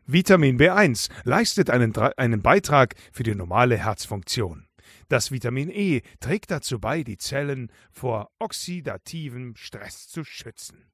[0.05, 4.65] Vitamin B1 leistet einen, einen Beitrag für die normale Herzfunktion.
[5.11, 10.89] Das Vitamin E trägt dazu bei, die Zellen vor oxidativem Stress zu schützen.